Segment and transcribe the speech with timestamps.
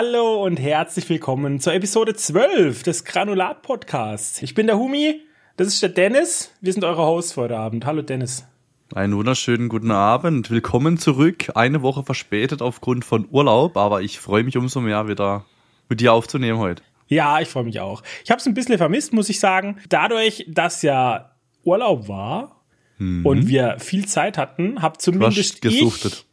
[0.00, 4.40] Hallo und herzlich willkommen zur Episode 12 des Granulat Podcasts.
[4.42, 5.22] Ich bin der Humi,
[5.56, 6.52] das ist der Dennis.
[6.60, 7.84] Wir sind eure Hosts für heute Abend.
[7.84, 8.46] Hallo Dennis.
[8.94, 10.52] Einen wunderschönen guten Abend.
[10.52, 11.50] Willkommen zurück.
[11.56, 15.46] Eine Woche verspätet aufgrund von Urlaub, aber ich freue mich umso mehr wieder
[15.88, 16.84] mit dir aufzunehmen heute.
[17.08, 18.04] Ja, ich freue mich auch.
[18.22, 19.78] Ich habe es ein bisschen vermisst, muss ich sagen.
[19.88, 21.32] Dadurch, dass ja
[21.64, 22.62] Urlaub war
[22.98, 23.26] mhm.
[23.26, 26.12] und wir viel Zeit hatten, habe zumindest gesuchtet.
[26.12, 26.27] ich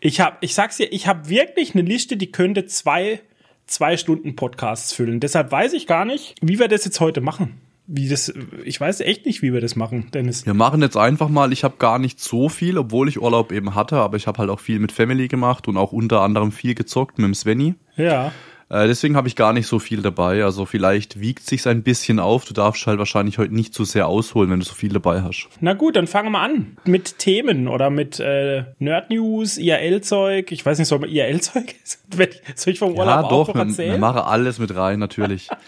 [0.00, 3.20] ich habe, ich sag's dir, ich habe wirklich eine Liste, die könnte zwei,
[3.66, 5.20] zwei Stunden Podcasts füllen.
[5.20, 7.60] Deshalb weiß ich gar nicht, wie wir das jetzt heute machen.
[7.92, 8.32] Wie das,
[8.64, 10.46] ich weiß echt nicht, wie wir das machen, Dennis.
[10.46, 13.74] Wir machen jetzt einfach mal, ich habe gar nicht so viel, obwohl ich Urlaub eben
[13.74, 16.76] hatte, aber ich habe halt auch viel mit Family gemacht und auch unter anderem viel
[16.76, 17.74] gezockt mit dem Svenny.
[17.96, 18.32] Ja.
[18.70, 20.44] Äh, deswegen habe ich gar nicht so viel dabei.
[20.44, 22.44] Also vielleicht wiegt sich's ein bisschen auf.
[22.44, 25.48] Du darfst halt wahrscheinlich heute nicht zu sehr ausholen, wenn du so viel dabei hast.
[25.60, 30.52] Na gut, dann fangen wir an mit Themen oder mit äh, Nerd News, IRL-Zeug.
[30.52, 31.74] Ich weiß nicht, soll man IRL-Zeug?
[32.54, 33.88] soll ich vom Urlaub ja, doch, auch noch erzählen?
[33.88, 35.48] Ja, doch, mache alles mit rein, natürlich.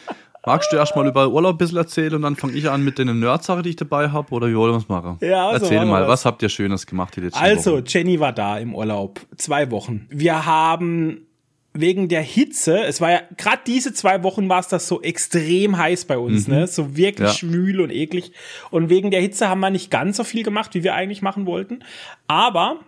[0.46, 3.18] Magst du erstmal über Urlaub ein bisschen erzählen und dann fange ich an mit den
[3.18, 4.32] Nerd-Sachen, die ich dabei habe?
[4.32, 5.18] Oder wie wollen wir es machen?
[5.20, 6.08] Ja, also Erzähl mal, was.
[6.08, 7.84] was habt ihr Schönes gemacht die letzten Also, Wochen?
[7.86, 9.20] Jenny war da im Urlaub.
[9.36, 10.06] Zwei Wochen.
[10.10, 11.26] Wir haben
[11.74, 15.78] wegen der Hitze, es war ja gerade diese zwei Wochen war es das so extrem
[15.78, 16.54] heiß bei uns, mhm.
[16.54, 16.66] ne?
[16.66, 17.34] So wirklich ja.
[17.34, 18.32] schwül und eklig.
[18.70, 21.46] Und wegen der Hitze haben wir nicht ganz so viel gemacht, wie wir eigentlich machen
[21.46, 21.82] wollten.
[22.26, 22.80] Aber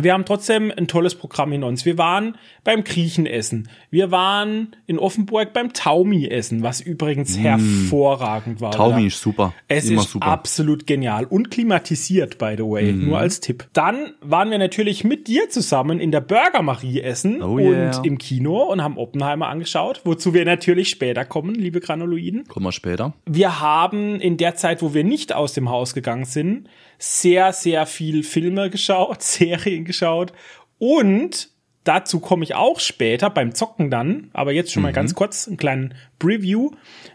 [0.00, 1.84] wir haben trotzdem ein tolles Programm in uns.
[1.84, 3.68] Wir waren beim Griechen essen.
[3.90, 7.40] Wir waren in Offenburg beim Taumi essen, was übrigens mm.
[7.40, 8.72] hervorragend war.
[8.72, 9.06] Taumi oder?
[9.06, 9.54] ist super.
[9.68, 10.26] Es Immer ist super.
[10.26, 13.06] absolut genial und klimatisiert, by the way, mm.
[13.06, 13.68] nur als Tipp.
[13.72, 17.96] Dann waren wir natürlich mit dir zusammen in der Burger Marie essen oh, yeah.
[17.96, 22.46] und im Kino und haben Oppenheimer angeschaut, wozu wir natürlich später kommen, liebe Granuloiden.
[22.48, 23.14] Kommen wir später.
[23.24, 26.68] Wir haben in der Zeit, wo wir nicht aus dem Haus gegangen sind,
[26.98, 30.32] sehr, sehr viel Filme geschaut, Serien geschaut
[30.78, 31.50] und
[31.84, 34.96] dazu komme ich auch später beim Zocken dann, aber jetzt schon mal mhm.
[34.96, 36.70] ganz kurz einen kleinen Preview.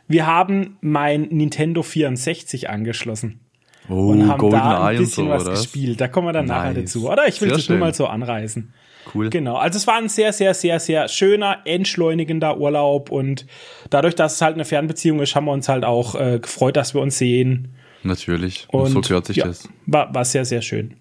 [0.08, 3.42] Wir haben mein Nintendo 64 angeschlossen.
[3.90, 5.52] Oh, und haben Golden da ein bisschen so, was oder?
[5.52, 6.00] gespielt.
[6.00, 6.58] Da kommen wir dann nice.
[6.58, 7.10] nachher dazu.
[7.10, 7.78] Oder ich will sehr das schön.
[7.78, 8.72] nur mal so anreißen.
[9.14, 9.30] Cool.
[9.30, 9.56] Genau.
[9.56, 13.48] Also es war ein sehr, sehr, sehr, sehr schöner, entschleunigender Urlaub und
[13.90, 16.94] dadurch, dass es halt eine Fernbeziehung ist, haben wir uns halt auch äh, gefreut, dass
[16.94, 17.76] wir uns sehen.
[18.04, 18.68] Natürlich.
[18.70, 19.70] Und, so gehört sich ja, das.
[19.86, 20.96] War, war sehr, sehr schön.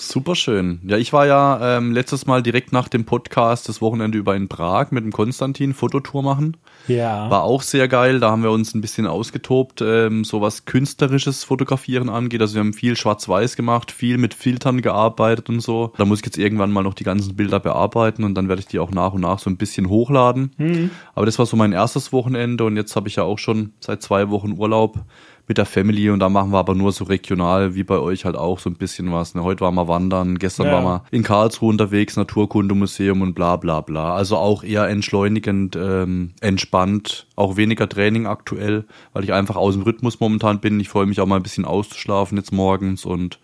[0.00, 0.78] Super schön.
[0.86, 4.46] Ja, ich war ja ähm, letztes Mal direkt nach dem Podcast das Wochenende über in
[4.46, 6.56] Prag mit dem Konstantin Fototour machen.
[6.86, 7.28] Ja.
[7.30, 8.20] War auch sehr geil.
[8.20, 12.40] Da haben wir uns ein bisschen ausgetobt, ähm, so was künstlerisches Fotografieren angeht.
[12.40, 15.92] Also wir haben viel Schwarz-Weiß gemacht, viel mit Filtern gearbeitet und so.
[15.98, 18.68] Da muss ich jetzt irgendwann mal noch die ganzen Bilder bearbeiten und dann werde ich
[18.68, 20.52] die auch nach und nach so ein bisschen hochladen.
[20.58, 20.90] Mhm.
[21.16, 24.00] Aber das war so mein erstes Wochenende und jetzt habe ich ja auch schon seit
[24.00, 25.00] zwei Wochen Urlaub
[25.48, 28.36] mit der Family und da machen wir aber nur so regional, wie bei euch halt
[28.36, 29.34] auch so ein bisschen was.
[29.34, 29.42] Ne?
[29.42, 30.74] Heute waren wir wandern, gestern ja.
[30.74, 34.14] waren wir in Karlsruhe unterwegs, Naturkundemuseum und bla bla bla.
[34.14, 39.82] Also auch eher entschleunigend, ähm, entspannt, auch weniger Training aktuell, weil ich einfach aus dem
[39.82, 40.78] Rhythmus momentan bin.
[40.80, 43.40] Ich freue mich auch mal ein bisschen auszuschlafen jetzt morgens und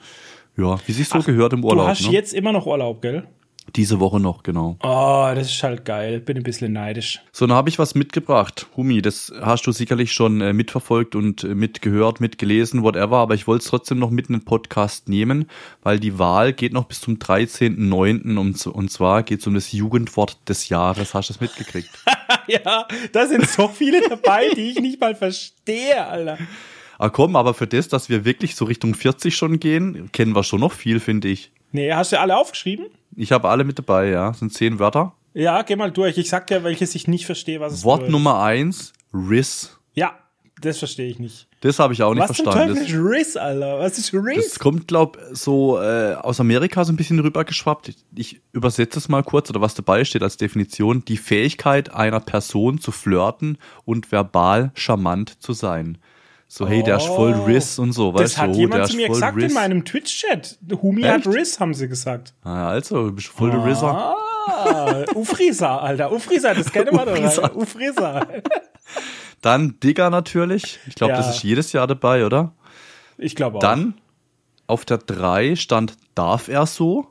[0.56, 1.86] ja, wie sich so Ach, gehört im Urlaub.
[1.86, 2.12] Du hast ne?
[2.12, 3.26] jetzt immer noch Urlaub, gell?
[3.76, 4.76] Diese Woche noch, genau.
[4.82, 6.20] Oh, das ist halt geil.
[6.20, 7.20] Bin ein bisschen neidisch.
[7.32, 8.66] So, dann habe ich was mitgebracht.
[8.76, 13.16] Humi, das hast du sicherlich schon äh, mitverfolgt und äh, mitgehört, mitgelesen, whatever.
[13.16, 15.48] Aber ich wollte es trotzdem noch mit in den Podcast nehmen,
[15.82, 18.38] weil die Wahl geht noch bis zum 13.09.
[18.38, 21.14] Und, und zwar geht es um das Jugendwort des Jahres.
[21.14, 21.90] Hast du das mitgekriegt?
[22.46, 26.38] ja, da sind so viele dabei, die ich nicht mal verstehe, Alter.
[26.98, 30.44] Ah komm, aber für das, dass wir wirklich so Richtung 40 schon gehen, kennen wir
[30.44, 31.50] schon noch viel, finde ich.
[31.74, 32.86] Nee, hast du alle aufgeschrieben?
[33.16, 34.28] Ich habe alle mit dabei, ja.
[34.28, 35.12] Das sind zehn Wörter.
[35.34, 36.16] Ja, geh mal durch.
[36.18, 38.12] Ich sag dir, welches ich nicht verstehe, was es Wort bedeutet.
[38.12, 39.76] Nummer eins, Riss.
[39.92, 40.12] Ja,
[40.60, 41.48] das verstehe ich nicht.
[41.62, 42.76] Das habe ich auch nicht was verstanden.
[42.76, 43.80] Was ist Riss, Alter?
[43.80, 44.50] Was ist Riss?
[44.50, 47.88] Das kommt, glaub so äh, aus Amerika so ein bisschen rübergeschwappt.
[47.88, 51.04] Ich, ich übersetze es mal kurz oder was dabei steht als Definition.
[51.04, 55.98] Die Fähigkeit einer Person zu flirten und verbal charmant zu sein.
[56.56, 57.44] So, hey, der ist voll oh.
[57.46, 58.22] Riss und so, weißt du?
[58.22, 59.50] Das hat oh, jemand zu mir gesagt Riss.
[59.50, 60.60] in meinem Twitch-Chat.
[60.80, 61.12] Humi Echt?
[61.12, 62.32] hat Riss, haben sie gesagt.
[62.44, 64.14] Ah, also, du bist voll der Risser.
[64.46, 66.12] Ah, Ufrisa, Alter.
[66.12, 67.54] Ufrisa, das kennt man doch.
[67.56, 68.26] Ufrisa.
[69.40, 70.78] Dann Digger natürlich.
[70.86, 71.16] Ich glaube, ja.
[71.16, 72.52] das ist jedes Jahr dabei, oder?
[73.16, 73.60] Ich glaube auch.
[73.62, 73.94] Dann
[74.66, 77.06] auf der 3 stand, darf er so?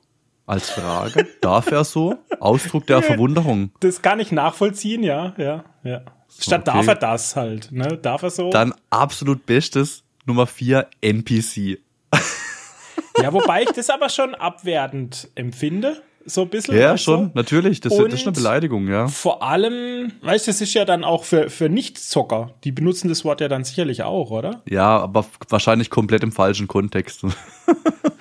[0.45, 1.27] Als Frage.
[1.41, 2.19] darf er so?
[2.39, 3.71] Ausdruck der Verwunderung.
[3.79, 6.03] Das kann ich nachvollziehen, ja, ja, ja.
[6.39, 6.77] Statt okay.
[6.77, 7.97] darf er das halt, ne?
[7.97, 8.49] Darf er so?
[8.49, 11.79] Dann absolut bestes Nummer vier NPC.
[13.21, 16.01] ja, wobei ich das aber schon abwertend empfinde.
[16.25, 16.77] So ein bisschen.
[16.77, 17.31] Ja, schon, so.
[17.33, 17.81] natürlich.
[17.81, 19.07] Das, das, ist eine Beleidigung, ja.
[19.07, 22.51] Vor allem, weißt du, das ist ja dann auch für, für Nicht-Zocker.
[22.63, 24.61] Die benutzen das Wort ja dann sicherlich auch, oder?
[24.69, 27.25] Ja, aber wahrscheinlich komplett im falschen Kontext.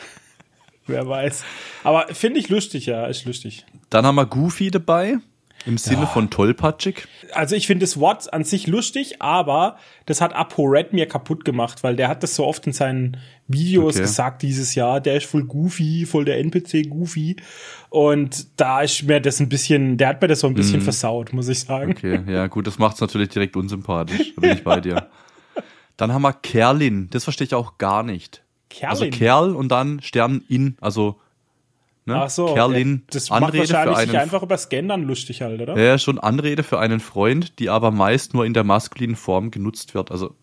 [0.87, 1.45] Wer weiß.
[1.85, 3.65] Aber finde ich lustig, ja, ist lustig.
[3.89, 5.19] Dann haben wir Goofy dabei.
[5.65, 6.07] Im Sinne ja.
[6.07, 7.07] von tollpatschig?
[7.33, 9.77] Also ich finde das Wort an sich lustig, aber
[10.07, 13.95] das hat ApoRed mir kaputt gemacht, weil der hat das so oft in seinen Videos
[13.95, 14.03] okay.
[14.03, 17.37] gesagt dieses Jahr, der ist voll goofy, voll der NPC goofy.
[17.91, 20.83] Und da ist mir das ein bisschen, der hat mir das so ein bisschen mm.
[20.83, 21.93] versaut, muss ich sagen.
[21.93, 24.35] Okay, ja gut, das macht's natürlich direkt unsympathisch.
[24.35, 25.09] Da bin ich bei dir.
[25.97, 28.43] Dann haben wir Kerlin, das verstehe ich auch gar nicht.
[28.69, 28.91] Kerlin?
[28.91, 31.21] Also Kerl und dann Stern in, also
[32.05, 32.17] Ne?
[32.17, 35.61] Ach so, Kerlin, das Anrede macht wahrscheinlich für einen, sich einfach über Scannern lustig halt,
[35.61, 35.79] oder?
[35.79, 39.95] Ja, schon Anrede für einen Freund, die aber meist nur in der maskulinen Form genutzt
[39.95, 40.11] wird.
[40.11, 40.35] Also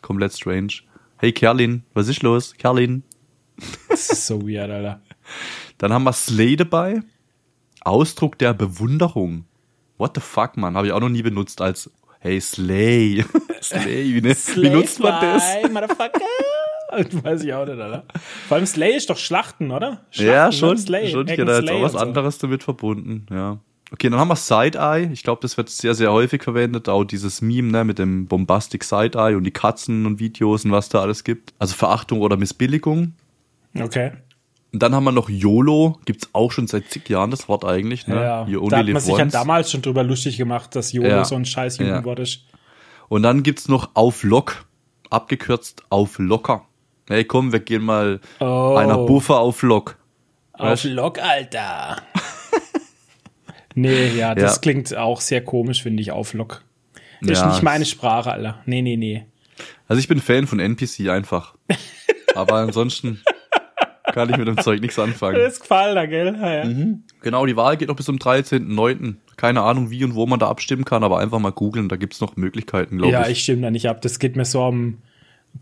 [0.00, 0.72] komplett strange.
[1.18, 2.54] Hey Kerlin, was ist los?
[2.56, 3.02] Kerlin.
[3.88, 5.02] Das ist so weird, Alter.
[5.78, 7.00] Dann haben wir Slay dabei.
[7.82, 9.44] Ausdruck der Bewunderung.
[9.98, 10.76] What the fuck, man?
[10.76, 13.22] Habe ich auch noch nie benutzt als Hey Slay.
[13.62, 14.34] Slay, wie, ne?
[14.34, 15.44] Slay wie nutzt man das?
[15.70, 16.20] Motherfucker.
[17.22, 18.04] Weiß ich auch nicht, oder?
[18.48, 20.04] Vor allem Slay ist doch Schlachten, oder?
[20.10, 20.78] Schlachten, ja, schon.
[20.78, 21.10] Slay.
[21.10, 21.26] schon.
[21.26, 21.98] Ich hätte da jetzt auch was so.
[21.98, 23.58] anderes damit verbunden, ja.
[23.92, 25.10] Okay, dann haben wir Side-Eye.
[25.12, 26.88] Ich glaube, das wird sehr, sehr häufig verwendet.
[26.88, 30.88] Auch dieses Meme ne, mit dem Bombastic Side-Eye und die Katzen und Videos und was
[30.88, 31.54] da alles gibt.
[31.60, 33.12] Also Verachtung oder Missbilligung.
[33.78, 34.12] Okay.
[34.72, 36.00] Und dann haben wir noch YOLO.
[36.06, 38.08] Gibt's auch schon seit zig Jahren das Wort eigentlich.
[38.08, 38.16] Ne?
[38.16, 38.46] Ja.
[38.46, 41.24] Da hat man sich ja damals schon drüber lustig gemacht, dass YOLO ja.
[41.24, 42.24] so ein scheiß Jugendwort ja.
[42.24, 42.46] ist.
[43.08, 44.64] Und dann gibt's noch auf Lock.
[45.10, 46.66] Abgekürzt auf locker.
[47.06, 48.76] Hey, komm, wir gehen mal oh.
[48.76, 49.98] einer Buffer auf Lock.
[50.54, 51.98] Auf Lock, Alter.
[53.74, 54.60] nee, ja, das ja.
[54.60, 56.62] klingt auch sehr komisch, finde ich, auf Lock.
[57.20, 57.46] Das ja.
[57.46, 58.62] ist nicht meine Sprache, Alter.
[58.64, 59.26] Nee, nee, nee.
[59.86, 61.54] Also ich bin Fan von NPC einfach.
[62.34, 63.22] Aber ansonsten
[64.04, 65.36] kann ich mit dem Zeug nichts anfangen.
[65.36, 66.34] Das ist gefallen, da, gell?
[66.40, 66.64] Ja, ja.
[66.64, 67.04] Mhm.
[67.20, 69.16] Genau, die Wahl geht noch bis zum 13.09.
[69.36, 72.22] Keine Ahnung, wie und wo man da abstimmen kann, aber einfach mal googeln, da gibt's
[72.22, 73.12] noch Möglichkeiten, glaube ich.
[73.12, 74.00] Ja, ich stimme da nicht ab.
[74.00, 74.98] Das geht mir so am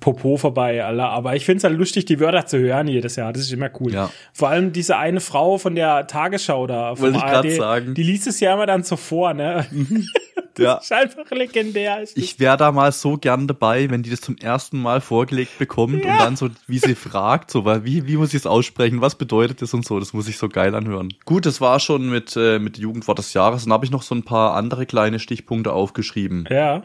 [0.01, 1.11] Popo vorbei, Alter.
[1.11, 3.33] Aber ich find's halt lustig, die Wörter zu hören jedes Jahr.
[3.33, 3.93] Das ist immer cool.
[3.93, 4.11] Ja.
[4.33, 6.99] Vor allem diese eine Frau von der Tagesschau da.
[6.99, 7.95] Wollte ich gerade sagen.
[7.95, 9.67] Die liest es ja immer dann so vor, ne?
[9.71, 10.07] Mhm.
[10.59, 10.75] ja.
[10.75, 12.03] ist einfach legendär.
[12.03, 15.59] Ist ich wäre da mal so gern dabei, wenn die das zum ersten Mal vorgelegt
[15.59, 16.13] bekommt ja.
[16.13, 19.63] und dann so, wie sie fragt, so, wie, wie muss ich es aussprechen, was bedeutet
[19.63, 21.15] das und so, das muss ich so geil anhören.
[21.25, 23.65] Gut, das war schon mit, äh, mit Jugendwort des Jahres.
[23.65, 26.49] Dann habe ich noch so ein paar andere kleine Stichpunkte aufgeschrieben.
[26.51, 26.83] Ja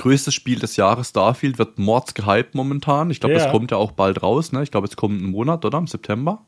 [0.00, 3.10] größtes Spiel des Jahres Starfield wird mords gehypt momentan.
[3.10, 3.44] Ich glaube, ja.
[3.44, 4.50] das kommt ja auch bald raus.
[4.52, 4.62] Ne?
[4.62, 5.78] Ich glaube, es kommt einen Monat, oder?
[5.78, 6.44] Im September.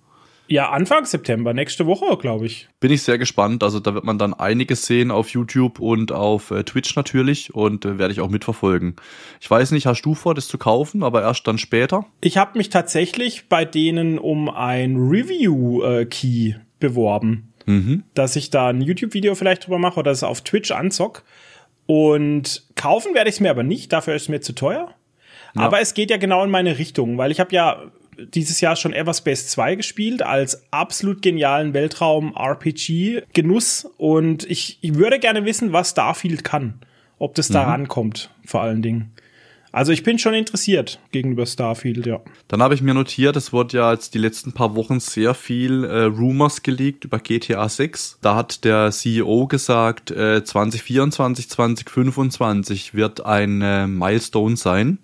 [0.49, 2.69] Ja, Anfang September, nächste Woche, glaube ich.
[2.81, 3.63] Bin ich sehr gespannt.
[3.63, 7.85] Also da wird man dann einiges sehen auf YouTube und auf äh, Twitch natürlich und
[7.85, 8.97] äh, werde ich auch mitverfolgen.
[9.41, 12.07] Ich weiß nicht, hast du vor, das zu kaufen, aber erst dann später?
[12.21, 17.53] Ich habe mich tatsächlich bei denen um ein Review-Key äh, beworben.
[17.67, 18.03] Mhm.
[18.15, 21.23] Dass ich da ein YouTube-Video vielleicht drüber mache oder es auf Twitch anzock.
[21.87, 24.95] Und kaufen werde ich es mir aber nicht, dafür ist es mir zu teuer.
[25.55, 25.63] Ja.
[25.63, 27.83] Aber es geht ja genau in meine Richtung, weil ich habe ja
[28.19, 35.45] dieses Jahr schon Everspace 2 gespielt als absolut genialen Weltraum-RPG-Genuss und ich, ich würde gerne
[35.45, 36.75] wissen, was Starfield kann.
[37.19, 37.71] Ob das da mhm.
[37.71, 39.13] rankommt, vor allen Dingen.
[39.73, 42.21] Also ich bin schon interessiert gegenüber Starfield, ja.
[42.47, 45.85] Dann habe ich mir notiert, es wurde ja jetzt die letzten paar Wochen sehr viel
[45.85, 48.19] äh, Rumors geleakt über GTA 6.
[48.21, 54.99] Da hat der CEO gesagt, äh, 2024, 2025 wird ein äh, Milestone sein.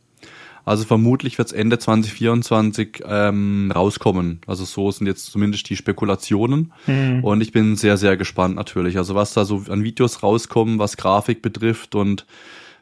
[0.66, 4.42] Also vermutlich wird es Ende 2024 ähm, rauskommen.
[4.46, 6.74] Also so sind jetzt zumindest die Spekulationen.
[6.86, 7.24] Mhm.
[7.24, 8.98] Und ich bin sehr, sehr gespannt natürlich.
[8.98, 12.26] Also was da so an Videos rauskommen, was Grafik betrifft und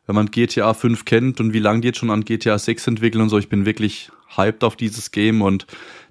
[0.07, 3.23] wenn man GTA 5 kennt und wie lange die jetzt schon an GTA 6 entwickeln
[3.23, 5.67] und so, ich bin wirklich hyped auf dieses Game und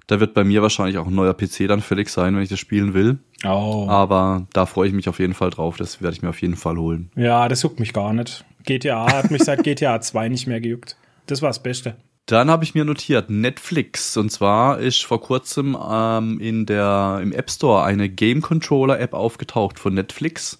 [0.06, 2.60] da wird bei mir wahrscheinlich auch ein neuer PC dann fällig sein, wenn ich das
[2.60, 3.18] spielen will.
[3.44, 3.86] Oh.
[3.88, 5.76] Aber da freue ich mich auf jeden Fall drauf.
[5.76, 7.10] Das werde ich mir auf jeden Fall holen.
[7.16, 8.44] Ja, das juckt mich gar nicht.
[8.64, 10.96] GTA hat mich seit GTA 2 nicht mehr gejuckt.
[11.26, 11.96] Das war das Beste.
[12.26, 17.32] Dann habe ich mir notiert Netflix und zwar ist vor kurzem ähm, in der im
[17.32, 20.58] App Store eine Game Controller App aufgetaucht von Netflix.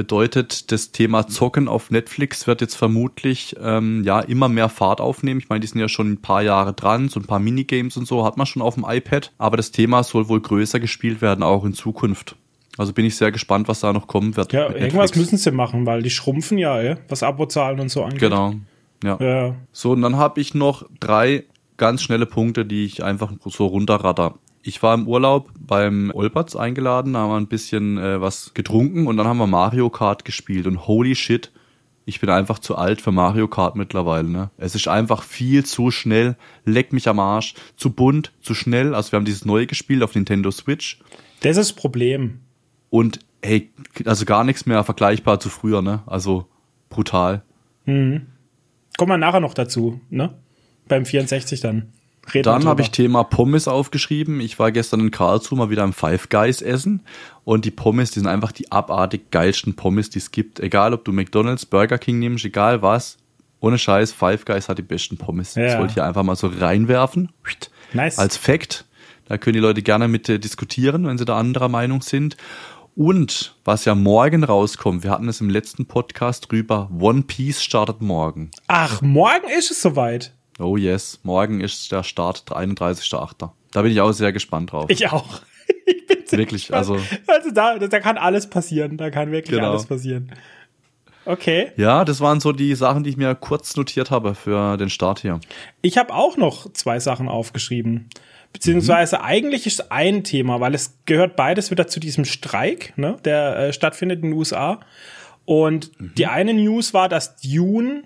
[0.00, 5.40] Bedeutet, das Thema Zocken auf Netflix wird jetzt vermutlich ähm, ja immer mehr Fahrt aufnehmen.
[5.40, 8.08] Ich meine, die sind ja schon ein paar Jahre dran, so ein paar Minigames und
[8.08, 11.42] so hat man schon auf dem iPad, aber das Thema soll wohl größer gespielt werden,
[11.42, 12.34] auch in Zukunft.
[12.78, 14.54] Also bin ich sehr gespannt, was da noch kommen wird.
[14.54, 18.20] Ja, irgendwas müssen sie machen, weil die schrumpfen ja, ey, was Abozahlen und so angeht.
[18.20, 18.54] Genau.
[19.04, 19.18] Ja.
[19.20, 19.54] ja.
[19.70, 21.44] So, und dann habe ich noch drei
[21.76, 24.36] ganz schnelle Punkte, die ich einfach so runterratter.
[24.62, 29.06] Ich war im Urlaub beim Olpertz eingeladen, da haben wir ein bisschen äh, was getrunken
[29.06, 31.50] und dann haben wir Mario Kart gespielt und holy shit,
[32.04, 34.28] ich bin einfach zu alt für Mario Kart mittlerweile.
[34.28, 34.50] Ne?
[34.58, 38.94] Es ist einfach viel zu schnell, leck mich am Arsch, zu bunt, zu schnell.
[38.94, 40.98] Also wir haben dieses neue gespielt auf Nintendo Switch.
[41.40, 42.40] Das ist das Problem.
[42.90, 43.70] Und hey,
[44.04, 46.02] also gar nichts mehr vergleichbar zu früher, ne?
[46.06, 46.46] Also
[46.88, 47.42] brutal.
[47.84, 48.26] Mhm.
[48.98, 50.34] Kommen wir nachher noch dazu, ne?
[50.88, 51.92] Beim 64 dann.
[52.32, 54.40] Red Dann habe ich Thema Pommes aufgeschrieben.
[54.40, 57.02] Ich war gestern in Karlsruhe mal wieder im Five Guys essen
[57.44, 60.60] und die Pommes, die sind einfach die abartig geilsten Pommes, die es gibt.
[60.60, 63.16] Egal, ob du McDonald's, Burger King nimmst, egal was.
[63.60, 65.54] Ohne Scheiß, Five Guys hat die besten Pommes.
[65.54, 65.64] Ja.
[65.64, 67.30] Das wollte ich hier einfach mal so reinwerfen.
[67.92, 68.18] Nice.
[68.18, 68.84] Als Fact.
[69.26, 72.36] Da können die Leute gerne mit äh, diskutieren, wenn sie da anderer Meinung sind.
[72.96, 78.00] Und was ja morgen rauskommt, wir hatten es im letzten Podcast drüber, One Piece startet
[78.00, 78.50] morgen.
[78.66, 80.32] Ach, morgen ist es soweit.
[80.60, 83.50] Oh yes, morgen ist der Start, der 31.8.
[83.72, 84.86] Da bin ich auch sehr gespannt drauf.
[84.88, 85.40] Ich auch.
[85.86, 86.90] Ich bin wirklich, gespannt.
[86.90, 86.94] also
[87.26, 89.72] also da, da kann alles passieren, da kann wirklich genau.
[89.72, 90.32] alles passieren.
[91.24, 91.72] Okay.
[91.76, 95.20] Ja, das waren so die Sachen, die ich mir kurz notiert habe für den Start
[95.20, 95.40] hier.
[95.82, 98.08] Ich habe auch noch zwei Sachen aufgeschrieben.
[98.52, 99.22] Beziehungsweise mhm.
[99.24, 103.72] eigentlich ist ein Thema, weil es gehört beides wieder zu diesem Streik, ne, der äh,
[103.72, 104.80] stattfindet in den USA.
[105.44, 106.12] Und mhm.
[106.16, 108.04] die eine News war, dass Dune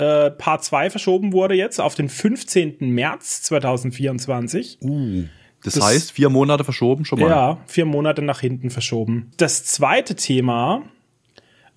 [0.00, 2.78] äh, Part 2 verschoben wurde jetzt auf den 15.
[2.80, 4.78] März 2024.
[4.80, 5.24] Uh.
[5.62, 7.28] Das, das, heißt, vier Monate verschoben schon mal.
[7.28, 9.30] Ja, vier Monate nach hinten verschoben.
[9.36, 10.84] Das zweite Thema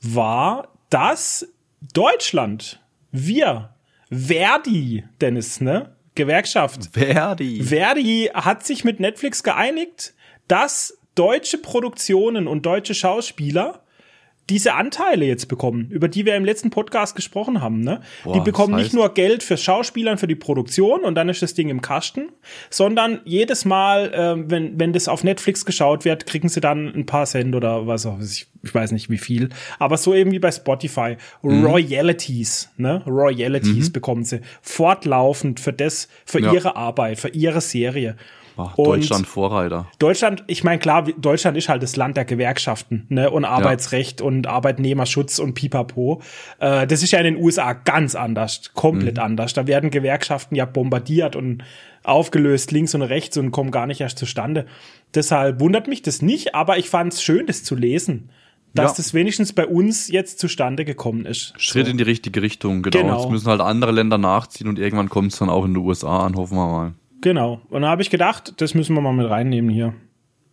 [0.02, 1.50] war, dass
[1.94, 2.80] Deutschland,
[3.12, 3.72] wir,
[4.10, 5.98] Verdi, Dennis, ne?
[6.16, 6.92] Gewerkschaft.
[6.94, 7.62] Verdi.
[7.62, 10.14] Verdi hat sich mit Netflix geeinigt,
[10.48, 13.84] dass deutsche Produktionen und deutsche Schauspieler
[14.50, 17.82] diese Anteile jetzt bekommen, über die wir im letzten Podcast gesprochen haben.
[17.82, 18.02] Ne?
[18.24, 21.30] Boah, die bekommen das heißt nicht nur Geld für Schauspielern, für die Produktion und dann
[21.30, 22.30] ist das Ding im Kasten,
[22.70, 27.06] sondern jedes Mal, äh, wenn, wenn das auf Netflix geschaut wird, kriegen sie dann ein
[27.06, 29.50] paar Cent oder was auch, ich, ich weiß nicht wie viel.
[29.80, 31.16] Aber so eben wie bei Spotify.
[31.42, 31.66] Mhm.
[31.66, 33.02] Royalties, ne?
[33.06, 33.94] Royalties mhm.
[33.94, 36.52] bekommen sie fortlaufend für das, für ja.
[36.52, 38.18] ihre Arbeit, für ihre Serie.
[38.58, 39.88] Ach, Deutschland Vorreiter.
[40.00, 43.30] Deutschland, ich meine, klar, Deutschland ist halt das Land der Gewerkschaften ne?
[43.30, 44.28] und Arbeitsrecht ja.
[44.28, 46.22] und Arbeitnehmerschutz und pipapo.
[46.60, 49.24] Äh, das ist ja in den USA ganz anders, komplett mhm.
[49.24, 49.54] anders.
[49.54, 51.64] Da werden Gewerkschaften ja bombardiert und
[52.04, 54.66] aufgelöst links und rechts und kommen gar nicht erst zustande.
[55.16, 58.30] Deshalb wundert mich das nicht, aber ich fand es schön, das zu lesen
[58.74, 58.98] dass ja.
[58.98, 61.54] das wenigstens bei uns jetzt zustande gekommen ist.
[61.58, 61.92] Schritt so.
[61.92, 62.98] in die richtige Richtung, genau.
[62.98, 63.20] genau.
[63.20, 66.26] Jetzt müssen halt andere Länder nachziehen und irgendwann kommt es dann auch in den USA
[66.26, 66.94] an, hoffen wir mal.
[67.24, 67.62] Genau.
[67.70, 69.94] Und da habe ich gedacht, das müssen wir mal mit reinnehmen hier.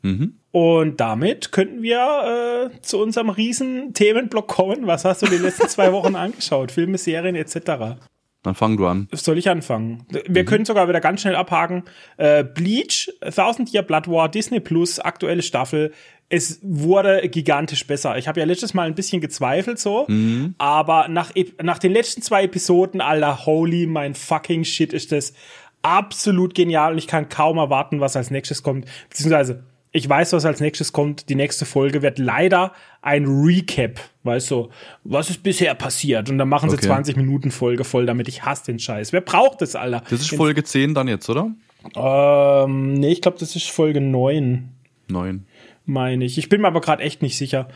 [0.03, 0.37] Mhm.
[0.53, 4.87] Und damit könnten wir äh, zu unserem riesen Themenblock kommen.
[4.87, 6.71] Was hast du die letzten zwei Wochen angeschaut?
[6.71, 7.99] Filme, Serien etc.
[8.45, 9.09] Dann fang du an.
[9.13, 10.07] Soll ich anfangen?
[10.29, 10.47] Wir mhm.
[10.47, 11.83] können sogar wieder ganz schnell abhaken.
[12.19, 15.93] Äh, Bleach, Thousand Year Blood War, Disney Plus, aktuelle Staffel.
[16.29, 18.17] Es wurde gigantisch besser.
[18.17, 20.55] Ich habe ja letztes Mal ein bisschen gezweifelt so, mhm.
[20.59, 25.35] aber nach, nach den letzten zwei Episoden, aller holy mein fucking shit ist das
[25.83, 28.87] absolut genial und ich kann kaum erwarten, was als nächstes kommt.
[29.09, 31.29] Beziehungsweise, ich weiß, was als nächstes kommt.
[31.29, 32.73] Die nächste Folge wird leider
[33.03, 34.69] ein Recap, weißt du,
[35.05, 36.31] was ist bisher passiert?
[36.31, 36.87] Und dann machen sie okay.
[36.87, 39.13] 20 Minuten Folge voll, damit ich hasse den Scheiß.
[39.13, 40.03] Wer braucht das, Alter?
[40.09, 41.51] Das ist Folge 10 dann jetzt, oder?
[41.97, 44.69] Ähm, nee, ich glaube, das ist Folge 9.
[45.09, 45.47] 9.
[45.87, 46.39] Meine ich.
[46.39, 47.69] Ich bin mir aber gerade echt nicht sicher.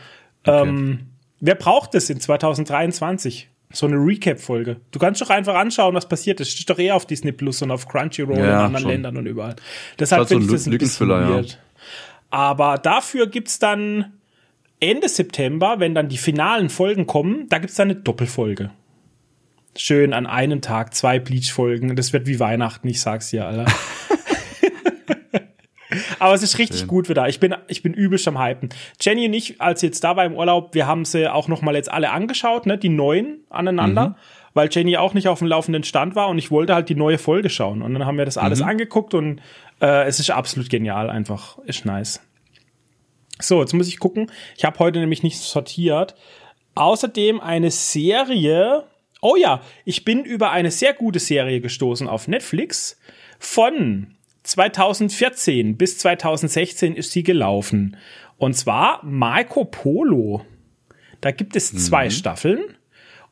[0.43, 0.69] Okay.
[0.69, 1.07] Ähm,
[1.39, 3.49] wer braucht das in 2023?
[3.75, 4.77] So eine Recap-Folge.
[4.91, 6.51] Du kannst doch einfach anschauen, was passiert ist.
[6.51, 8.91] Steht doch eher auf Disney Plus und auf Crunchyroll ja, in anderen schon.
[8.91, 9.55] Ländern und überall.
[9.99, 11.51] Deshalb finde so ich das ein bisschen weird.
[11.51, 11.57] Ja.
[12.29, 14.13] Aber dafür gibt's dann
[14.79, 18.71] Ende September, wenn dann die finalen Folgen kommen, da gibt's dann eine Doppelfolge.
[19.77, 21.95] Schön an einem Tag zwei Bleach-Folgen.
[21.95, 23.65] Das wird wie Weihnachten, ich sag's dir, Alter.
[26.19, 26.87] Aber es ist richtig Schön.
[26.87, 27.27] gut wieder.
[27.27, 28.69] Ich bin, ich bin übelst am Hypen.
[28.99, 31.61] Jenny und ich, als sie jetzt da war im Urlaub, wir haben sie auch noch
[31.61, 34.09] mal jetzt alle angeschaut, ne, die neuen aneinander.
[34.09, 34.15] Mhm.
[34.53, 37.17] Weil Jenny auch nicht auf dem laufenden Stand war und ich wollte halt die neue
[37.17, 37.81] Folge schauen.
[37.81, 38.69] Und dann haben wir das alles mhm.
[38.69, 39.41] angeguckt und
[39.81, 41.57] äh, es ist absolut genial, einfach.
[41.65, 42.21] Ist nice.
[43.39, 44.31] So, jetzt muss ich gucken.
[44.55, 46.15] Ich habe heute nämlich nicht sortiert.
[46.75, 48.85] Außerdem eine Serie.
[49.21, 52.99] Oh ja, ich bin über eine sehr gute Serie gestoßen auf Netflix
[53.39, 54.14] von
[54.45, 57.97] 2014 bis 2016 ist sie gelaufen.
[58.37, 60.45] Und zwar Marco Polo.
[61.21, 62.11] Da gibt es zwei mhm.
[62.11, 62.63] Staffeln.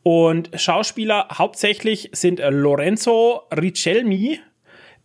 [0.01, 4.39] Und Schauspieler hauptsächlich sind Lorenzo Richelmi,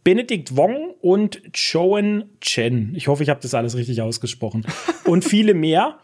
[0.03, 2.95] Benedikt Wong und Joan Chen.
[2.97, 4.67] Ich hoffe, ich habe das alles richtig ausgesprochen.
[5.05, 5.99] Und viele mehr.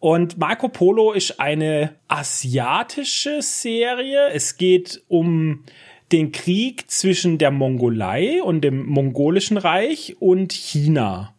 [0.00, 4.28] Und Marco Polo ist eine asiatische Serie.
[4.28, 5.64] Es geht um
[6.12, 11.34] den Krieg zwischen der Mongolei und dem mongolischen Reich und China.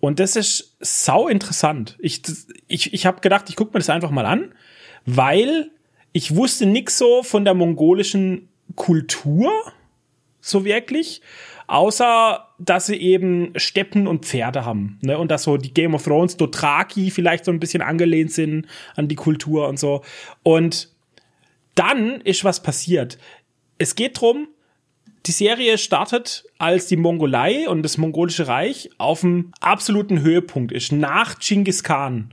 [0.00, 1.96] Und das ist sau interessant.
[1.98, 2.22] Ich,
[2.68, 4.52] ich, ich habe gedacht, ich gucke mir das einfach mal an,
[5.04, 5.70] weil
[6.12, 9.50] ich wusste nix so von der mongolischen Kultur,
[10.40, 11.22] so wirklich,
[11.66, 14.98] außer dass sie eben Steppen und Pferde haben.
[15.02, 15.18] Ne?
[15.18, 19.08] Und dass so die Game of Thrones Dothraki vielleicht so ein bisschen angelehnt sind an
[19.08, 20.02] die Kultur und so.
[20.42, 20.90] Und
[21.74, 23.18] dann ist was passiert
[23.78, 24.48] es geht drum,
[25.26, 30.92] die Serie startet, als die Mongolei und das mongolische Reich auf dem absoluten Höhepunkt ist,
[30.92, 32.32] nach Genghis Khan.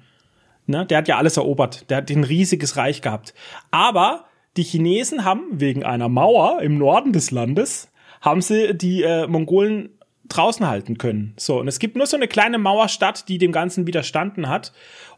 [0.67, 0.85] Ne?
[0.85, 1.89] Der hat ja alles erobert.
[1.89, 3.33] Der hat ein riesiges Reich gehabt.
[3.71, 4.25] Aber
[4.57, 9.89] die Chinesen haben wegen einer Mauer im Norden des Landes, haben sie die äh, Mongolen
[10.29, 11.33] draußen halten können.
[11.37, 14.71] So, und es gibt nur so eine kleine Mauerstadt, die dem Ganzen widerstanden hat.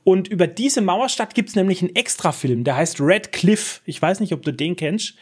[0.03, 3.81] Und über diese Mauerstadt gibt's nämlich einen Extrafilm, der heißt Red Cliff.
[3.85, 5.15] Ich weiß nicht, ob du den kennst.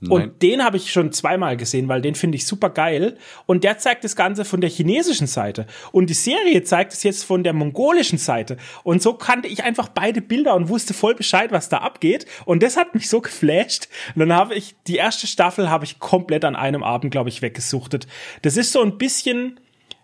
[0.00, 0.10] Nein.
[0.12, 3.16] Und den habe ich schon zweimal gesehen, weil den finde ich super geil.
[3.46, 5.66] Und der zeigt das Ganze von der chinesischen Seite.
[5.90, 8.58] Und die Serie zeigt es jetzt von der mongolischen Seite.
[8.84, 12.26] Und so kannte ich einfach beide Bilder und wusste voll Bescheid, was da abgeht.
[12.44, 13.88] Und das hat mich so geflasht.
[14.14, 17.42] Und dann habe ich, die erste Staffel habe ich komplett an einem Abend, glaube ich,
[17.42, 18.06] weggesuchtet.
[18.42, 19.58] Das ist so ein bisschen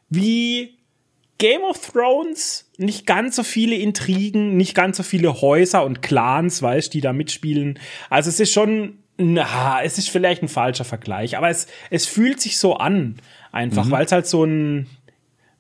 [0.09, 0.79] wie
[1.39, 6.63] Game of Thrones, nicht ganz so viele Intrigen, nicht ganz so viele Häuser und Clans,
[6.63, 7.79] weißt, die da mitspielen.
[8.11, 12.41] Also es ist schon na, es ist vielleicht ein falscher Vergleich, aber es, es fühlt
[12.41, 13.17] sich so an,
[13.53, 13.91] einfach, mhm.
[13.91, 14.87] weil es halt so ein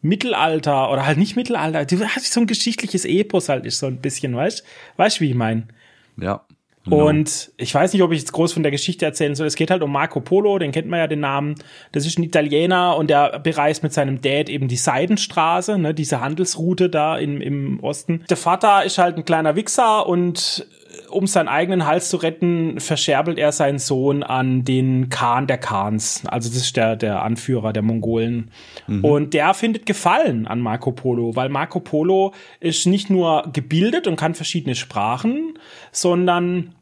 [0.02, 3.98] Mittelalter oder halt nicht Mittelalter, du hast so ein geschichtliches Epos halt ist so ein
[3.98, 4.64] bisschen, weißt
[4.96, 5.68] weißt wie ich meine?
[6.16, 6.44] Ja.
[6.84, 7.08] Genau.
[7.08, 9.46] Und ich weiß nicht, ob ich jetzt groß von der Geschichte erzählen soll.
[9.46, 11.54] Es geht halt um Marco Polo, den kennt man ja den Namen.
[11.92, 16.20] Das ist ein Italiener und der bereist mit seinem Dad eben die Seidenstraße, ne, diese
[16.20, 18.24] Handelsroute da im, im Osten.
[18.28, 20.66] Der Vater ist halt ein kleiner Wichser und
[21.14, 26.22] um seinen eigenen Hals zu retten, verscherbelt er seinen Sohn an den Khan der Khans.
[26.26, 28.50] Also das ist der, der Anführer der Mongolen.
[28.86, 29.04] Mhm.
[29.04, 34.16] Und der findet Gefallen an Marco Polo, weil Marco Polo ist nicht nur gebildet und
[34.16, 35.58] kann verschiedene Sprachen,
[35.92, 36.74] sondern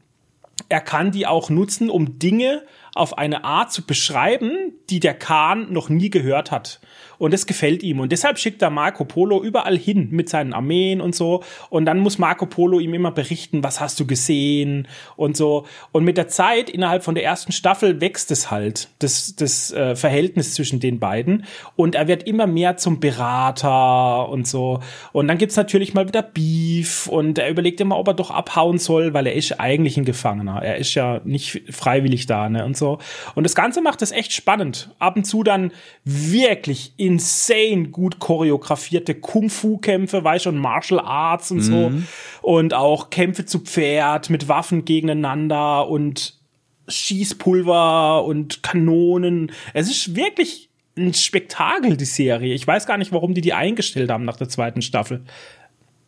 [0.69, 2.63] er kann die auch nutzen, um Dinge
[2.95, 6.79] auf eine Art zu beschreiben, die der Khan noch nie gehört hat.
[7.17, 7.99] Und das gefällt ihm.
[7.99, 11.43] Und deshalb schickt er Marco Polo überall hin mit seinen Armeen und so.
[11.69, 15.65] Und dann muss Marco Polo ihm immer berichten, was hast du gesehen und so.
[15.91, 19.95] Und mit der Zeit, innerhalb von der ersten Staffel, wächst es halt, das, das äh,
[19.95, 21.45] Verhältnis zwischen den beiden.
[21.75, 24.79] Und er wird immer mehr zum Berater und so.
[25.11, 27.07] Und dann gibt's natürlich mal wieder Beef.
[27.07, 30.61] Und er überlegt immer, ob er doch abhauen soll, weil er ist eigentlich ein Gefangener.
[30.61, 32.65] Er ist ja nicht freiwillig da, ne?
[32.65, 32.99] Und so.
[33.35, 34.89] Und das Ganze macht es echt spannend.
[34.99, 35.71] Ab und zu dann
[36.03, 41.89] wirklich insane gut choreografierte Kung-Fu-Kämpfe, weißt schon, Martial Arts und so.
[41.89, 42.07] Mhm.
[42.41, 46.39] Und auch Kämpfe zu Pferd mit Waffen gegeneinander und
[46.87, 49.51] Schießpulver und Kanonen.
[49.73, 52.53] Es ist wirklich ein Spektakel, die Serie.
[52.53, 55.23] Ich weiß gar nicht, warum die die eingestellt haben nach der zweiten Staffel.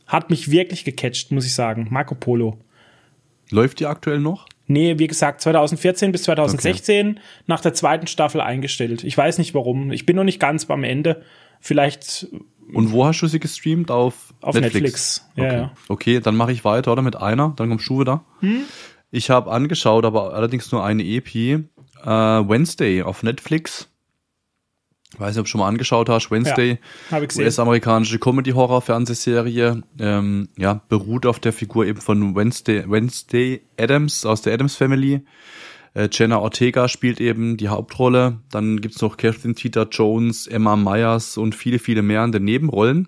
[0.06, 1.88] Hat mich wirklich gecatcht, muss ich sagen.
[1.90, 2.60] Marco Polo.
[3.50, 4.48] Läuft die aktuell noch?
[4.68, 7.20] Nee, wie gesagt, 2014 bis 2016 okay.
[7.46, 9.04] nach der zweiten Staffel eingestellt.
[9.04, 9.92] Ich weiß nicht warum.
[9.92, 11.24] Ich bin noch nicht ganz beim Ende.
[11.60, 12.28] Vielleicht.
[12.74, 13.92] Und wo hast du sie gestreamt?
[13.92, 14.74] Auf, auf Netflix.
[14.74, 15.30] Netflix.
[15.36, 15.56] Ja, okay.
[15.56, 15.72] ja.
[15.88, 17.04] okay, dann mache ich weiter, oder?
[17.04, 18.26] Mit einer, dann kommt Schuhe da.
[18.40, 18.62] Hm?
[19.12, 21.36] Ich habe angeschaut, aber allerdings nur eine EP.
[21.36, 21.60] Äh,
[22.04, 23.90] Wednesday auf Netflix
[25.20, 26.80] weiß nicht, ob du schon mal angeschaut hast, Wednesday,
[27.12, 34.42] ja, US-amerikanische Comedy-Horror-Fernsehserie, ähm, ja, beruht auf der Figur eben von Wednesday, Wednesday Adams aus
[34.42, 35.22] der Adams Family.
[35.94, 38.40] Äh, Jenna Ortega spielt eben die Hauptrolle.
[38.52, 43.08] Dann gibt's noch Catherine Tita Jones, Emma Myers und viele, viele mehr in den Nebenrollen.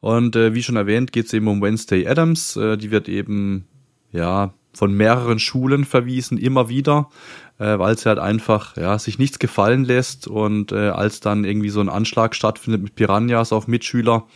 [0.00, 2.56] Und äh, wie schon erwähnt, geht's eben um Wednesday Adams.
[2.56, 3.66] Äh, die wird eben
[4.12, 7.10] ja von mehreren Schulen verwiesen, immer wieder
[7.58, 11.70] äh, weil sie halt einfach ja sich nichts gefallen lässt und äh, als dann irgendwie
[11.70, 14.26] so ein Anschlag stattfindet mit Piranhas auf Mitschüler,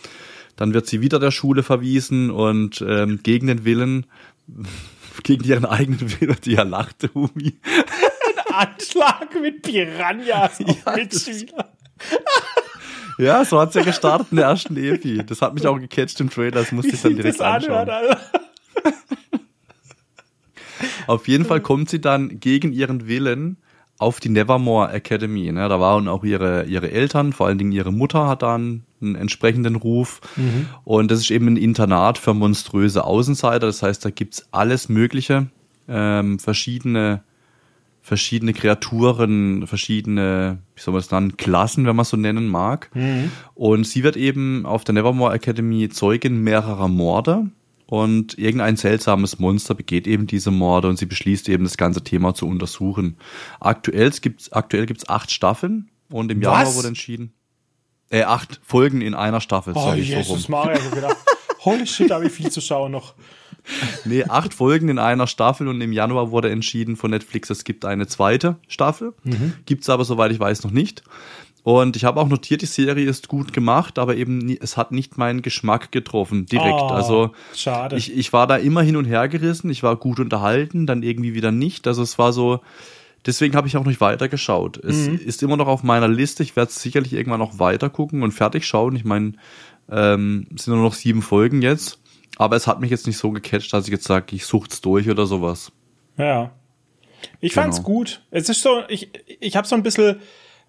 [0.56, 4.06] dann wird sie wieder der Schule verwiesen und ähm, gegen den Willen,
[5.22, 7.58] gegen ihren eigenen Willen, die ja lachte, Humi.
[8.48, 11.72] Ein Anschlag mit Piranhas auf ja, Mitschüler.
[13.18, 15.22] Ja, so hat's ja gestartet in der ersten Epi.
[15.24, 17.88] Das hat mich auch gecatcht im Trailer, das musste ich dann direkt anschauen.
[17.88, 18.18] Anhört,
[21.06, 23.56] auf jeden Fall kommt sie dann gegen ihren Willen
[24.02, 25.50] auf die Nevermore Academy.
[25.52, 25.68] Ne?
[25.68, 29.76] Da waren auch ihre, ihre Eltern, vor allen Dingen ihre Mutter hat dann einen entsprechenden
[29.76, 30.20] Ruf.
[30.36, 30.66] Mhm.
[30.84, 33.66] Und das ist eben ein Internat für monströse Außenseiter.
[33.66, 35.46] Das heißt, da gibt's alles Mögliche,
[35.88, 37.22] ähm, verschiedene,
[38.02, 42.90] verschiedene Kreaturen, verschiedene, wie soll man es dann, Klassen, wenn man so nennen mag.
[42.94, 43.30] Mhm.
[43.54, 47.46] Und sie wird eben auf der Nevermore Academy Zeugin mehrerer Morde
[47.92, 52.34] und irgendein seltsames Monster begeht eben diese Morde und sie beschließt eben das ganze Thema
[52.34, 53.18] zu untersuchen.
[53.60, 56.44] Aktuell gibt's aktuell gibt's acht Staffeln und im Was?
[56.44, 57.34] Januar wurde entschieden.
[58.08, 59.74] Äh, acht Folgen in einer Staffel.
[59.76, 61.16] Oh, Jesus so Maria, ich hab gedacht,
[61.66, 63.12] holy shit, da habe ich viel zu schauen noch.
[64.06, 67.84] Nee, acht Folgen in einer Staffel und im Januar wurde entschieden von Netflix, es gibt
[67.84, 69.12] eine zweite Staffel.
[69.22, 69.52] Mhm.
[69.66, 71.02] Gibt's aber, soweit ich weiß, noch nicht.
[71.64, 74.90] Und ich habe auch notiert, die Serie ist gut gemacht, aber eben nie, es hat
[74.90, 76.80] nicht meinen Geschmack getroffen, direkt.
[76.80, 77.96] Oh, also schade.
[77.96, 81.34] Ich, ich war da immer hin und her gerissen, ich war gut unterhalten, dann irgendwie
[81.34, 81.86] wieder nicht.
[81.86, 82.60] Also es war so,
[83.24, 84.78] Deswegen habe ich auch nicht weitergeschaut.
[84.78, 85.14] Es mhm.
[85.14, 86.42] ist immer noch auf meiner Liste.
[86.42, 88.96] Ich werde es sicherlich irgendwann noch weiter gucken und fertig schauen.
[88.96, 89.34] Ich meine,
[89.88, 92.00] ähm, es sind nur noch sieben Folgen jetzt.
[92.36, 95.08] Aber es hat mich jetzt nicht so gecatcht, dass ich jetzt sage, ich sucht's durch
[95.08, 95.70] oder sowas.
[96.16, 96.50] Ja.
[97.40, 97.88] Ich fand's genau.
[97.88, 98.22] gut.
[98.32, 100.16] Es ist so, ich, ich habe so ein bisschen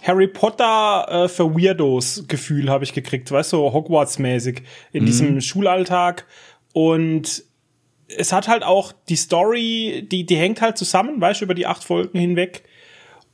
[0.03, 4.61] Harry Potter äh, für Weirdos Gefühl habe ich gekriegt, weißt du, so Hogwarts-mäßig
[4.91, 5.05] in mhm.
[5.05, 6.25] diesem Schulalltag.
[6.73, 7.43] Und
[8.07, 11.65] es hat halt auch die Story, die, die hängt halt zusammen, weißt du, über die
[11.65, 12.63] acht Folgen hinweg.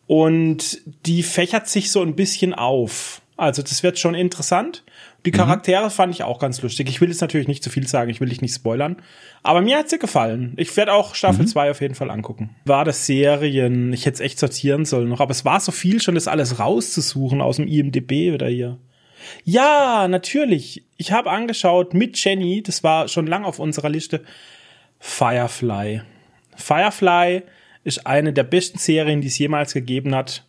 [0.06, 3.22] Und die fächert sich so ein bisschen auf.
[3.36, 4.84] Also das wird schon interessant.
[5.26, 5.36] Die mhm.
[5.36, 5.92] Charaktere mhm.
[5.92, 6.90] fand ich auch ganz lustig.
[6.90, 8.98] Ich will jetzt natürlich nicht zu viel sagen, ich will dich nicht spoilern.
[9.44, 10.54] Aber mir hat sie gefallen.
[10.58, 11.72] Ich werde auch Staffel 2 mhm.
[11.72, 12.56] auf jeden Fall angucken.
[12.66, 16.02] War das Serien, ich hätte es echt sortieren sollen noch, aber es war so viel
[16.02, 18.78] schon, das alles rauszusuchen aus dem IMDB wieder hier.
[19.44, 20.86] Ja, natürlich.
[20.98, 24.24] Ich habe angeschaut mit Jenny, das war schon lang auf unserer Liste,
[25.00, 26.02] Firefly.
[26.56, 27.44] Firefly
[27.84, 30.46] ist eine der besten Serien, die es jemals gegeben hat.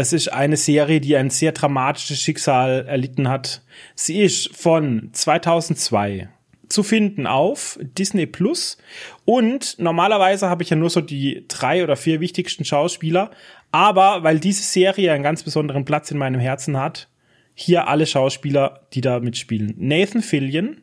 [0.00, 3.62] Es ist eine Serie, die ein sehr dramatisches Schicksal erlitten hat.
[3.96, 6.28] Sie ist von 2002
[6.68, 8.78] zu finden auf Disney Plus
[9.24, 13.32] und normalerweise habe ich ja nur so die drei oder vier wichtigsten Schauspieler,
[13.72, 17.08] aber weil diese Serie einen ganz besonderen Platz in meinem Herzen hat,
[17.54, 19.74] hier alle Schauspieler, die da mitspielen.
[19.78, 20.80] Nathan Fillion,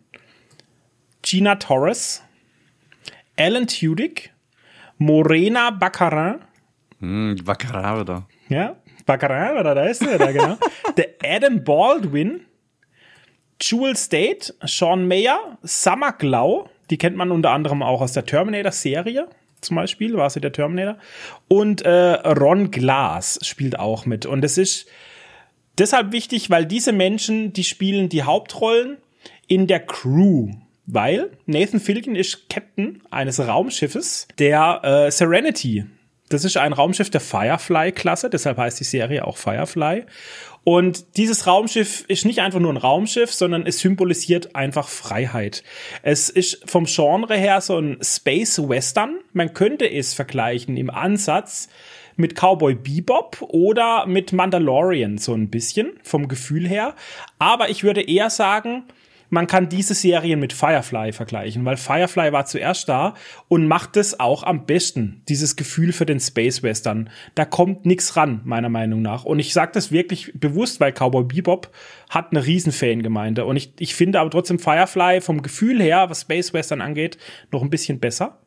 [1.21, 2.21] Gina Torres,
[3.37, 4.33] Alan Tudyk,
[4.97, 6.41] Morena Baccarin.
[6.99, 8.27] Mm, Baccarin oder?
[8.49, 10.57] Ja, Baccarin oder da ist er da, genau.
[10.97, 12.41] der Adam Baldwin,
[13.61, 19.27] Jewel State, Sean Mayer, Summer Glau, die kennt man unter anderem auch aus der Terminator-Serie
[19.61, 20.97] zum Beispiel, war sie der Terminator.
[21.47, 24.27] Und äh, Ron Glass spielt auch mit.
[24.27, 24.87] Und es ist
[25.79, 28.97] deshalb wichtig, weil diese Menschen, die spielen die Hauptrollen
[29.47, 30.51] in der Crew
[30.85, 35.85] weil Nathan Fillion ist Captain eines Raumschiffes, der äh, Serenity.
[36.29, 40.05] Das ist ein Raumschiff der Firefly-Klasse, deshalb heißt die Serie auch Firefly.
[40.63, 45.63] Und dieses Raumschiff ist nicht einfach nur ein Raumschiff, sondern es symbolisiert einfach Freiheit.
[46.01, 49.19] Es ist vom Genre her so ein Space Western.
[49.31, 51.69] Man könnte es vergleichen im Ansatz
[52.15, 56.95] mit Cowboy Bebop oder mit Mandalorian so ein bisschen vom Gefühl her.
[57.37, 58.85] Aber ich würde eher sagen,
[59.29, 63.13] man kann diese Serien mit Firefly vergleichen, weil Firefly war zuerst da
[63.47, 67.09] und macht es auch am besten, dieses Gefühl für den Space Western.
[67.35, 69.25] Da kommt nichts ran, meiner Meinung nach.
[69.25, 71.71] Und ich sage das wirklich bewusst, weil Cowboy Bebop
[72.09, 73.45] hat eine riesen Fangemeinde.
[73.45, 77.17] Und ich, ich finde aber trotzdem Firefly vom Gefühl her, was Space Western angeht,
[77.51, 78.39] noch ein bisschen besser.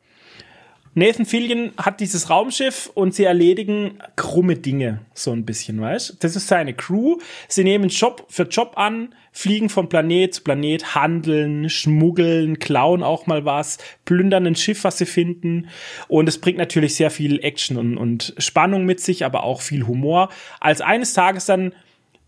[0.95, 6.35] Nathan Fillion hat dieses Raumschiff und sie erledigen krumme Dinge, so ein bisschen, weißt Das
[6.35, 7.17] ist seine Crew.
[7.47, 13.27] Sie nehmen Job für Job an, fliegen von Planet zu Planet, handeln, schmuggeln, klauen auch
[13.27, 15.69] mal was, plündern ein Schiff, was sie finden.
[16.07, 19.85] Und es bringt natürlich sehr viel Action und, und Spannung mit sich, aber auch viel
[19.85, 20.29] Humor.
[20.59, 21.73] Als eines Tages dann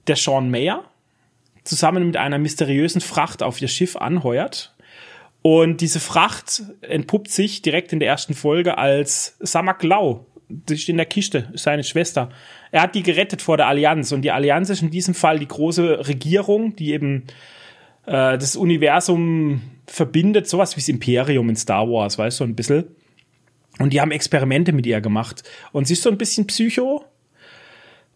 [0.08, 0.86] der Sean Mayer
[1.64, 4.74] zusammen mit einer mysteriösen Fracht auf ihr Schiff anheuert
[5.42, 10.28] und diese Fracht entpuppt sich direkt in der ersten Folge als Samak Lau.
[10.50, 12.30] Die ist in der Kiste, seine Schwester.
[12.72, 14.12] Er hat die gerettet vor der Allianz.
[14.12, 17.24] Und die Allianz ist in diesem Fall die große Regierung, die eben
[18.06, 22.56] äh, das Universum verbindet, sowas wie das Imperium in Star Wars, weißt du, so ein
[22.56, 22.86] bisschen.
[23.80, 25.44] Und die haben Experimente mit ihr gemacht.
[25.72, 27.06] Und sie ist so ein bisschen Psycho,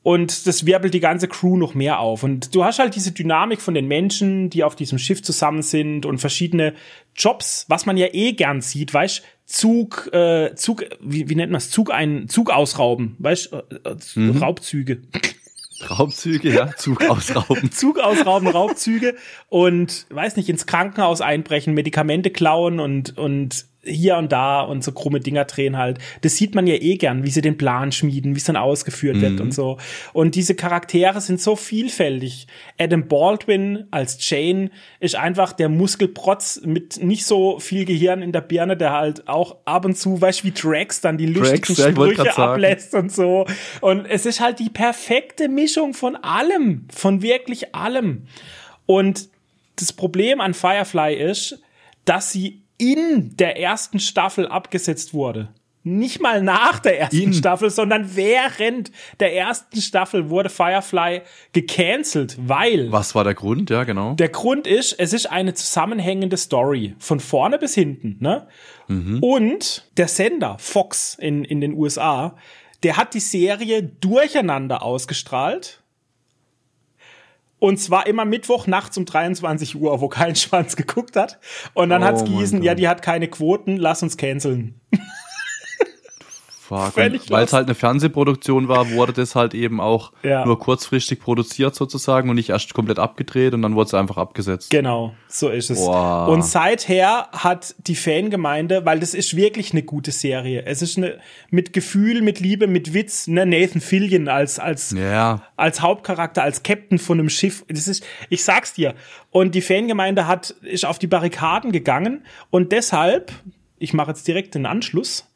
[0.05, 2.21] und das wirbelt die ganze Crew noch mehr auf.
[2.21, 6.05] Und du hast halt diese Dynamik von den Menschen, die auf diesem Schiff zusammen sind
[6.05, 6.75] und verschiedene
[7.15, 11.57] Jobs, was man ja eh gern sieht, weißt Zug, äh, Zug, wie, wie nennt man
[11.57, 11.71] es?
[11.71, 14.37] Zug ein, Zug ausrauben, weißt äh, äh, mhm.
[14.37, 15.01] Raubzüge.
[15.89, 17.71] Raubzüge, ja, Zug ausrauben.
[17.71, 19.15] Zug ausrauben, Raubzüge
[19.49, 24.91] und weiß nicht, ins Krankenhaus einbrechen, Medikamente klauen und, und hier und da und so
[24.91, 25.99] krumme Dinger drehen halt.
[26.21, 29.17] Das sieht man ja eh gern, wie sie den Plan schmieden, wie es dann ausgeführt
[29.17, 29.21] mhm.
[29.21, 29.77] wird und so.
[30.13, 32.47] Und diese Charaktere sind so vielfältig.
[32.79, 38.41] Adam Baldwin als Jane ist einfach der Muskelprotz mit nicht so viel Gehirn in der
[38.41, 42.25] Birne, der halt auch ab und zu, weißt wie Drax dann die lustigen Drax, Sprüche
[42.25, 43.45] ja, ablässt und so.
[43.81, 48.27] Und es ist halt die perfekte Mischung von allem, von wirklich allem.
[48.85, 49.29] Und
[49.77, 51.61] das Problem an Firefly ist,
[52.05, 55.49] dass sie in der ersten Staffel abgesetzt wurde.
[55.87, 57.33] Nicht mal nach der ersten in.
[57.33, 61.21] Staffel, sondern während der ersten Staffel wurde Firefly
[61.53, 62.91] gecancelt, weil.
[62.91, 63.69] Was war der Grund?
[63.69, 64.15] Ja, genau.
[64.15, 66.95] Der Grund ist, es ist eine zusammenhängende Story.
[66.97, 68.47] Von vorne bis hinten, ne?
[68.87, 69.19] Mhm.
[69.21, 72.35] Und der Sender, Fox in, in den USA,
[72.81, 75.83] der hat die Serie durcheinander ausgestrahlt
[77.59, 81.39] und zwar immer Mittwoch nachts um 23 Uhr, wo kein Schwanz geguckt hat.
[81.73, 84.79] Und dann oh hat's gießen, ja, die hat keine Quoten, lass uns canceln.
[86.71, 90.45] Weil es halt eine Fernsehproduktion war, wurde das halt eben auch ja.
[90.45, 94.69] nur kurzfristig produziert sozusagen und nicht erst komplett abgedreht und dann wurde es einfach abgesetzt.
[94.71, 95.79] Genau, so ist es.
[95.79, 96.29] Wow.
[96.29, 100.65] Und seither hat die Fangemeinde, weil das ist wirklich eine gute Serie.
[100.65, 105.41] Es ist eine mit Gefühl, mit Liebe, mit Witz, ne Nathan Fillion als als ja.
[105.55, 107.63] als Hauptcharakter, als Captain von einem Schiff.
[107.67, 108.95] Das ist, ich sag's dir.
[109.31, 113.31] Und die Fangemeinde hat ist auf die Barrikaden gegangen und deshalb,
[113.77, 115.27] ich mache jetzt direkt den Anschluss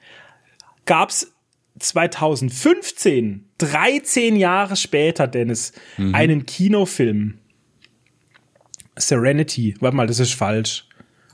[0.90, 1.32] gab's
[1.78, 6.16] 2015, 13 Jahre später, Dennis, mhm.
[6.16, 7.38] einen Kinofilm.
[8.98, 9.76] Serenity.
[9.80, 10.88] Warte mal, das ist falsch.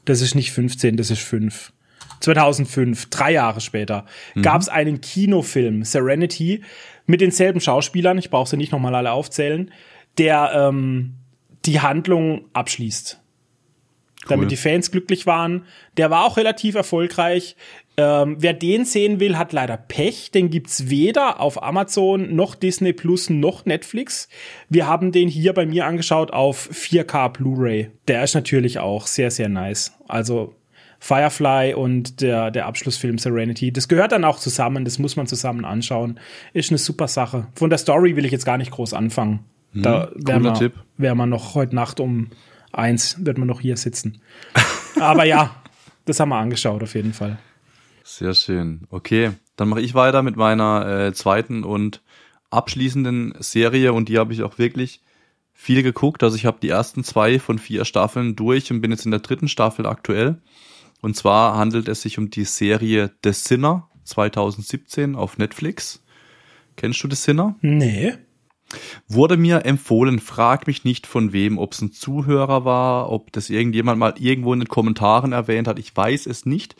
[0.04, 1.72] Das ist nicht 15, das ist 5.
[2.20, 4.42] 2005, drei Jahre später, mhm.
[4.42, 6.62] gab es einen Kinofilm, Serenity,
[7.06, 9.72] mit denselben Schauspielern, ich brauche sie nicht nochmal alle aufzählen,
[10.18, 11.16] der ähm,
[11.66, 13.22] die Handlung abschließt.
[14.26, 14.30] Cool.
[14.30, 15.66] Damit die Fans glücklich waren.
[15.98, 17.56] Der war auch relativ erfolgreich.
[17.98, 20.32] Ähm, wer den sehen will, hat leider Pech.
[20.32, 24.28] Den gibt's weder auf Amazon noch Disney Plus noch Netflix.
[24.70, 27.92] Wir haben den hier bei mir angeschaut auf 4K Blu-ray.
[28.08, 29.94] Der ist natürlich auch sehr, sehr nice.
[30.08, 30.56] Also
[31.00, 33.72] Firefly und der, der Abschlussfilm Serenity.
[33.72, 34.86] Das gehört dann auch zusammen.
[34.86, 36.20] Das muss man zusammen anschauen.
[36.54, 37.48] Ist eine super Sache.
[37.56, 39.46] Von der Story will ich jetzt gar nicht groß anfangen.
[39.74, 42.32] Hm, da wäre man, wär man noch heute Nacht um
[42.74, 44.20] eins, wird man noch hier sitzen.
[45.00, 45.56] Aber ja,
[46.06, 47.38] das haben wir angeschaut auf jeden Fall.
[48.08, 48.86] Sehr schön.
[48.92, 52.04] Okay, dann mache ich weiter mit meiner äh, zweiten und
[52.52, 55.02] abschließenden Serie und die habe ich auch wirklich
[55.54, 56.22] viel geguckt.
[56.22, 59.22] Also ich habe die ersten zwei von vier Staffeln durch und bin jetzt in der
[59.22, 60.40] dritten Staffel aktuell.
[61.02, 66.04] Und zwar handelt es sich um die Serie The Sinner 2017 auf Netflix.
[66.76, 67.56] Kennst du The Sinner?
[67.62, 68.14] Nee.
[69.08, 73.50] Wurde mir empfohlen, frag mich nicht von wem, ob es ein Zuhörer war, ob das
[73.50, 75.80] irgendjemand mal irgendwo in den Kommentaren erwähnt hat.
[75.80, 76.76] Ich weiß es nicht.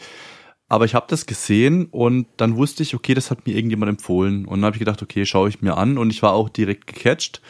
[0.68, 4.46] Aber ich habe das gesehen und dann wusste ich, okay, das hat mir irgendjemand empfohlen.
[4.46, 6.88] Und dann habe ich gedacht, okay, schaue ich mir an und ich war auch direkt
[6.88, 7.42] gecatcht.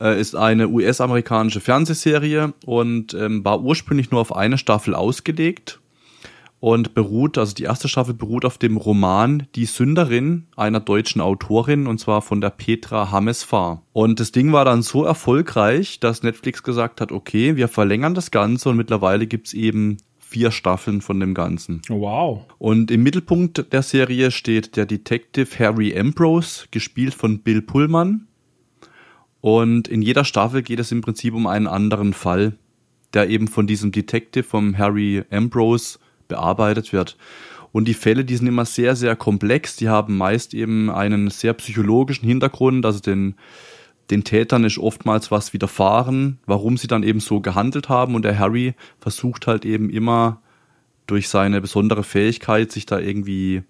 [0.00, 5.80] Äh, ist eine US-amerikanische Fernsehserie und ähm, war ursprünglich nur auf eine Staffel ausgelegt
[6.62, 11.88] und beruht, also die erste Staffel beruht auf dem Roman Die Sünderin einer deutschen Autorin
[11.88, 13.82] und zwar von der Petra Hamesfahr.
[13.92, 18.30] Und das Ding war dann so erfolgreich, dass Netflix gesagt hat, okay, wir verlängern das
[18.30, 19.96] Ganze und mittlerweile gibt's eben
[20.32, 21.82] vier Staffeln von dem Ganzen.
[21.88, 22.46] Wow.
[22.58, 28.26] Und im Mittelpunkt der Serie steht der Detective Harry Ambrose, gespielt von Bill Pullman.
[29.42, 32.54] Und in jeder Staffel geht es im Prinzip um einen anderen Fall,
[33.12, 37.18] der eben von diesem Detective, vom Harry Ambrose, bearbeitet wird.
[37.72, 39.76] Und die Fälle, die sind immer sehr, sehr komplex.
[39.76, 43.34] Die haben meist eben einen sehr psychologischen Hintergrund, also den
[44.10, 48.38] den Tätern ist oftmals was widerfahren, warum sie dann eben so gehandelt haben und der
[48.38, 50.40] Harry versucht halt eben immer
[51.06, 53.62] durch seine besondere Fähigkeit, sich da irgendwie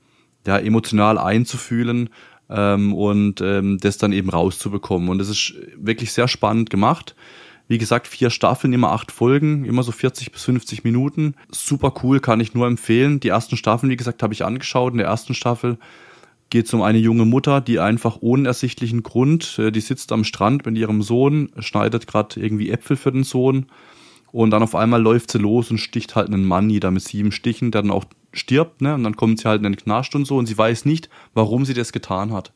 [0.47, 2.11] ja emotional einzufühlen
[2.51, 5.09] ähm, und ähm, das dann eben rauszubekommen.
[5.09, 7.15] Und das ist wirklich sehr spannend gemacht.
[7.69, 11.35] Wie gesagt, vier Staffeln, immer acht Folgen, immer so 40 bis 50 Minuten.
[11.51, 13.21] Super cool, kann ich nur empfehlen.
[13.21, 14.93] Die ersten Staffeln, wie gesagt, habe ich angeschaut.
[14.93, 15.79] In der ersten Staffel
[16.53, 20.23] geht es um eine junge Mutter, die einfach ohne ersichtlichen Grund, äh, die sitzt am
[20.23, 23.67] Strand mit ihrem Sohn, schneidet gerade irgendwie Äpfel für den Sohn
[24.33, 27.33] und dann auf einmal läuft sie los und sticht halt einen Mann nieder mit sieben
[27.33, 28.95] Stichen, der dann auch stirbt, ne?
[28.95, 31.65] Und dann kommt sie halt in den Knast und so und sie weiß nicht, warum
[31.65, 32.53] sie das getan hat.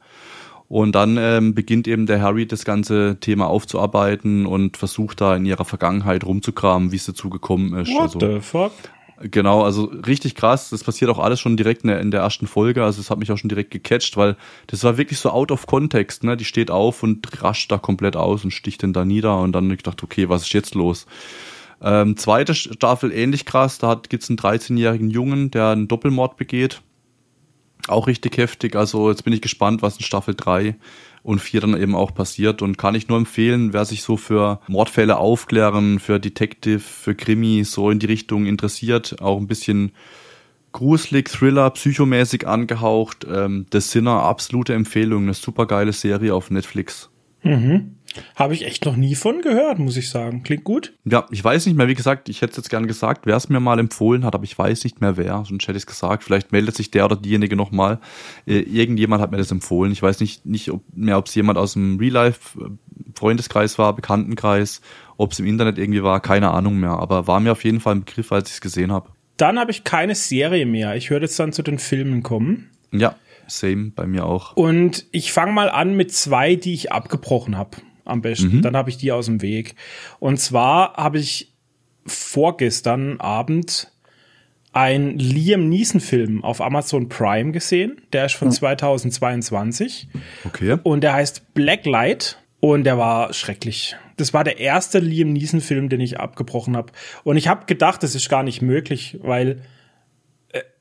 [0.69, 5.47] Und dann ähm, beginnt eben der Harry das ganze Thema aufzuarbeiten und versucht da in
[5.47, 7.91] ihrer Vergangenheit rumzukramen, wie es dazu gekommen ist.
[7.93, 8.73] What also, the fuck?
[9.19, 10.69] Genau, also richtig krass.
[10.69, 12.85] Das passiert auch alles schon direkt in der, in der ersten Folge.
[12.85, 15.67] Also es hat mich auch schon direkt gecatcht, weil das war wirklich so out of
[15.67, 16.23] context.
[16.23, 16.37] Ne?
[16.37, 19.39] Die steht auf und rascht da komplett aus und sticht den da nieder.
[19.39, 21.07] Und dann ich dachte, okay, was ist jetzt los?
[21.81, 23.79] Ähm, zweite Staffel ähnlich krass.
[23.79, 26.83] Da gibt es einen 13-jährigen Jungen, der einen Doppelmord begeht.
[27.89, 28.77] Auch richtig heftig.
[28.77, 30.77] Also jetzt bin ich gespannt, was in Staffel 3
[31.27, 32.63] und 4 dann eben auch passiert.
[32.63, 37.65] Und kann ich nur empfehlen, wer sich so für Mordfälle aufklären, für Detective, für Krimi
[37.65, 39.91] so in die Richtung interessiert, auch ein bisschen
[40.71, 43.27] gruselig, Thriller, psychomäßig angehaucht.
[43.29, 47.11] Ähm, The Sinner, absolute Empfehlung, eine super geile Serie auf Netflix.
[47.43, 47.96] Mhm.
[48.35, 50.43] Habe ich echt noch nie von gehört, muss ich sagen.
[50.43, 50.93] Klingt gut.
[51.05, 53.49] Ja, ich weiß nicht mehr, wie gesagt, ich hätte es jetzt gern gesagt, wer es
[53.49, 55.45] mir mal empfohlen hat, aber ich weiß nicht mehr wer.
[55.47, 56.25] Sonst hätte ich es gesagt.
[56.25, 58.01] Vielleicht meldet sich der oder diejenige nochmal.
[58.47, 59.93] Äh, irgendjemand hat mir das empfohlen.
[59.93, 64.81] Ich weiß nicht, nicht ob, mehr, ob es jemand aus dem Real-Life-Freundeskreis äh, war, Bekanntenkreis,
[65.17, 66.99] ob es im Internet irgendwie war, keine Ahnung mehr.
[66.99, 69.11] Aber war mir auf jeden Fall ein Begriff, als ich es gesehen habe.
[69.37, 70.97] Dann habe ich keine Serie mehr.
[70.97, 72.71] Ich würde jetzt dann zu den Filmen kommen.
[72.93, 74.57] Ja, same bei mir auch.
[74.57, 77.77] Und ich fange mal an mit zwei, die ich abgebrochen habe
[78.07, 78.57] am besten.
[78.57, 78.63] Mhm.
[78.63, 79.75] Dann habe ich die aus dem Weg.
[80.19, 81.53] Und zwar habe ich
[82.07, 83.91] vorgestern Abend
[84.73, 88.03] einen Liam Neeson-Film auf Amazon Prime gesehen.
[88.13, 90.09] Der ist von 2022.
[90.45, 90.77] Okay.
[90.83, 92.39] Und der heißt Blacklight.
[92.61, 93.97] Und der war schrecklich.
[94.17, 96.93] Das war der erste Liam Neeson-Film, den ich abgebrochen habe.
[97.23, 99.63] Und ich habe gedacht, das ist gar nicht möglich, weil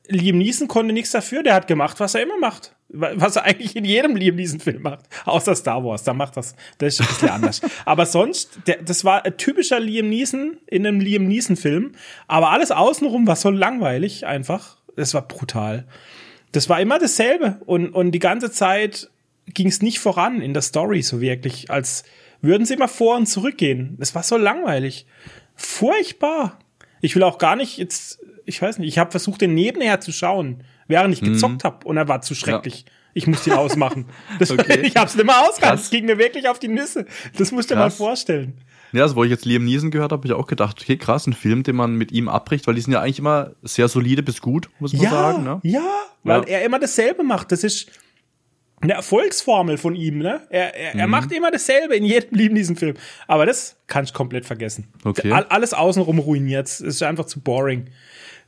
[0.08, 1.42] Liam Neeson konnte nichts dafür.
[1.42, 2.74] Der hat gemacht, was er immer macht.
[2.88, 5.06] Was er eigentlich in jedem Liam Neeson-Film macht.
[5.24, 6.04] Außer Star Wars.
[6.04, 7.60] Da macht das, das ist ein bisschen anders.
[7.84, 11.92] Aber sonst, der, das war ein typischer Liam Neeson in einem Liam Neeson-Film.
[12.28, 14.76] Aber alles außenrum war so langweilig einfach.
[14.94, 15.86] Das war brutal.
[16.52, 17.60] Das war immer dasselbe.
[17.66, 19.10] Und, und die ganze Zeit
[19.52, 22.04] ging es nicht voran in der Story so wirklich, als
[22.40, 23.96] würden sie immer vor und zurück gehen.
[24.00, 25.06] Es war so langweilig.
[25.54, 26.58] Furchtbar.
[27.00, 30.12] Ich will auch gar nicht jetzt, ich weiß nicht, ich habe versucht, den nebenher zu
[30.12, 31.66] schauen, während ich gezockt mhm.
[31.66, 32.84] habe und er war zu schrecklich.
[32.86, 32.92] Ja.
[33.12, 34.06] Ich musste ihn ausmachen.
[34.38, 34.80] Das, okay.
[34.82, 35.80] Ich habe es nicht mehr ausgehalten.
[35.80, 37.06] Es ging mir wirklich auf die Nüsse.
[37.36, 38.54] Das musst du dir mal vorstellen.
[38.92, 41.26] Ja, also wo ich jetzt Liam Neeson gehört habe, habe ich auch gedacht, okay, krass,
[41.26, 44.22] ein Film, den man mit ihm abbricht, weil die sind ja eigentlich immer sehr solide
[44.22, 45.44] bis gut, muss man ja, sagen.
[45.44, 45.60] Ne?
[45.64, 45.86] Ja,
[46.22, 46.58] weil ja.
[46.58, 47.52] er immer dasselbe macht.
[47.52, 47.90] Das ist,
[48.80, 50.42] eine Erfolgsformel von ihm, ne?
[50.50, 51.00] Er, er, mhm.
[51.00, 52.96] er macht immer dasselbe in jedem Lieben diesen Film.
[53.26, 54.88] Aber das kann ich komplett vergessen.
[55.04, 55.32] Okay.
[55.32, 56.66] Alles außenrum ruiniert.
[56.66, 57.86] Es ist einfach zu boring.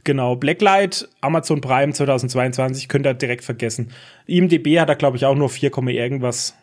[0.05, 0.37] Genau.
[0.37, 3.91] Blacklight, Amazon Prime 2022, könnt ihr direkt vergessen.
[4.27, 6.57] IMDB hat er, glaube ich, auch nur 4, irgendwas,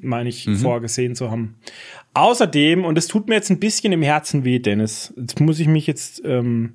[0.00, 0.56] meine ich, mhm.
[0.56, 1.56] vorgesehen zu haben.
[2.14, 5.66] Außerdem, und es tut mir jetzt ein bisschen im Herzen weh, Dennis, jetzt muss ich
[5.66, 6.74] mich jetzt, ähm,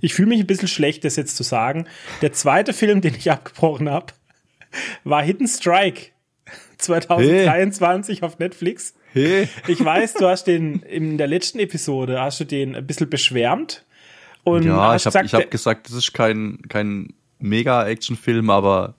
[0.00, 1.86] ich fühle mich ein bisschen schlecht, das jetzt zu sagen.
[2.22, 4.12] Der zweite Film, den ich abgebrochen habe,
[5.04, 6.12] war Hidden Strike
[6.78, 8.26] 2023 hey.
[8.26, 8.94] auf Netflix.
[9.12, 9.48] Hey.
[9.66, 13.84] Ich weiß, du hast den in der letzten Episode hast du den ein bisschen beschwärmt.
[14.46, 17.08] Und ja, ich habe hab gesagt, das ist kein, kein
[17.40, 18.94] Mega-Action-Film, aber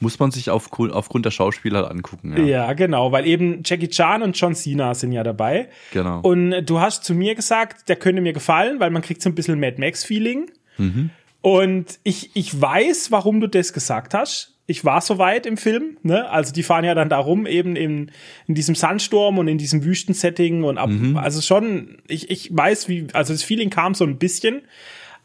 [0.00, 2.34] muss man sich aufgrund, aufgrund der Schauspieler angucken.
[2.36, 2.42] Ja.
[2.42, 5.68] ja, genau, weil eben Jackie Chan und John Cena sind ja dabei.
[5.92, 6.22] Genau.
[6.22, 9.36] Und du hast zu mir gesagt, der könnte mir gefallen, weil man kriegt so ein
[9.36, 10.50] bisschen Mad Max-Feeling.
[10.78, 11.10] Mhm.
[11.40, 15.96] Und ich, ich weiß, warum du das gesagt hast ich war so weit im Film,
[16.02, 16.30] ne?
[16.30, 18.12] Also die fahren ja dann da rum, eben in,
[18.46, 21.16] in diesem Sandsturm und in diesem Wüstensetting und ab, mhm.
[21.16, 24.62] also schon, ich, ich weiß, wie, also das Feeling kam so ein bisschen,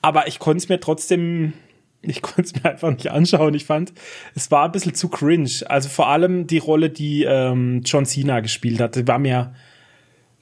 [0.02, 1.54] aber ich konnte es mir trotzdem,
[2.02, 3.54] ich konnte es mir einfach nicht anschauen.
[3.54, 3.94] Ich fand,
[4.34, 5.50] es war ein bisschen zu cringe.
[5.68, 9.54] Also vor allem die Rolle, die ähm, John Cena gespielt hat, die war mir,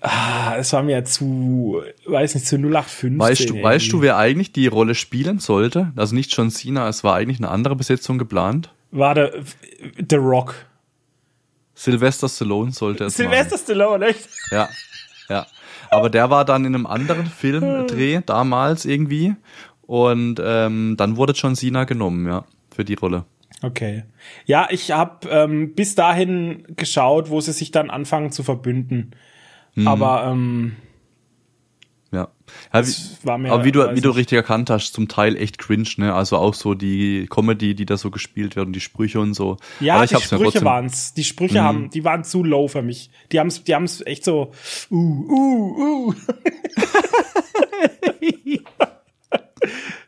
[0.05, 3.19] Ah, es war mir zu, weiß nicht, zu 0815.
[3.19, 3.63] Weißt du, irgendwie.
[3.63, 5.93] weißt du, wer eigentlich die Rolle spielen sollte?
[5.95, 9.33] Also nicht John Cena, es war eigentlich eine andere Besetzung geplant war der
[10.09, 10.55] The Rock.
[11.75, 13.63] Sylvester Stallone sollte es Sylvester machen.
[13.65, 14.29] Stallone, echt?
[14.51, 14.69] Ja,
[15.29, 15.45] ja.
[15.89, 19.35] Aber der war dann in einem anderen Filmdreh damals irgendwie
[19.81, 23.25] und ähm, dann wurde John Cena genommen, ja, für die Rolle.
[23.61, 24.03] Okay.
[24.45, 29.11] Ja, ich habe ähm, bis dahin geschaut, wo sie sich dann anfangen zu verbünden.
[29.75, 29.87] Mhm.
[29.87, 30.75] Aber ähm,
[32.73, 32.85] ja.
[32.85, 36.13] wie, aber wie du, wie du richtig erkannt hast, zum Teil echt cringe, ne?
[36.13, 39.57] Also auch so die Comedy, die da so gespielt wird und die Sprüche und so.
[39.79, 41.13] Ja, aber ich die Sprüche waren's.
[41.13, 41.63] Die Sprüche mhm.
[41.63, 43.09] haben, die waren zu low für mich.
[43.31, 44.51] Die haben's, die haben's echt so,
[44.89, 46.13] uh, uh, uh.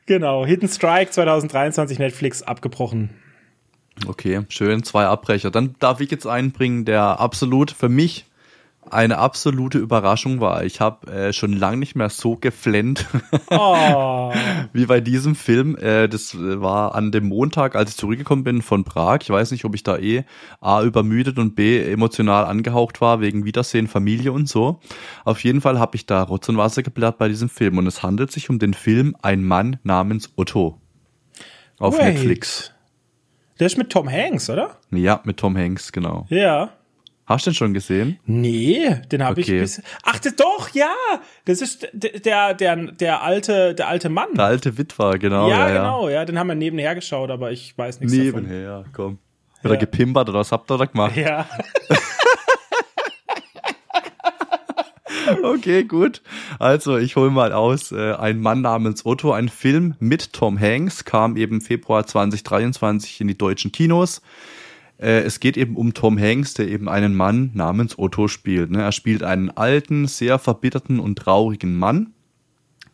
[0.05, 0.45] genau.
[0.45, 3.09] Hidden Strike 2023 Netflix abgebrochen.
[4.07, 4.83] Okay, schön.
[4.83, 5.51] Zwei Abbrecher.
[5.51, 8.25] Dann darf ich jetzt einbringen, der absolut für mich
[8.91, 10.63] eine absolute Überraschung war.
[10.63, 13.05] Ich habe äh, schon lange nicht mehr so geflennt
[13.49, 14.31] oh.
[14.73, 15.75] wie bei diesem Film.
[15.77, 19.19] Äh, das war an dem Montag, als ich zurückgekommen bin von Prag.
[19.21, 20.23] Ich weiß nicht, ob ich da eh
[20.61, 24.79] A übermüdet und B emotional angehaucht war wegen Wiedersehen, Familie und so.
[25.23, 27.77] Auf jeden Fall habe ich da Rotz und Wasser geblärt bei diesem Film.
[27.77, 30.79] Und es handelt sich um den Film Ein Mann namens Otto
[31.79, 32.15] auf Wait.
[32.15, 32.71] Netflix.
[33.59, 34.77] Der ist mit Tom Hanks, oder?
[34.91, 36.25] Ja, mit Tom Hanks, genau.
[36.29, 36.71] Ja.
[37.25, 38.19] Hast du den schon gesehen?
[38.25, 39.55] Nee, den habe okay.
[39.55, 40.93] ich bis Ach, doch, ja.
[41.45, 44.35] Das ist der der der alte der alte Mann.
[44.35, 45.49] Der alte Witwer, genau.
[45.49, 48.43] Ja, ja genau, ja, den haben wir nebenher geschaut, aber ich weiß nichts nebenher, davon.
[48.43, 49.17] Nebenher, komm.
[49.63, 49.79] Wird ja.
[49.79, 51.17] er gepimpert oder was habt ihr da gemacht?
[51.17, 51.47] Ja.
[55.43, 56.21] okay, gut.
[56.59, 57.91] Also, ich hole mal aus.
[57.91, 63.27] Äh, ein Mann namens Otto, ein Film mit Tom Hanks, kam eben Februar 2023 in
[63.27, 64.21] die deutschen Kinos.
[64.97, 68.71] Äh, es geht eben um Tom Hanks, der eben einen Mann namens Otto spielt.
[68.71, 68.81] Ne?
[68.81, 72.11] Er spielt einen alten, sehr verbitterten und traurigen Mann.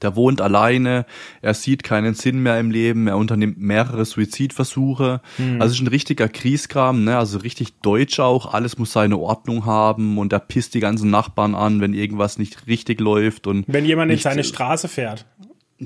[0.01, 1.05] Der wohnt alleine,
[1.41, 5.21] er sieht keinen Sinn mehr im Leben, er unternimmt mehrere Suizidversuche.
[5.37, 5.61] Mhm.
[5.61, 7.17] Also ist ein richtiger Kriegskram, ne?
[7.17, 11.53] also richtig deutsch auch, alles muss seine Ordnung haben und er pisst die ganzen Nachbarn
[11.53, 13.45] an, wenn irgendwas nicht richtig läuft.
[13.45, 15.27] und Wenn jemand in seine Straße fährt.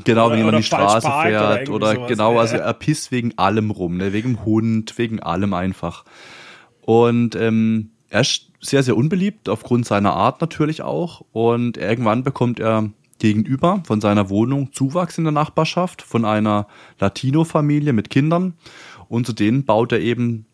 [0.03, 3.95] Genau, wenn jemand die Straße fährt oder, oder genau, also er pisst wegen allem rum,
[3.97, 4.11] ne?
[4.11, 6.03] wegen dem Hund, wegen allem einfach.
[6.81, 11.21] Und ähm, er ist sehr, sehr unbeliebt, aufgrund seiner Art natürlich auch.
[11.31, 12.89] Und irgendwann bekommt er
[13.19, 16.67] gegenüber von seiner Wohnung Zuwachs in der Nachbarschaft von einer
[16.99, 18.55] Latino-Familie mit Kindern
[19.07, 20.45] und zu denen baut er eben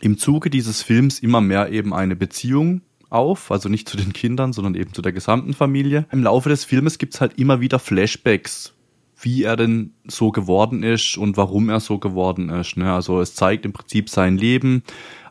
[0.00, 2.80] im Zuge dieses Films immer mehr eben eine Beziehung
[3.14, 6.06] auf, also nicht zu den Kindern, sondern eben zu der gesamten Familie.
[6.10, 8.74] Im Laufe des Filmes gibt's halt immer wieder Flashbacks,
[9.20, 12.76] wie er denn so geworden ist und warum er so geworden ist.
[12.76, 12.92] Ne?
[12.92, 14.82] Also es zeigt im Prinzip sein Leben,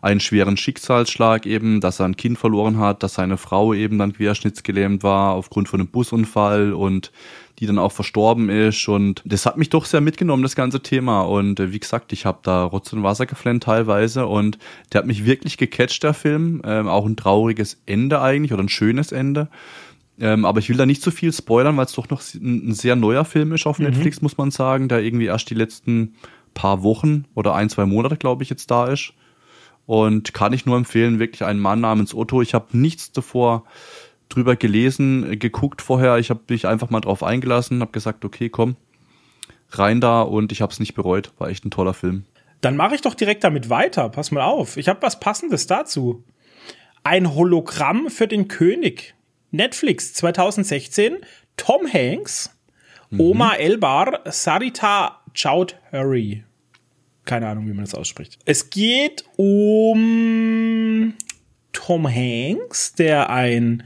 [0.02, 4.14] einen schweren Schicksalsschlag eben, dass er ein Kind verloren hat, dass seine Frau eben dann
[4.14, 7.12] querschnittsgelähmt war aufgrund von einem Busunfall und
[7.60, 11.22] die dann auch verstorben ist und das hat mich doch sehr mitgenommen, das ganze Thema
[11.22, 14.58] und äh, wie gesagt, ich habe da Rotz und Wasser geflennt teilweise und
[14.92, 18.70] der hat mich wirklich gecatcht, der Film, ähm, auch ein trauriges Ende eigentlich oder ein
[18.70, 19.50] schönes Ende.
[20.20, 22.70] Ähm, aber ich will da nicht zu so viel spoilern, weil es doch noch ein,
[22.70, 23.86] ein, sehr neuer Film ist auf mhm.
[23.86, 26.16] Netflix, muss man sagen, der irgendwie erst die letzten
[26.54, 29.14] paar Wochen oder ein, zwei Monate, glaube ich, jetzt da ist.
[29.86, 32.42] Und kann ich nur empfehlen, wirklich einen Mann namens Otto.
[32.42, 33.66] Ich habe nichts davor
[34.36, 36.18] drüber gelesen, geguckt vorher.
[36.18, 38.76] Ich habe mich einfach mal drauf eingelassen, habe gesagt, okay, komm,
[39.72, 41.32] rein da und ich habe es nicht bereut.
[41.38, 42.26] War echt ein toller Film.
[42.62, 44.10] Dann mache ich doch direkt damit weiter.
[44.10, 44.78] Pass mal auf.
[44.78, 46.24] Ich habe was Passendes dazu.
[47.04, 49.16] Ein Hologramm für den König.
[49.52, 51.18] Netflix 2016.
[51.58, 52.58] Tom Hanks,
[53.12, 53.20] mhm.
[53.20, 56.44] Oma Elbar, Sarita Chowdhury
[57.26, 58.40] keine Ahnung, wie man das ausspricht.
[58.46, 61.14] Es geht um
[61.72, 63.84] Tom Hanks, der ein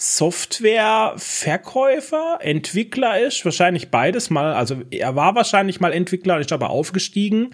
[0.00, 4.54] Softwareverkäufer, Entwickler ist, wahrscheinlich beides mal.
[4.54, 7.50] Also er war wahrscheinlich mal Entwickler, ist aber aufgestiegen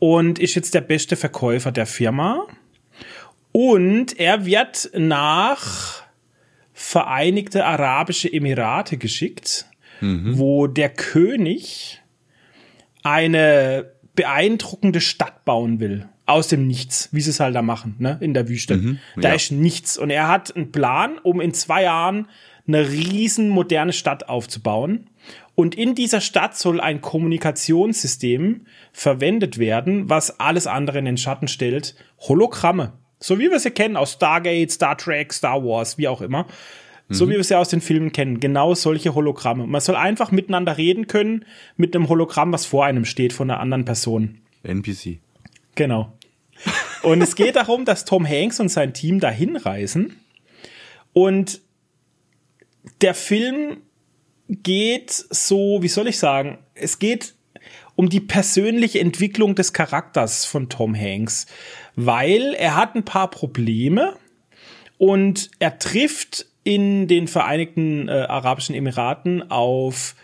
[0.00, 2.48] und ist jetzt der beste Verkäufer der Firma.
[3.52, 6.02] Und er wird nach
[6.72, 9.66] Vereinigte Arabische Emirate geschickt,
[10.00, 10.38] mhm.
[10.38, 12.02] wo der König
[13.02, 16.08] eine beeindruckende Stadt bauen will.
[16.26, 18.76] Aus dem Nichts, wie sie es halt da machen, ne, in der Wüste.
[18.76, 19.34] Mhm, da ja.
[19.34, 19.96] ist nichts.
[19.96, 22.28] Und er hat einen Plan, um in zwei Jahren
[22.66, 25.08] eine riesen moderne Stadt aufzubauen.
[25.54, 31.48] Und in dieser Stadt soll ein Kommunikationssystem verwendet werden, was alles andere in den Schatten
[31.48, 31.94] stellt.
[32.20, 32.92] Hologramme.
[33.18, 36.46] So wie wir sie kennen aus Stargate, Star Trek, Star Wars, wie auch immer.
[37.08, 37.30] So mhm.
[37.30, 38.40] wie wir es ja aus den Filmen kennen.
[38.40, 39.66] Genau solche Hologramme.
[39.66, 41.44] Man soll einfach miteinander reden können
[41.76, 44.38] mit einem Hologramm, was vor einem steht von einer anderen Person.
[44.62, 45.18] NPC.
[45.76, 46.12] Genau.
[47.06, 50.16] Und es geht darum, dass Tom Hanks und sein Team dahin reisen.
[51.12, 51.60] Und
[53.00, 53.76] der Film
[54.48, 57.34] geht so, wie soll ich sagen, es geht
[57.94, 61.46] um die persönliche Entwicklung des Charakters von Tom Hanks,
[61.94, 64.16] weil er hat ein paar Probleme
[64.98, 70.16] und er trifft in den Vereinigten äh, Arabischen Emiraten auf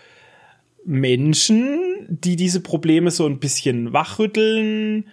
[0.85, 5.05] Menschen, die diese Probleme so ein bisschen wachrütteln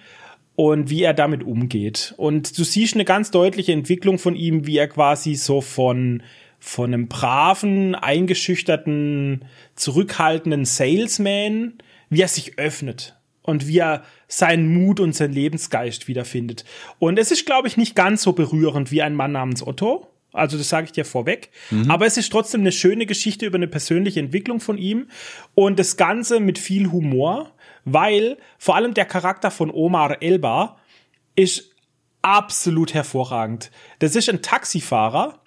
[0.59, 2.13] und wie er damit umgeht.
[2.17, 6.21] Und du siehst eine ganz deutliche Entwicklung von ihm, wie er quasi so von
[6.59, 9.45] von einem braven, eingeschüchterten,
[9.75, 11.75] zurückhaltenden Salesman,
[12.09, 16.65] wie er sich öffnet und wie er seinen Mut und seinen Lebensgeist wiederfindet.
[16.99, 20.57] Und es ist, glaube ich, nicht ganz so berührend wie ein Mann namens Otto, also
[20.57, 21.51] das sage ich dir vorweg.
[21.71, 21.89] Mhm.
[21.89, 25.07] Aber es ist trotzdem eine schöne Geschichte über eine persönliche Entwicklung von ihm
[25.55, 27.51] und das Ganze mit viel Humor,
[27.85, 30.77] weil vor allem der Charakter von Omar Elba
[31.35, 31.75] ist
[32.21, 33.71] absolut hervorragend.
[33.99, 35.39] Das ist ein Taxifahrer,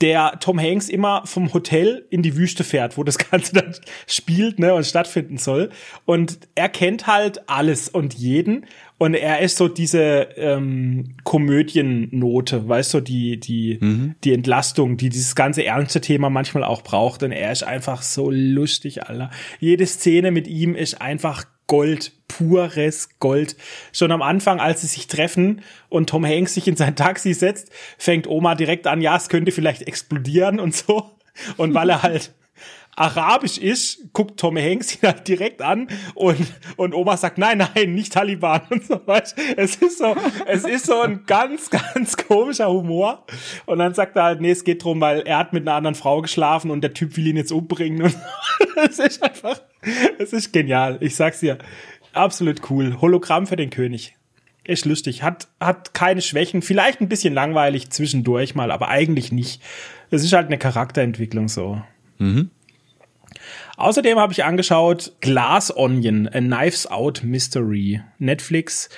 [0.00, 3.74] der Tom Hanks immer vom Hotel in die Wüste fährt, wo das Ganze dann
[4.06, 5.70] spielt ne, und stattfinden soll.
[6.04, 8.66] Und er kennt halt alles und jeden.
[8.98, 14.14] Und er ist so diese ähm, Komödiennote, weißt du, die, die, mhm.
[14.24, 17.22] die Entlastung, die dieses ganze ernste Thema manchmal auch braucht.
[17.22, 19.30] Und er ist einfach so lustig, Alter.
[19.60, 23.56] Jede Szene mit ihm ist einfach Gold, pures Gold.
[23.92, 27.70] Schon am Anfang, als sie sich treffen und Tom Hanks sich in sein Taxi setzt,
[27.98, 31.10] fängt Oma direkt an, ja, es könnte vielleicht explodieren und so.
[31.56, 32.32] Und weil er halt
[32.96, 36.40] arabisch ist, guckt Tom Hanks ihn halt direkt an und,
[36.76, 39.36] und Oma sagt, nein, nein, nicht Taliban und so weißt.
[39.56, 40.16] Es ist so,
[40.46, 43.24] es ist so ein ganz, ganz komischer Humor.
[43.66, 45.94] Und dann sagt er halt, nee, es geht drum, weil er hat mit einer anderen
[45.94, 48.02] Frau geschlafen und der Typ will ihn jetzt umbringen.
[48.02, 48.16] Und
[48.88, 49.60] es ist einfach,
[50.18, 50.96] es ist genial.
[51.00, 51.58] Ich sag's dir.
[52.14, 52.98] Absolut cool.
[53.02, 54.16] Hologramm für den König.
[54.64, 55.22] Ist lustig.
[55.22, 56.62] Hat, hat keine Schwächen.
[56.62, 59.62] Vielleicht ein bisschen langweilig zwischendurch mal, aber eigentlich nicht.
[60.10, 61.82] Es ist halt eine Charakterentwicklung so.
[62.18, 62.50] Mhm.
[63.76, 68.00] Außerdem habe ich angeschaut Glass Onion, A Knives Out Mystery.
[68.18, 68.88] Netflix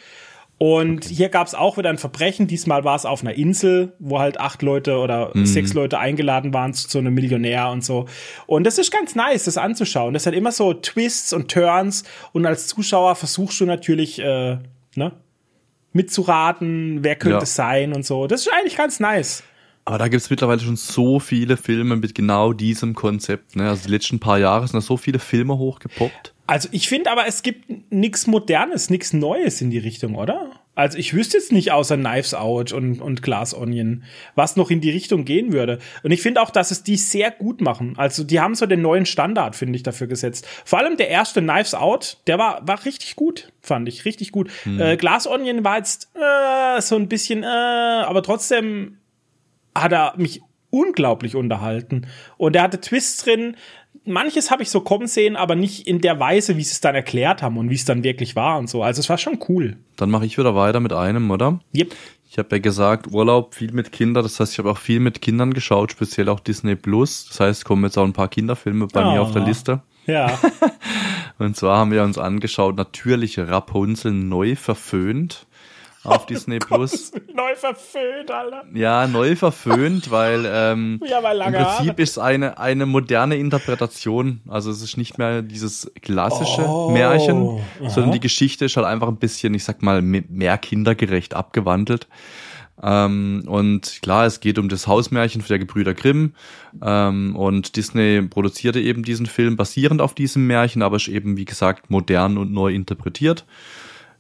[0.59, 1.15] Und okay.
[1.15, 2.47] hier gab es auch wieder ein Verbrechen.
[2.47, 5.45] Diesmal war es auf einer Insel, wo halt acht Leute oder mhm.
[5.45, 8.07] sechs Leute eingeladen waren zu so einem Millionär und so.
[8.47, 10.15] Und das ist ganz nice, das anzuschauen.
[10.15, 12.05] Das hat immer so Twists und Turns.
[12.33, 14.59] Und als Zuschauer versuchst du natürlich, äh,
[14.95, 15.13] ne,
[15.93, 18.27] mitzuraten, wer könnte es sein und so.
[18.27, 19.43] Das ist eigentlich ganz nice.
[19.87, 23.55] Aber da gibt es mittlerweile schon so viele Filme mit genau diesem Konzept.
[23.55, 23.69] Ne?
[23.69, 26.35] Also die letzten paar Jahre sind da so viele Filme hochgepoppt.
[26.49, 30.51] Also ich finde aber, es gibt nichts Modernes, nichts Neues in die Richtung, oder?
[30.75, 34.03] Also ich wüsste jetzt nicht außer Knives Out und, und Glass Onion,
[34.35, 35.79] was noch in die Richtung gehen würde.
[36.03, 37.95] Und ich finde auch, dass es die sehr gut machen.
[37.97, 40.49] Also die haben so den neuen Standard, finde ich, dafür gesetzt.
[40.65, 44.51] Vor allem der erste Knives Out, der war, war richtig gut, fand ich, richtig gut.
[44.65, 44.81] Hm.
[44.81, 48.99] Äh, Glass Onion war jetzt äh, so ein bisschen, äh, aber trotzdem
[49.83, 52.07] hat er mich unglaublich unterhalten.
[52.37, 53.57] Und er hatte Twists drin,
[54.05, 56.95] manches habe ich so kommen sehen, aber nicht in der Weise, wie sie es dann
[56.95, 58.83] erklärt haben und wie es dann wirklich war und so.
[58.83, 59.77] Also es war schon cool.
[59.97, 61.61] Dann mache ich wieder weiter mit einem, oder?
[61.75, 61.95] Yep.
[62.29, 64.23] Ich habe ja gesagt, Urlaub viel mit Kindern.
[64.23, 67.29] Das heißt, ich habe auch viel mit Kindern geschaut, speziell auch Disney Plus.
[67.29, 69.13] Das heißt, kommen jetzt auch ein paar Kinderfilme bei oh.
[69.13, 69.83] mir auf der Liste.
[70.07, 70.39] Ja.
[71.39, 75.47] und zwar haben wir uns angeschaut, natürlich Rapunzel neu verföhnt
[76.07, 77.13] auf oh Disney Plus.
[77.35, 78.65] Neu verföhnt, Alter.
[78.75, 82.03] Ja, neu verföhnt, weil ähm, ja, weil im Prinzip Haare.
[82.03, 84.41] ist eine eine moderne Interpretation.
[84.49, 87.91] Also es ist nicht mehr dieses klassische oh, Märchen, aha.
[87.91, 92.07] sondern die Geschichte ist halt einfach ein bisschen, ich sag mal, mehr kindergerecht abgewandelt.
[92.83, 96.35] Ähm, und klar, es geht um das Hausmärchen der Gebrüder Grimm.
[96.83, 101.47] Ähm, und Disney produzierte eben diesen Film basierend auf diesem Märchen, aber ist eben, wie
[101.47, 103.47] gesagt, modern und neu interpretiert.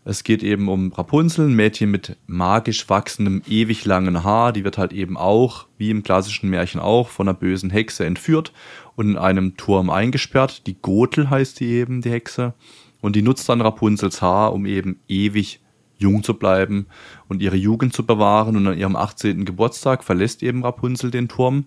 [0.08, 4.52] Es geht eben um Rapunzel, ein Mädchen mit magisch wachsendem, ewig langen Haar.
[4.52, 8.52] Die wird halt eben auch, wie im klassischen Märchen auch, von einer bösen Hexe entführt
[8.94, 10.68] und in einem Turm eingesperrt.
[10.68, 12.54] Die Gotel heißt die eben, die Hexe.
[13.00, 15.58] Und die nutzt dann Rapunzels Haar, um eben ewig
[15.98, 16.86] jung zu bleiben
[17.26, 18.54] und ihre Jugend zu bewahren.
[18.54, 19.44] Und an ihrem 18.
[19.44, 21.64] Geburtstag verlässt eben Rapunzel den Turm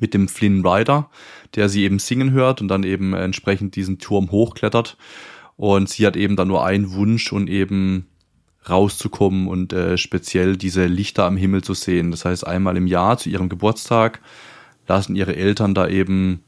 [0.00, 1.10] mit dem Flynn Rider,
[1.54, 4.96] der sie eben singen hört und dann eben entsprechend diesen Turm hochklettert
[5.62, 8.08] und sie hat eben dann nur einen Wunsch und eben
[8.68, 12.10] rauszukommen und äh, speziell diese Lichter am Himmel zu sehen.
[12.10, 14.20] Das heißt, einmal im Jahr zu ihrem Geburtstag
[14.88, 16.42] lassen ihre Eltern da eben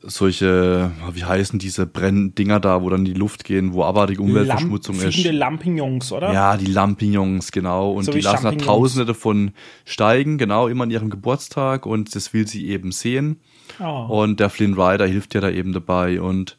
[0.00, 5.14] solche, wie heißen diese Brenndinger da, wo dann die Luft gehen, wo abartige Umweltverschmutzung Lamp
[5.14, 5.24] ist.
[5.24, 6.32] Lampignons, oder?
[6.32, 7.92] Ja, die Lampignons, genau.
[7.92, 9.52] Und so die lassen da tausende davon
[9.84, 13.36] steigen, genau, immer an ihrem Geburtstag und das will sie eben sehen.
[13.78, 14.22] Oh.
[14.22, 16.57] Und der Flynn Rider hilft ihr da eben dabei und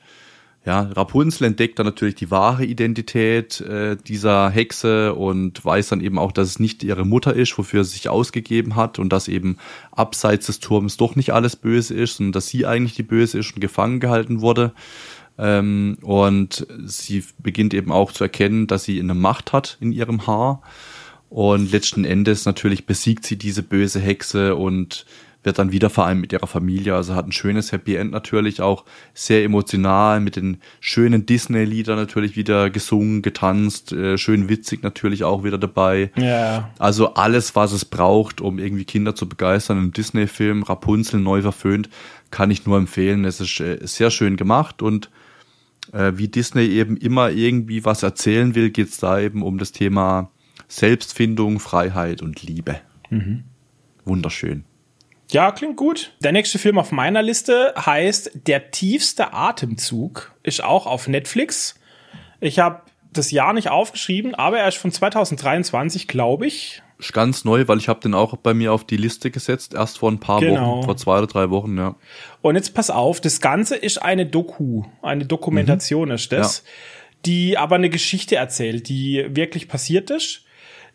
[0.70, 6.20] ja, Rapunzel entdeckt dann natürlich die wahre Identität äh, dieser Hexe und weiß dann eben
[6.20, 9.58] auch, dass es nicht ihre Mutter ist, wofür sie sich ausgegeben hat und dass eben
[9.92, 13.52] abseits des Turms doch nicht alles böse ist, sondern dass sie eigentlich die Böse ist
[13.56, 14.74] und gefangen gehalten wurde.
[15.40, 20.28] Ähm, und sie beginnt eben auch zu erkennen, dass sie eine Macht hat in ihrem
[20.28, 20.62] Haar.
[21.30, 25.08] Und letzten Endes natürlich besiegt sie diese böse Hexe und
[25.44, 26.96] wird dann wieder vereint mit ihrer Familie.
[26.96, 28.84] Also hat ein schönes Happy End natürlich, auch
[29.14, 35.44] sehr emotional mit den schönen Disney-Liedern natürlich wieder gesungen, getanzt, äh, schön witzig natürlich auch
[35.44, 36.12] wieder dabei.
[36.18, 36.72] Ja.
[36.78, 39.78] Also alles, was es braucht, um irgendwie Kinder zu begeistern.
[39.78, 41.90] Im Disney-Film Rapunzel neu verföhnt,
[42.32, 43.24] kann ich nur empfehlen.
[43.24, 45.10] Es ist äh, sehr schön gemacht und
[45.94, 49.72] äh, wie Disney eben immer irgendwie was erzählen will, geht es da eben um das
[49.72, 50.32] Thema
[50.68, 52.82] Selbstfindung, Freiheit und Liebe.
[53.10, 53.46] Mhm.
[54.06, 54.66] Wunderschön.
[55.32, 56.12] Ja, klingt gut.
[56.22, 60.34] Der nächste Film auf meiner Liste heißt Der tiefste Atemzug.
[60.44, 61.76] Ist auch auf Netflix.
[62.40, 62.82] Ich habe
[63.14, 66.82] das Jahr nicht aufgeschrieben, aber er ist von 2023, glaube ich.
[67.00, 70.00] Ist ganz neu, weil ich habe den auch bei mir auf die Liste gesetzt, erst
[70.00, 70.78] vor ein paar genau.
[70.78, 71.96] Wochen, vor zwei oder drei Wochen, ja.
[72.42, 76.16] Und jetzt pass auf, das Ganze ist eine Doku, eine Dokumentation mhm.
[76.16, 76.72] ist das, ja.
[77.26, 80.44] die aber eine Geschichte erzählt, die wirklich passiert ist.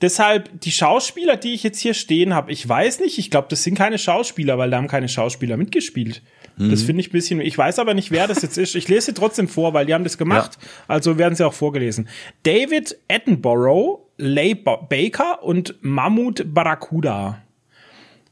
[0.01, 3.62] Deshalb, die Schauspieler, die ich jetzt hier stehen habe, ich weiß nicht, ich glaube, das
[3.62, 6.22] sind keine Schauspieler, weil da haben keine Schauspieler mitgespielt.
[6.57, 6.70] Mhm.
[6.70, 8.74] Das finde ich ein bisschen, ich weiß aber nicht, wer das jetzt ist.
[8.74, 10.68] Ich lese sie trotzdem vor, weil die haben das gemacht, ja.
[10.88, 12.09] also werden sie auch vorgelesen.
[12.42, 17.42] David Attenborough, Leigh Baker und Mahmoud Barracuda.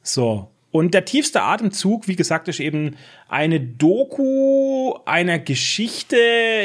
[0.02, 0.48] So.
[0.70, 2.96] Und der tiefste Atemzug, wie gesagt, ist eben
[3.28, 6.16] eine Doku einer Geschichte,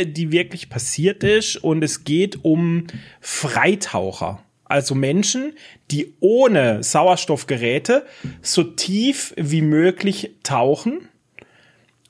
[0.05, 1.57] die wirklich passiert ist.
[1.57, 2.87] Und es geht um
[3.19, 5.53] Freitaucher also Menschen,
[5.91, 8.05] die ohne Sauerstoffgeräte
[8.41, 11.07] so tief wie möglich tauchen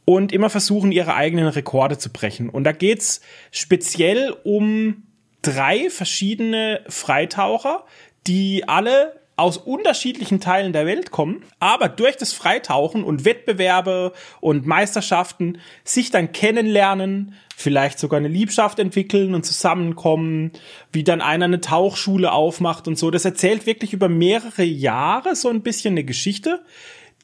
[0.05, 2.49] und immer versuchen, ihre eigenen Rekorde zu brechen.
[2.49, 5.03] Und da geht's speziell um
[5.41, 7.83] drei verschiedene Freitaucher,
[8.25, 14.65] die alle aus unterschiedlichen Teilen der Welt kommen, aber durch das Freitauchen und Wettbewerbe und
[14.65, 20.51] Meisterschaften sich dann kennenlernen, vielleicht sogar eine Liebschaft entwickeln und zusammenkommen,
[20.91, 23.09] wie dann einer eine Tauchschule aufmacht und so.
[23.09, 26.63] Das erzählt wirklich über mehrere Jahre so ein bisschen eine Geschichte,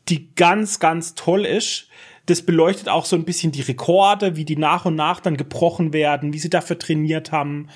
[0.10, 1.88] die ganz, ganz toll ist.
[2.26, 5.94] Das beleuchtet auch so ein bisschen die Rekorde, wie die nach und nach dann gebrochen
[5.94, 7.68] werden, wie sie dafür trainiert haben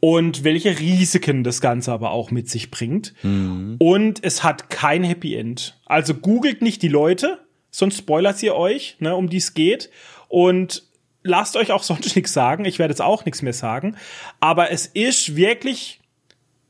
[0.00, 3.12] und welche Risiken das Ganze aber auch mit sich bringt.
[3.22, 3.76] Mhm.
[3.78, 5.78] Und es hat kein Happy End.
[5.84, 7.40] Also googelt nicht die Leute,
[7.70, 9.90] sonst spoilert ihr euch, ne, um die es geht.
[10.28, 10.84] Und
[11.22, 12.64] lasst euch auch sonst nichts sagen.
[12.64, 13.96] Ich werde jetzt auch nichts mehr sagen.
[14.40, 16.00] Aber es ist wirklich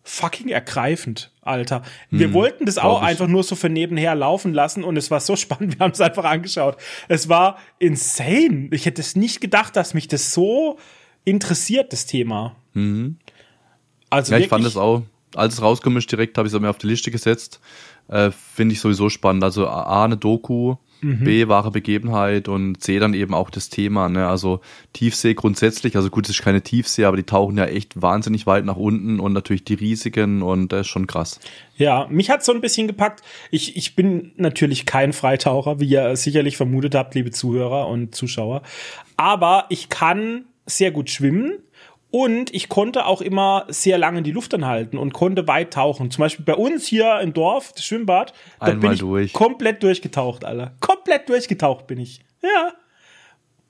[0.05, 1.83] fucking ergreifend, Alter.
[2.11, 5.21] Wir hm, wollten das auch einfach nur so für nebenher laufen lassen und es war
[5.21, 5.79] so spannend.
[5.79, 6.77] Wir haben es einfach angeschaut.
[7.09, 8.69] Es war insane.
[8.73, 10.79] Ich hätte es nicht gedacht, dass mich das so
[11.25, 12.57] interessiert, das Thema.
[12.75, 13.19] Mhm.
[14.11, 15.03] Also ja, ich fand es auch,
[15.35, 17.61] als es rausgekommen ist, direkt habe ich es mir auf die Liste gesetzt.
[18.09, 19.45] Äh, Finde ich sowieso spannend.
[19.45, 21.25] Also A, eine Doku, mhm.
[21.25, 24.09] B, wahre Begebenheit und C, dann eben auch das Thema.
[24.09, 24.27] Ne?
[24.27, 24.61] Also
[24.93, 28.65] Tiefsee grundsätzlich, also gut, es ist keine Tiefsee, aber die tauchen ja echt wahnsinnig weit
[28.65, 31.41] nach unten und natürlich die Risiken und das ist schon krass.
[31.77, 33.23] Ja, mich hat so ein bisschen gepackt.
[33.51, 38.63] Ich, ich bin natürlich kein Freitaucher, wie ihr sicherlich vermutet habt, liebe Zuhörer und Zuschauer.
[39.17, 41.59] Aber ich kann sehr gut schwimmen
[42.13, 46.11] und ich konnte auch immer sehr lange in die Luft anhalten und konnte weit tauchen.
[46.11, 49.33] Zum Beispiel bei uns hier im Dorf, das Schwimmbad, da Einmal bin ich durch.
[49.33, 50.75] komplett durchgetaucht, Alter.
[50.81, 52.21] Komplett durchgetaucht bin ich.
[52.43, 52.75] Ja.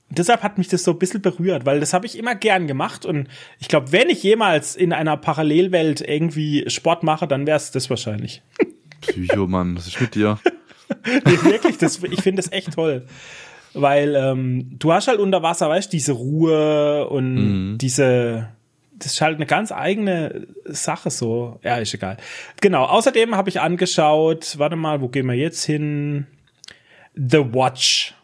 [0.08, 2.66] Und deshalb hat mich das so ein bisschen berührt, weil das habe ich immer gern
[2.66, 3.06] gemacht.
[3.06, 3.28] Und
[3.60, 7.90] ich glaube, wenn ich jemals in einer Parallelwelt irgendwie Sport mache, dann wäre es das
[7.90, 8.42] wahrscheinlich.
[9.02, 10.40] Psycho, Mann, was ist mit dir?
[11.04, 13.06] nee, wirklich, das, ich finde das echt toll
[13.74, 17.78] weil ähm, du hast halt unter Wasser, weißt diese Ruhe und mhm.
[17.78, 18.48] diese
[19.02, 21.58] das ist halt eine ganz eigene Sache so.
[21.62, 22.18] Ja, ist egal.
[22.60, 22.84] Genau.
[22.84, 26.26] Außerdem habe ich angeschaut, warte mal, wo gehen wir jetzt hin?
[27.14, 28.14] The Watch.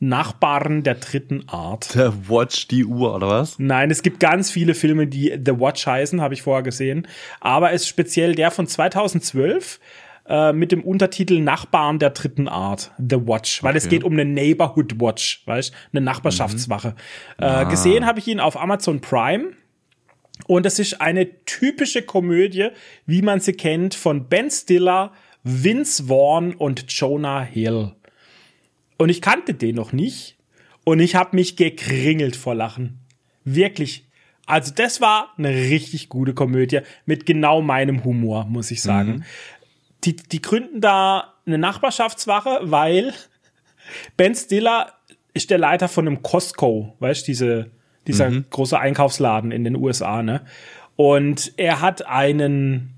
[0.00, 1.84] Nachbarn der dritten Art.
[1.84, 3.58] The Watch, die Uhr, oder was?
[3.58, 7.08] Nein, es gibt ganz viele Filme, die The Watch heißen, habe ich vorher gesehen.
[7.40, 9.80] Aber es ist speziell der von 2012
[10.28, 13.78] äh, mit dem Untertitel Nachbarn der dritten Art, The Watch, weil okay.
[13.78, 16.88] es geht um eine Neighborhood Watch, weißt, eine Nachbarschaftswache.
[17.38, 17.44] Mhm.
[17.44, 17.64] Äh, ah.
[17.64, 19.52] Gesehen habe ich ihn auf Amazon Prime.
[20.46, 22.68] Und es ist eine typische Komödie,
[23.06, 25.12] wie man sie kennt, von Ben Stiller,
[25.42, 27.92] Vince Vaughn und Jonah Hill.
[28.98, 30.36] Und ich kannte den noch nicht.
[30.84, 33.00] Und ich habe mich gekringelt vor Lachen.
[33.44, 34.06] Wirklich.
[34.46, 39.10] Also das war eine richtig gute Komödie mit genau meinem Humor, muss ich sagen.
[39.10, 39.24] Mhm
[40.08, 43.12] die, die gründen da eine Nachbarschaftswache, weil
[44.16, 44.94] Ben Stiller
[45.34, 47.70] ist der Leiter von einem Costco, weißt diese,
[48.06, 48.46] dieser mhm.
[48.50, 50.42] große Einkaufsladen in den USA, ne?
[50.96, 52.94] Und er hat einen,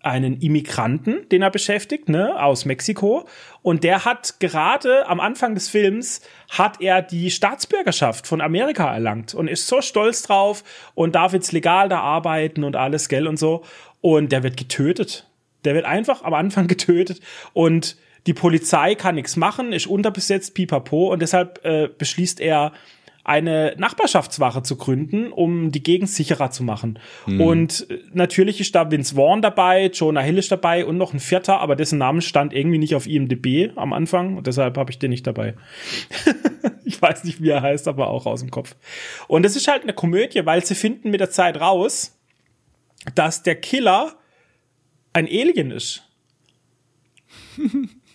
[0.00, 3.26] einen Immigranten, den er beschäftigt, ne, aus Mexiko.
[3.62, 9.34] Und der hat gerade am Anfang des Films hat er die Staatsbürgerschaft von Amerika erlangt
[9.34, 10.62] und ist so stolz drauf
[10.94, 13.64] und darf jetzt legal da arbeiten und alles, gell und so.
[14.00, 15.26] Und der wird getötet
[15.64, 17.20] der wird einfach am Anfang getötet
[17.52, 17.96] und
[18.26, 22.72] die Polizei kann nichts machen, ist unterbesetzt, pipapo, und deshalb äh, beschließt er,
[23.24, 26.98] eine Nachbarschaftswache zu gründen, um die Gegend sicherer zu machen.
[27.26, 27.40] Mhm.
[27.40, 31.20] Und äh, natürlich ist da Vince Vaughn dabei, Jonah Hill ist dabei und noch ein
[31.20, 34.98] vierter, aber dessen Name stand irgendwie nicht auf IMDb am Anfang und deshalb habe ich
[34.98, 35.54] den nicht dabei.
[36.84, 38.74] ich weiß nicht, wie er heißt, aber auch aus dem Kopf.
[39.28, 42.18] Und es ist halt eine Komödie, weil sie finden mit der Zeit raus,
[43.14, 44.14] dass der Killer
[45.12, 46.08] ein Alien ist.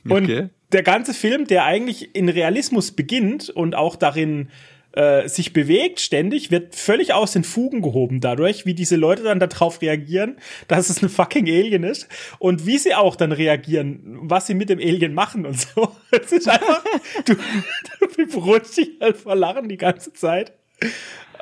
[0.04, 0.50] Und okay.
[0.72, 4.50] der ganze Film, der eigentlich in Realismus beginnt und auch darin
[4.94, 9.40] äh, sich bewegt ständig, wird völlig aus den Fugen gehoben dadurch, wie diese Leute dann
[9.40, 10.38] darauf reagieren,
[10.68, 12.08] dass es eine fucking Alien ist
[12.40, 15.92] und wie sie auch dann reagieren, was sie mit dem Alien machen und so.
[16.12, 16.84] Es ist einfach,
[17.26, 20.54] du, du beruhigst dich halt vor Lachen die ganze Zeit.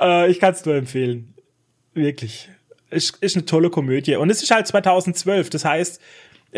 [0.01, 1.35] Äh, ich kann es nur empfehlen.
[1.93, 2.49] Wirklich
[2.95, 4.15] ist, ist eine tolle Komödie.
[4.15, 6.01] Und es ist halt 2012, das heißt,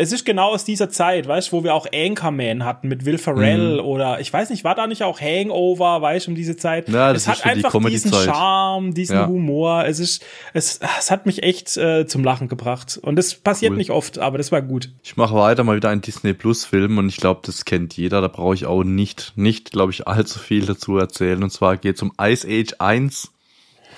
[0.00, 3.18] es ist genau aus dieser Zeit, weißt du, wo wir auch Anchorman hatten mit Will
[3.18, 3.86] Ferrell mhm.
[3.88, 6.88] oder ich weiß nicht, war da nicht auch Hangover, weißt du, um diese Zeit?
[6.88, 9.26] Ja, das es hat einfach die diesen Charme, diesen ja.
[9.26, 9.86] Humor.
[9.86, 12.96] Es ist, es, es hat mich echt äh, zum Lachen gebracht.
[13.02, 13.78] Und das passiert cool.
[13.78, 14.92] nicht oft, aber das war gut.
[15.02, 18.20] Ich mache weiter mal wieder einen Disney Plus Film und ich glaube, das kennt jeder.
[18.20, 21.42] Da brauche ich auch nicht, nicht, glaube ich, allzu viel dazu erzählen.
[21.42, 23.32] Und zwar geht es um Ice Age 1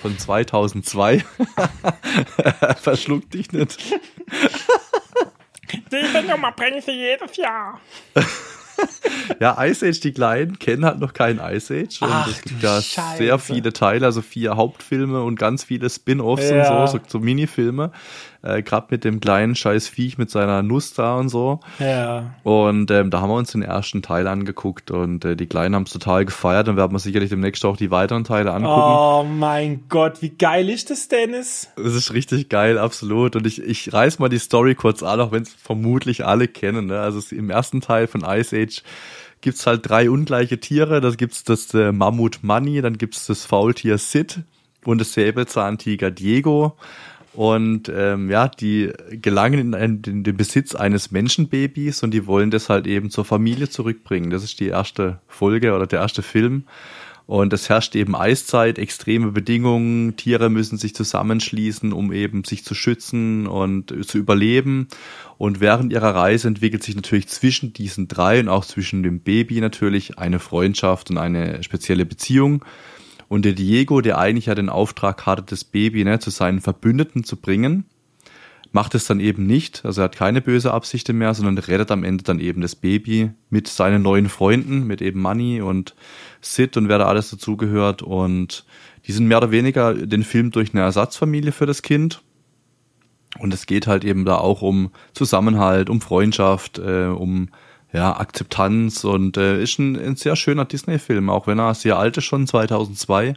[0.01, 1.23] von 2002.
[2.81, 3.79] Verschluck dich nicht.
[5.91, 7.79] Diese Nummer bringe ich jedes Jahr.
[9.39, 12.01] Ja, Ice Age, die Kleinen kennen halt noch keinen Ice Age.
[12.01, 13.17] Und Ach, es gibt du ja Scheiße.
[13.17, 16.81] sehr viele Teile, also vier Hauptfilme und ganz viele Spin-Offs Ja.
[16.81, 17.91] und so, so, so Minifilme.
[18.43, 21.59] Äh, Gerade mit dem kleinen scheiß Viech mit seiner Nuss da und so.
[21.79, 22.33] Ja.
[22.43, 25.83] Und ähm, da haben wir uns den ersten Teil angeguckt und äh, die Kleinen haben
[25.83, 28.73] es total gefeiert und werden wir sicherlich demnächst auch die weiteren Teile angucken.
[28.73, 31.69] Oh mein Gott, wie geil ist das, Dennis?
[31.75, 33.35] Das ist richtig geil, absolut.
[33.35, 36.87] Und ich, ich reiß mal die Story kurz an, auch wenn es vermutlich alle kennen.
[36.87, 36.99] Ne?
[36.99, 38.81] Also es, im ersten Teil von Ice Age
[39.41, 40.99] gibt's halt drei ungleiche Tiere.
[41.01, 44.39] Da gibt's das äh, Mammut Money, dann gibt's das Faultier Sid
[44.85, 46.75] und das Säbelzahntiger Diego.
[47.33, 52.51] Und ähm, ja, die gelangen in, ein- in den Besitz eines Menschenbabys und die wollen
[52.51, 54.31] das halt eben zur Familie zurückbringen.
[54.31, 56.65] Das ist die erste Folge oder der erste Film.
[57.27, 62.73] Und es herrscht eben Eiszeit, extreme Bedingungen, Tiere müssen sich zusammenschließen, um eben sich zu
[62.75, 64.87] schützen und zu überleben.
[65.37, 69.61] Und während ihrer Reise entwickelt sich natürlich zwischen diesen drei und auch zwischen dem Baby
[69.61, 72.65] natürlich eine Freundschaft und eine spezielle Beziehung.
[73.31, 77.23] Und der Diego, der eigentlich ja den Auftrag hatte, das Baby ne, zu seinen Verbündeten
[77.23, 77.85] zu bringen,
[78.73, 79.85] macht es dann eben nicht.
[79.85, 83.31] Also er hat keine böse Absichten mehr, sondern rettet am Ende dann eben das Baby
[83.49, 85.95] mit seinen neuen Freunden, mit eben Money und
[86.41, 88.01] Sid und wer da alles dazugehört.
[88.01, 88.65] Und
[89.07, 92.21] die sind mehr oder weniger den Film durch eine Ersatzfamilie für das Kind.
[93.39, 97.47] Und es geht halt eben da auch um Zusammenhalt, um Freundschaft, äh, um
[97.93, 102.17] ja, Akzeptanz und äh, ist ein, ein sehr schöner Disney-Film, auch wenn er sehr alt
[102.17, 103.33] ist schon, 2002,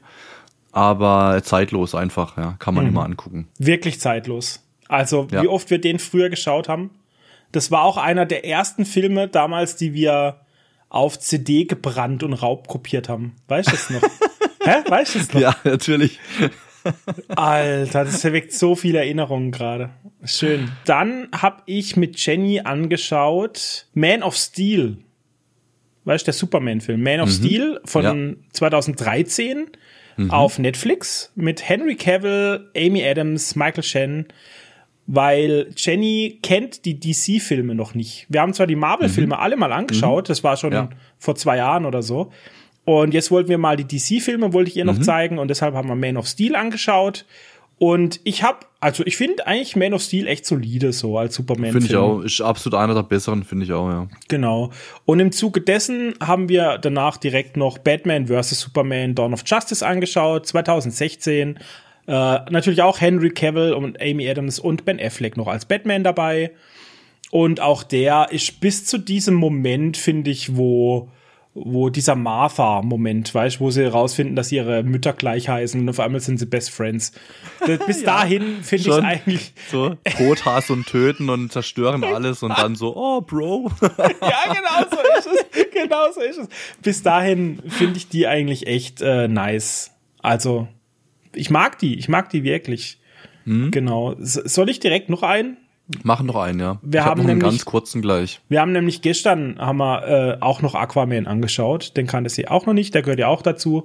[0.72, 3.48] aber zeitlos einfach, ja, kann man immer angucken.
[3.58, 4.60] Wirklich zeitlos.
[4.88, 5.42] Also, Ja.
[5.42, 6.90] wie oft wir den früher geschaut haben.
[7.52, 10.40] Das war auch einer der ersten Filme damals, die wir
[10.88, 13.36] auf CD gebrannt und raubkopiert haben.
[13.48, 14.02] Weißt du das noch?
[14.64, 14.82] Hä?
[14.88, 15.40] Weißt du das noch?
[15.40, 16.18] Ja, natürlich.
[17.28, 19.90] Alter, das erweckt so viele Erinnerungen gerade.
[20.24, 20.70] Schön.
[20.84, 24.98] Dann habe ich mit Jenny angeschaut Man of Steel.
[26.04, 27.02] Weißt du, der Superman-Film.
[27.02, 29.66] Man of Steel von 2013
[30.28, 34.26] auf Netflix mit Henry Cavill, Amy Adams, Michael Shannon,
[35.06, 38.26] weil Jenny kennt die DC-Filme noch nicht.
[38.28, 40.88] Wir haben zwar die Marvel-Filme alle mal angeschaut, das war schon Ja.
[41.18, 42.30] vor zwei Jahren oder so.
[42.84, 44.90] Und jetzt wollten wir mal die DC-Filme, wollte ich ihr Mhm.
[44.92, 47.24] noch zeigen und deshalb haben wir Man of Steel angeschaut.
[47.78, 51.82] Und ich habe, also ich finde eigentlich Man of Steel echt solide so als Superman-Film.
[51.82, 52.20] Finde ich auch.
[52.20, 54.08] Ist absolut einer der besseren, finde ich auch, ja.
[54.28, 54.70] Genau.
[55.06, 58.60] Und im Zuge dessen haben wir danach direkt noch Batman vs.
[58.60, 61.58] Superman Dawn of Justice angeschaut, 2016.
[62.06, 62.12] Äh,
[62.50, 66.52] natürlich auch Henry Cavill und Amy Adams und Ben Affleck noch als Batman dabei.
[67.30, 71.08] Und auch der ist bis zu diesem Moment, finde ich, wo,
[71.54, 76.20] wo dieser Martha-Moment, weißt wo sie herausfinden, dass ihre Mütter gleich heißen und auf einmal
[76.20, 77.12] sind sie Best Friends.
[77.86, 82.58] Bis dahin finde ich es eigentlich So, Tod, Hass und Töten und zerstören alles und
[82.58, 83.70] dann so, oh, Bro.
[83.80, 85.70] Ja, genau so ist es.
[85.72, 86.48] Genau so ist es.
[86.82, 89.92] Bis dahin finde ich die eigentlich echt äh, nice.
[90.22, 90.66] Also,
[91.34, 91.98] ich mag die.
[91.98, 92.98] Ich mag die wirklich.
[93.44, 93.70] Hm?
[93.70, 94.14] Genau.
[94.14, 95.56] S soll ich direkt noch einen?
[96.02, 96.78] Machen noch einen, ja.
[96.82, 98.40] Wir ich hab haben noch einen nämlich- ganz kurzen gleich.
[98.48, 101.96] Wir haben nämlich gestern haben wir äh, auch noch Aquaman angeschaut.
[101.96, 102.94] Den kannte sie auch noch nicht.
[102.94, 103.84] Der gehört ja auch dazu.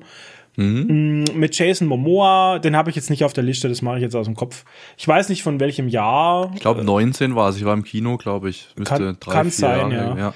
[0.55, 1.23] Mhm.
[1.33, 4.01] Mm, Mit Jason Momoa, den habe ich jetzt nicht auf der Liste, das mache ich
[4.01, 4.65] jetzt aus dem Kopf.
[4.97, 6.51] Ich weiß nicht von welchem Jahr.
[6.55, 7.57] Ich glaube, 19 war es.
[7.57, 8.67] Ich war im Kino, glaube ich.
[8.77, 10.17] Müsste Kann- drei, kann vier sein, Jahre, ja.
[10.17, 10.33] ja.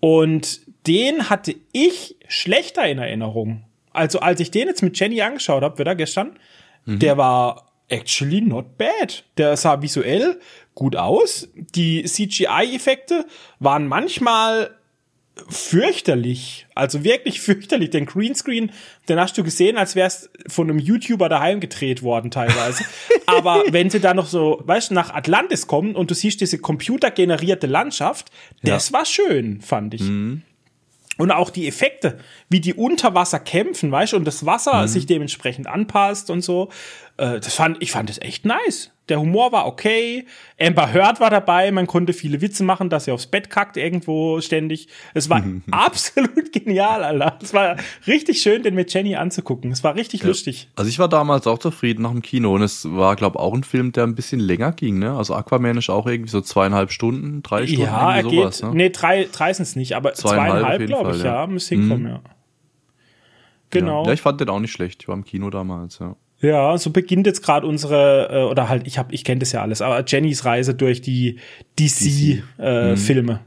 [0.00, 3.64] Und den hatte ich schlechter in Erinnerung.
[3.92, 6.32] Also als ich den jetzt mit Jenny angeschaut habe, wieder gestern,
[6.86, 9.22] der war actually not bad.
[9.36, 10.40] Der sah visuell
[10.74, 11.48] gut aus.
[11.54, 13.26] Die CGI-Effekte
[13.58, 14.76] waren manchmal
[15.48, 16.66] fürchterlich.
[16.74, 17.90] Also wirklich fürchterlich.
[17.90, 18.70] Den Greenscreen,
[19.08, 22.84] den hast du gesehen, als wär's von einem YouTuber daheim gedreht worden teilweise.
[23.26, 26.58] Aber wenn sie da noch so, weißt du, nach Atlantis kommen und du siehst diese
[26.58, 28.30] computergenerierte Landschaft,
[28.62, 30.02] das war schön, fand ich.
[31.18, 32.18] Und auch die Effekte,
[32.48, 36.70] wie die unter Wasser kämpfen, weißt du, und das Wasser sich dementsprechend anpasst und so.
[37.16, 38.90] Äh, das fand, ich fand das echt nice.
[39.08, 40.26] Der Humor war okay.
[40.60, 41.70] Amber Heard war dabei.
[41.72, 44.88] Man konnte viele Witze machen, dass sie aufs Bett kackt irgendwo ständig.
[45.12, 47.38] Es war absolut genial, Alter.
[47.42, 49.72] Es war richtig schön, den mit Jenny anzugucken.
[49.72, 50.68] Es war richtig lustig.
[50.76, 53.64] Also ich war damals auch zufrieden nach dem Kino und es war, glaube auch ein
[53.64, 55.16] Film, der ein bisschen länger ging, ne?
[55.16, 58.54] Also Aquaman ist auch irgendwie so zweieinhalb Stunden, drei Stunden, Ja, er irgendwie geht.
[58.54, 58.70] sowas, ne?
[58.74, 61.34] Nee, drei, drei sind es nicht, aber Zweieinhalb zweieinhalb, glaube ich, Fall, ja.
[61.40, 61.46] ja.
[61.46, 61.52] Mhm.
[61.54, 62.22] Müsste hinkommen, ja.
[63.70, 64.06] Genau.
[64.06, 65.02] Ja, ich fand den auch nicht schlecht.
[65.02, 66.14] Ich war im Kino damals, ja.
[66.42, 69.62] Ja, so beginnt jetzt gerade unsere äh, oder halt ich habe ich kenne das ja
[69.62, 71.38] alles, aber Jennys Reise durch die
[71.78, 73.40] DC, Äh, Filme.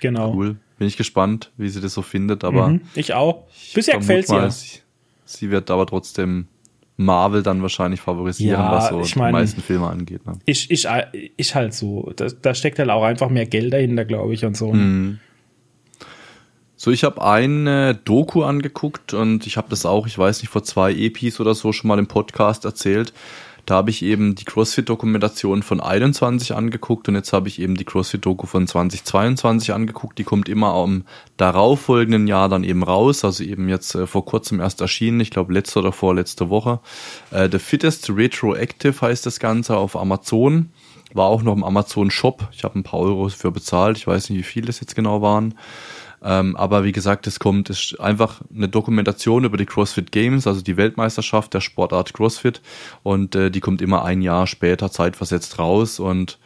[0.00, 0.34] Genau.
[0.34, 0.56] Cool.
[0.78, 3.44] Bin ich gespannt, wie sie das so findet, aber Mhm, ich auch.
[3.74, 4.50] Bisher gefällt's mal, ihr.
[4.50, 4.80] Sie,
[5.24, 6.48] sie wird aber trotzdem
[6.96, 10.26] Marvel dann wahrscheinlich favorisieren, Ja, was so ich die mein- meisten Filme angeht.
[10.26, 10.38] Ne?
[10.44, 10.88] Ich, ich,
[11.36, 12.12] ich halt so.
[12.16, 14.72] Da, da steckt halt auch einfach mehr Geld dahinter, glaube ich, und so.
[14.72, 15.18] Mhm.
[16.84, 20.64] So, ich habe eine Doku angeguckt und ich habe das auch, ich weiß nicht, vor
[20.64, 23.12] zwei EPs oder so schon mal im Podcast erzählt.
[23.66, 27.84] Da habe ich eben die CrossFit-Dokumentation von 21 angeguckt und jetzt habe ich eben die
[27.84, 30.18] CrossFit-Doku von 2022 angeguckt.
[30.18, 31.04] Die kommt immer am
[31.36, 35.52] darauffolgenden Jahr dann eben raus, also eben jetzt äh, vor kurzem erst erschienen, ich glaube
[35.52, 36.80] letzte oder vorletzte Woche.
[37.30, 40.70] Äh, The Fittest Retroactive heißt das Ganze auf Amazon.
[41.14, 42.48] War auch noch im Amazon Shop.
[42.50, 43.98] Ich habe ein paar Euro für bezahlt.
[43.98, 45.54] Ich weiß nicht, wie viel das jetzt genau waren.
[46.22, 50.62] Ähm, aber wie gesagt, es kommt, ist einfach eine Dokumentation über die CrossFit Games, also
[50.62, 52.60] die Weltmeisterschaft der Sportart CrossFit.
[53.02, 55.98] Und äh, die kommt immer ein Jahr später zeitversetzt raus.
[55.98, 56.38] Und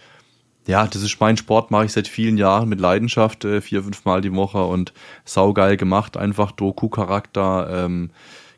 [0.67, 4.05] ja, das ist mein Sport, mache ich seit vielen Jahren mit Leidenschaft, äh, vier, fünf
[4.05, 4.93] Mal die Woche und
[5.25, 8.11] saugeil gemacht, einfach Doku-Charakter, ähm,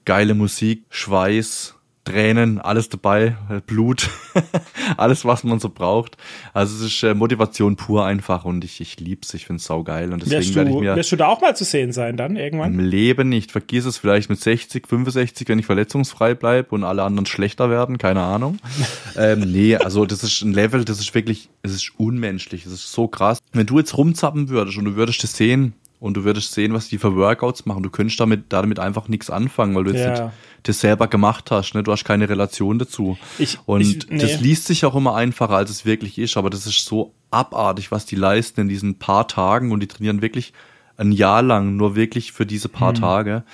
[0.05, 1.75] geile Musik, Schweiß,
[2.09, 3.37] Tränen, alles dabei,
[3.67, 4.09] Blut,
[4.97, 6.17] alles, was man so braucht.
[6.53, 10.23] Also es ist äh, Motivation pur einfach und ich, ich lieb's, ich find's saugeil und
[10.23, 10.97] deswegen werde ich mir...
[10.97, 12.75] Wirst du da auch mal zu sehen sein dann irgendwann?
[12.75, 13.53] Im Leben nicht.
[13.53, 17.99] Vergiss es vielleicht mit 60, 65, wenn ich verletzungsfrei bleib und alle anderen schlechter werden,
[17.99, 18.59] keine Ahnung.
[19.17, 22.93] ähm, nee, also das ist ein Level, das ist wirklich, es ist unmenschlich, es ist
[22.93, 23.39] so krass.
[23.53, 26.89] Wenn du jetzt rumzappen würdest und du würdest das sehen, und du würdest sehen, was
[26.89, 27.83] die für Workouts machen.
[27.83, 30.33] Du könntest damit, damit einfach nichts anfangen, weil du jetzt ja.
[30.63, 31.75] das selber gemacht hast.
[31.75, 31.83] Ne?
[31.83, 33.19] Du hast keine Relation dazu.
[33.39, 34.19] Ich, und ich, nee.
[34.19, 36.37] das liest sich auch immer einfacher, als es wirklich ist.
[36.37, 39.73] Aber das ist so abartig, was die leisten in diesen paar Tagen.
[39.73, 40.53] Und die trainieren wirklich
[40.97, 43.01] ein Jahr lang nur wirklich für diese paar hm.
[43.01, 43.45] Tage.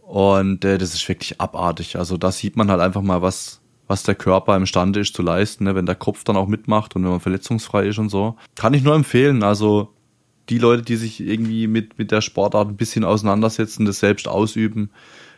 [0.00, 1.96] Und äh, das ist wirklich abartig.
[1.96, 5.64] Also da sieht man halt einfach mal, was, was der Körper imstande ist zu leisten,
[5.64, 5.74] ne?
[5.74, 8.36] wenn der Kopf dann auch mitmacht und wenn man verletzungsfrei ist und so.
[8.54, 9.42] Kann ich nur empfehlen.
[9.42, 9.92] Also
[10.52, 14.90] die Leute, die sich irgendwie mit, mit der Sportart ein bisschen auseinandersetzen, das selbst ausüben,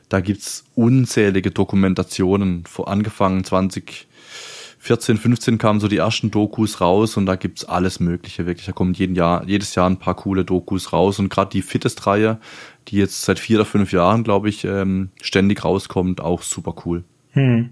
[0.08, 7.36] da gibt's unzählige Dokumentationen, angefangen 2014, 15 kamen so die ersten Dokus raus und da
[7.36, 8.66] gibt's alles Mögliche, wirklich.
[8.66, 12.40] Da kommen jeden Jahr, jedes Jahr ein paar coole Dokus raus und gerade die Fittest-Reihe,
[12.88, 17.04] die jetzt seit vier oder fünf Jahren, glaube ich, ähm, ständig rauskommt, auch super cool.
[17.30, 17.70] Hm.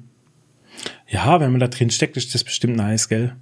[1.08, 3.34] Ja, wenn man da drin steckt, ist das bestimmt nice, gell?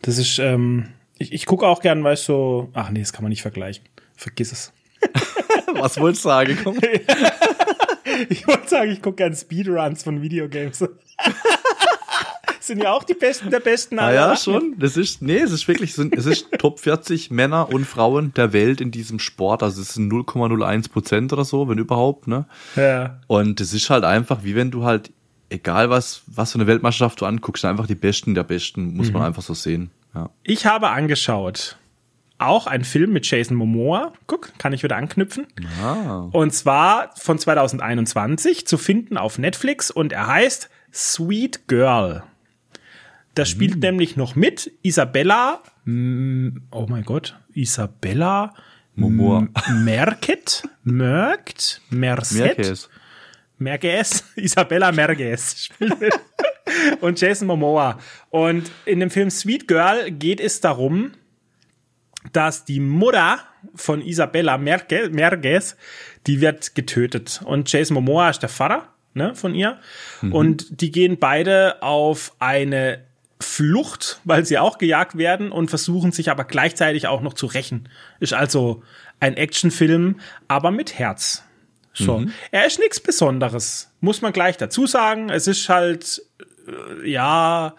[0.00, 0.90] Das ist, ähm,
[1.22, 3.84] ich, ich gucke auch gern, weißt du, so, ach nee, das kann man nicht vergleichen.
[4.16, 4.72] Vergiss es.
[5.74, 6.58] Was wolltest du sagen?
[8.28, 10.84] Ich wollte sagen, ich gucke gern Speedruns von Videogames.
[12.60, 13.98] sind ja auch die Besten der Besten.
[13.98, 14.74] Ah, ja, schon.
[14.78, 18.80] Das ist, nee, es ist wirklich, es ist Top 40 Männer und Frauen der Welt
[18.80, 19.62] in diesem Sport.
[19.62, 22.46] Also es sind 0,01 Prozent oder so, wenn überhaupt, ne?
[22.76, 23.18] Ja.
[23.26, 25.10] Und es ist halt einfach, wie wenn du halt,
[25.48, 29.14] egal was, was für eine Weltmeisterschaft du anguckst, einfach die Besten der Besten, muss mhm.
[29.14, 29.90] man einfach so sehen.
[30.14, 30.30] Ja.
[30.42, 31.76] Ich habe angeschaut
[32.42, 34.12] auch ein Film mit Jason Momoa.
[34.26, 35.46] Guck, kann ich wieder anknüpfen.
[35.82, 36.28] Ah.
[36.32, 42.24] Und zwar von 2021 zu finden auf Netflix und er heißt Sweet Girl.
[43.34, 43.80] Da spielt mhm.
[43.80, 48.52] nämlich noch mit Isabella, oh mein Gott, Isabella
[48.94, 49.48] Momoa.
[49.72, 52.38] Merket, Merkt, Merced.
[52.38, 52.90] Merkes.
[53.62, 56.14] Merges, Isabella Merges spielt mit
[57.00, 57.98] und Jason Momoa.
[58.30, 61.12] Und in dem Film Sweet Girl geht es darum,
[62.32, 63.40] dass die Mutter
[63.74, 65.76] von Isabella Merke, Merges,
[66.26, 67.42] die wird getötet.
[67.44, 69.78] Und Jason Momoa ist der Vater ne, von ihr.
[70.20, 70.32] Mhm.
[70.32, 73.04] Und die gehen beide auf eine
[73.40, 77.88] Flucht, weil sie auch gejagt werden und versuchen sich aber gleichzeitig auch noch zu rächen.
[78.20, 78.82] Ist also
[79.20, 81.44] ein Actionfilm, aber mit Herz.
[81.94, 82.20] So.
[82.20, 82.32] Mhm.
[82.50, 85.28] Er ist nichts Besonderes, muss man gleich dazu sagen.
[85.28, 86.22] Es ist halt
[86.66, 87.74] äh, ja,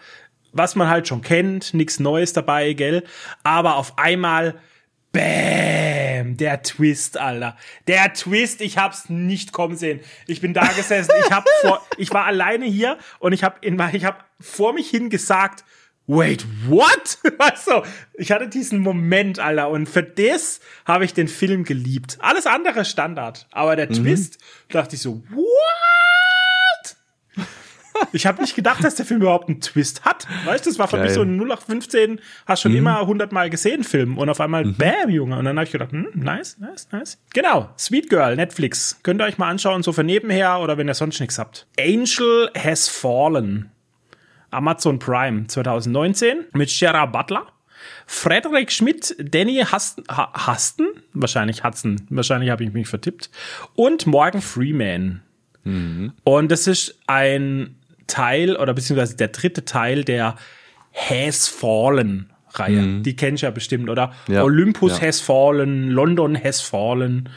[0.52, 3.04] was man halt schon kennt, nichts Neues dabei, gell?
[3.44, 4.56] Aber auf einmal,
[5.12, 7.58] bäm, der Twist, Alter.
[7.88, 10.00] Der Twist, ich hab's nicht kommen sehen.
[10.28, 13.82] Ich bin da gesessen, ich hab vor, ich war alleine hier und ich hab in,
[13.94, 15.66] ich hab vor mich hin gesagt,
[16.08, 17.18] wait, what?
[17.66, 17.84] Du,
[18.14, 22.18] ich hatte diesen Moment, Alter, und für das habe ich den Film geliebt.
[22.20, 23.94] Alles andere Standard, aber der mhm.
[23.94, 24.38] Twist,
[24.70, 25.46] dachte ich so, what?
[28.12, 30.28] Ich habe nicht gedacht, dass der Film überhaupt einen Twist hat.
[30.46, 31.06] Weißt du, das war für Geil.
[31.06, 32.80] mich so ein 0815, hast schon mhm.
[32.80, 34.76] immer 100 Mal gesehen Film und auf einmal, mhm.
[34.76, 35.38] bam, Junge.
[35.38, 37.20] Und dann habe ich gedacht, hm, nice, nice, nice.
[37.34, 39.00] Genau, Sweet Girl, Netflix.
[39.04, 41.68] Könnt ihr euch mal anschauen, so für nebenher oder wenn ihr sonst nichts habt.
[41.80, 43.73] Angel Has Fallen.
[44.54, 47.48] Amazon Prime 2019 mit Shara Butler.
[48.06, 53.30] Frederik Schmidt, Danny Hasten, Hasten wahrscheinlich Hudson, wahrscheinlich habe ich mich vertippt,
[53.76, 55.22] und Morgan Freeman.
[55.64, 56.14] Mhm.
[56.24, 57.76] Und das ist ein
[58.08, 60.36] Teil oder beziehungsweise der dritte Teil der
[60.94, 62.82] Has Fallen Reihe.
[62.82, 63.04] Mhm.
[63.04, 64.14] Die kennst du ja bestimmt, oder?
[64.28, 64.44] Ja.
[64.44, 65.08] Olympus ja.
[65.08, 67.30] has fallen, London has fallen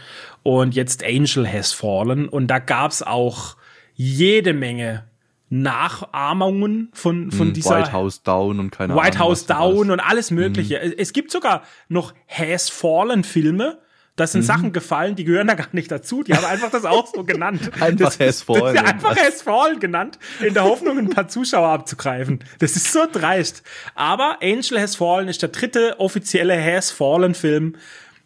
[0.43, 2.29] und jetzt Angel has fallen.
[2.29, 3.57] Und da gab's auch
[3.95, 5.05] jede Menge
[5.49, 9.07] Nachahmungen von, von mhm, dieser White House Down und keine White Ahnung.
[9.07, 10.81] White House Down und alles Mögliche.
[10.85, 10.95] Mhm.
[10.99, 13.79] Es gibt sogar noch Has Fallen Filme,
[14.17, 14.47] Da sind mhm.
[14.47, 16.23] Sachen gefallen, die gehören da gar nicht dazu.
[16.23, 17.71] Die haben einfach das auch so genannt.
[17.81, 18.79] einfach Has Fallen.
[18.79, 22.43] Einfach Has Fallen genannt, in der Hoffnung, ein paar Zuschauer abzugreifen.
[22.59, 23.63] Das ist so dreist.
[23.95, 27.77] Aber Angel Has Fallen ist der dritte offizielle Has Fallen Film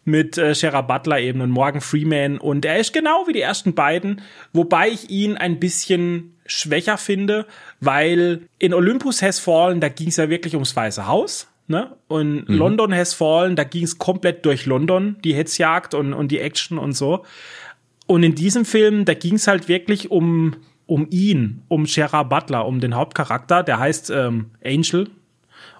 [0.03, 2.37] mit äh, Shara Butler eben und Morgan Freeman.
[2.37, 4.21] Und er ist genau wie die ersten beiden,
[4.53, 7.45] wobei ich ihn ein bisschen schwächer finde,
[7.79, 11.47] weil in Olympus Has Fallen, da ging es ja wirklich ums Weiße Haus.
[11.67, 11.95] Ne?
[12.07, 12.55] Und mhm.
[12.55, 16.77] London Has Fallen, da ging es komplett durch London, die Hetzjagd und, und die Action
[16.77, 17.25] und so.
[18.07, 22.65] Und in diesem Film, da ging es halt wirklich um, um ihn, um Shara Butler,
[22.65, 25.07] um den Hauptcharakter, der heißt ähm, Angel,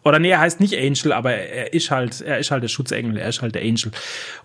[0.03, 3.17] oder nee, er heißt nicht Angel, aber er ist halt, er ist halt der Schutzengel,
[3.17, 3.91] er ist halt der Angel.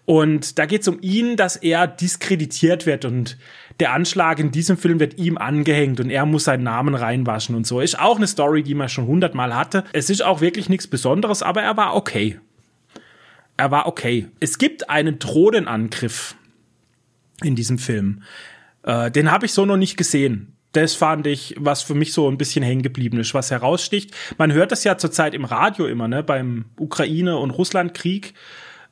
[0.05, 3.39] Und da geht es um ihn, dass er diskreditiert wird und
[3.81, 7.67] der Anschlag in diesem Film wird ihm angehängt und er muss seinen Namen reinwaschen und
[7.67, 7.81] so.
[7.81, 9.85] Ist auch eine Story, die man schon hundertmal hatte.
[9.93, 12.41] Es ist auch wirklich nichts Besonderes, aber er war okay.
[13.57, 14.29] Er war okay.
[14.41, 16.37] Es gibt einen Drohnenangriff
[17.43, 18.23] in diesem Film.
[18.83, 22.31] Äh, den habe ich so noch nicht gesehen das fand ich, was für mich so
[22.31, 24.15] ein bisschen hängen geblieben ist, was heraussticht.
[24.37, 28.35] Man hört das ja zurzeit im Radio immer, ne, beim Ukraine- und Russlandkrieg,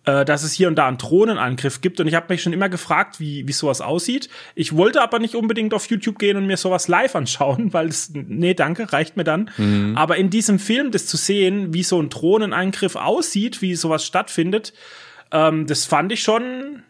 [0.04, 2.00] äh, dass es hier und da einen Drohnenangriff gibt.
[2.00, 4.28] Und ich habe mich schon immer gefragt, wie, wie sowas aussieht.
[4.54, 8.10] Ich wollte aber nicht unbedingt auf YouTube gehen und mir sowas live anschauen, weil es,
[8.12, 9.50] nee, danke, reicht mir dann.
[9.56, 9.96] Mhm.
[9.96, 14.72] Aber in diesem Film das zu sehen, wie so ein Drohnenangriff aussieht, wie sowas stattfindet,
[15.30, 16.82] ähm, das fand ich schon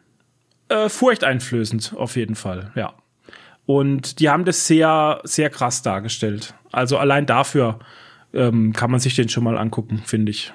[0.68, 2.94] äh, furchteinflößend, auf jeden Fall, ja.
[3.66, 6.54] Und die haben das sehr, sehr krass dargestellt.
[6.70, 7.78] Also allein dafür
[8.34, 10.52] ähm, kann man sich den schon mal angucken, finde ich.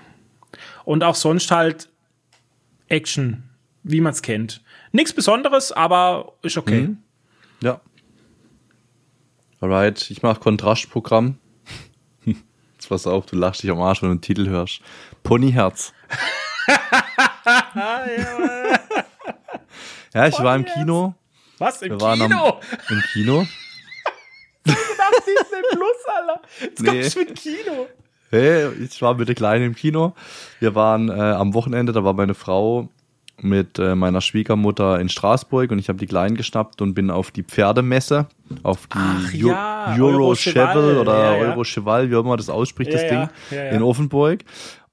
[0.84, 1.89] Und auch sonst halt
[2.90, 3.50] Action,
[3.84, 4.62] wie man es kennt.
[4.92, 6.82] Nichts Besonderes, aber ist okay.
[6.82, 6.98] Mhm.
[7.62, 7.82] Ja.
[9.62, 11.38] Alright, ich mache Kontrastprogramm.
[12.26, 14.82] Jetzt pass auf, du lachst dich am Arsch, wenn du den Titel hörst.
[15.24, 15.94] Ponyherz.
[20.14, 21.16] ja, ich war im Kino
[21.60, 21.82] was?
[21.82, 22.62] Im Wir Kino?
[22.90, 23.42] Im Kino.
[24.66, 26.42] ich dachte, Disney Plus, Alter.
[26.62, 26.90] Jetzt nee.
[26.90, 27.88] kommst du mit Kino.
[28.32, 30.14] Hey, ich war mit der Kleinen im Kino.
[30.60, 32.88] Wir waren äh, am Wochenende, da war meine Frau
[33.42, 37.32] mit äh, meiner Schwiegermutter in Straßburg und ich habe die Kleinen geschnappt und bin auf
[37.32, 38.28] die Pferdemesse,
[38.64, 41.50] auf die Ach, ja, Euro Cheval oder ja, ja.
[41.50, 43.30] Euro Cheval, wie auch immer das ausspricht, das Ding,
[43.72, 44.44] in Offenburg.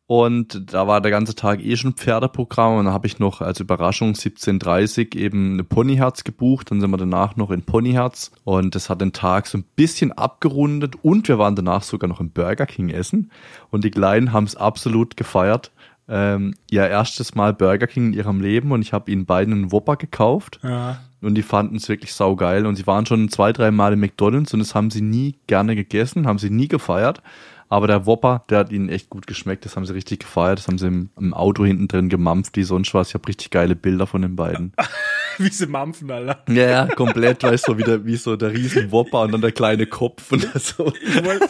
[0.09, 3.59] Und da war der ganze Tag eh schon Pferdeprogramm und dann habe ich noch als
[3.59, 6.71] Überraschung 17.30 eben eine Ponyherz gebucht.
[6.71, 10.13] Dann sind wir danach noch in Ponyherz und das hat den Tag so ein bisschen
[10.13, 13.33] abgerundet und wir waren danach sogar noch im Burger King essen
[13.71, 15.73] und die Kleinen haben es absolut gefeiert.
[16.09, 19.73] Ähm, ihr erstes Mal Burger King in ihrem Leben und ich habe ihnen beiden einen
[19.73, 20.61] Whopper gekauft.
[20.63, 21.01] Ja.
[21.21, 22.67] Und die fanden es wirklich saugeil.
[22.67, 25.75] Und sie waren schon zwei, drei Mal im McDonalds und das haben sie nie gerne
[25.75, 27.23] gegessen, haben sie nie gefeiert.
[27.69, 29.65] Aber der Whopper, der hat ihnen echt gut geschmeckt.
[29.65, 30.59] Das haben sie richtig gefeiert.
[30.59, 33.09] Das haben sie im, im Auto hinten drin gemampft, wie sonst was.
[33.09, 34.73] Ich habe richtig geile Bilder von den beiden.
[35.39, 36.45] wie sie mampfen, Alter.
[36.49, 39.53] Ja, ja, komplett, weißt du, wie, der, wie so der riesen Whopper und dann der
[39.53, 40.93] kleine Kopf und so.
[41.03, 41.49] Ich wollte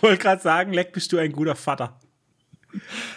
[0.00, 1.98] wollt gerade sagen, Leck, bist du ein guter Vater.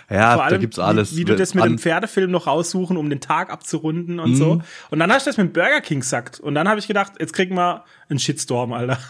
[0.09, 1.13] Ja, allem, da gibt's alles.
[1.13, 4.35] Wie, wie du das mit dem Pferdefilm noch raussuchen, um den Tag abzurunden und mhm.
[4.35, 4.61] so.
[4.89, 6.39] Und dann hast du das mit Burger King gesagt.
[6.39, 8.97] Und dann habe ich gedacht, jetzt kriegen wir einen Shitstorm, Alter.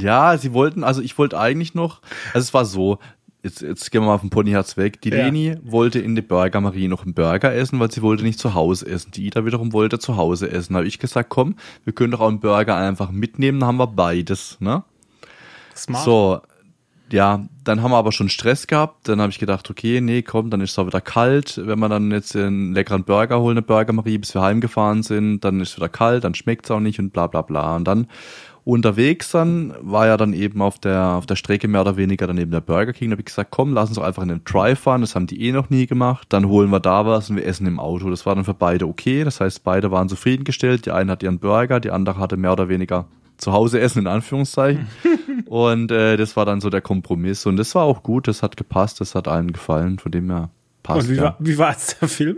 [0.00, 2.00] Ja, sie wollten, also ich wollte eigentlich noch,
[2.32, 2.98] also es war so,
[3.42, 5.00] jetzt, jetzt gehen wir mal vom Ponyherz weg.
[5.02, 5.24] Die ja.
[5.24, 8.54] Leni wollte in der Burger Marie noch einen Burger essen, weil sie wollte nicht zu
[8.54, 9.10] Hause essen.
[9.12, 10.74] Die Ida wiederum wollte zu Hause essen.
[10.74, 13.78] Da habe ich gesagt, komm, wir können doch auch einen Burger einfach mitnehmen, dann haben
[13.78, 14.84] wir beides, ne?
[15.74, 16.04] Smart.
[16.04, 16.40] So,
[17.10, 19.08] ja, dann haben wir aber schon Stress gehabt.
[19.08, 21.60] Dann habe ich gedacht, okay, nee, komm, dann ist es auch wieder kalt.
[21.64, 25.40] Wenn wir dann jetzt einen leckeren Burger holen, eine Burger Marie, bis wir heimgefahren sind,
[25.40, 27.76] dann ist es wieder kalt, dann schmeckt es auch nicht und bla bla bla.
[27.76, 28.08] Und dann
[28.68, 32.50] unterwegs dann, war ja dann eben auf der, auf der Strecke mehr oder weniger daneben
[32.50, 33.08] der Burger King.
[33.08, 35.00] Da habe ich gesagt, komm, lass uns doch einfach in den Drive fahren.
[35.00, 36.26] Das haben die eh noch nie gemacht.
[36.28, 38.10] Dann holen wir da was und wir essen im Auto.
[38.10, 39.24] Das war dann für beide okay.
[39.24, 40.84] Das heißt, beide waren zufriedengestellt.
[40.84, 43.06] Die eine hat ihren Burger, die andere hatte mehr oder weniger
[43.38, 44.86] zu Hause essen in Anführungszeichen.
[45.46, 47.46] und äh, das war dann so der Kompromiss.
[47.46, 50.50] Und das war auch gut, das hat gepasst, das hat allen gefallen, von dem her
[50.82, 51.08] passt.
[51.08, 51.22] Und wie, ja.
[51.22, 52.36] war, wie war jetzt der Film?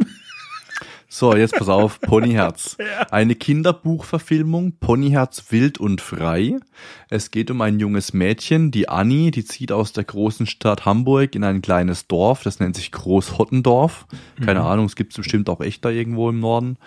[1.13, 2.77] So, jetzt pass auf, Ponyherz.
[3.11, 6.61] Eine Kinderbuchverfilmung, Ponyherz wild und frei.
[7.09, 11.35] Es geht um ein junges Mädchen, die Annie, die zieht aus der großen Stadt Hamburg
[11.35, 14.07] in ein kleines Dorf, das nennt sich Großhottendorf.
[14.41, 14.67] Keine mhm.
[14.67, 16.79] Ahnung, es gibt bestimmt auch echt da irgendwo im Norden.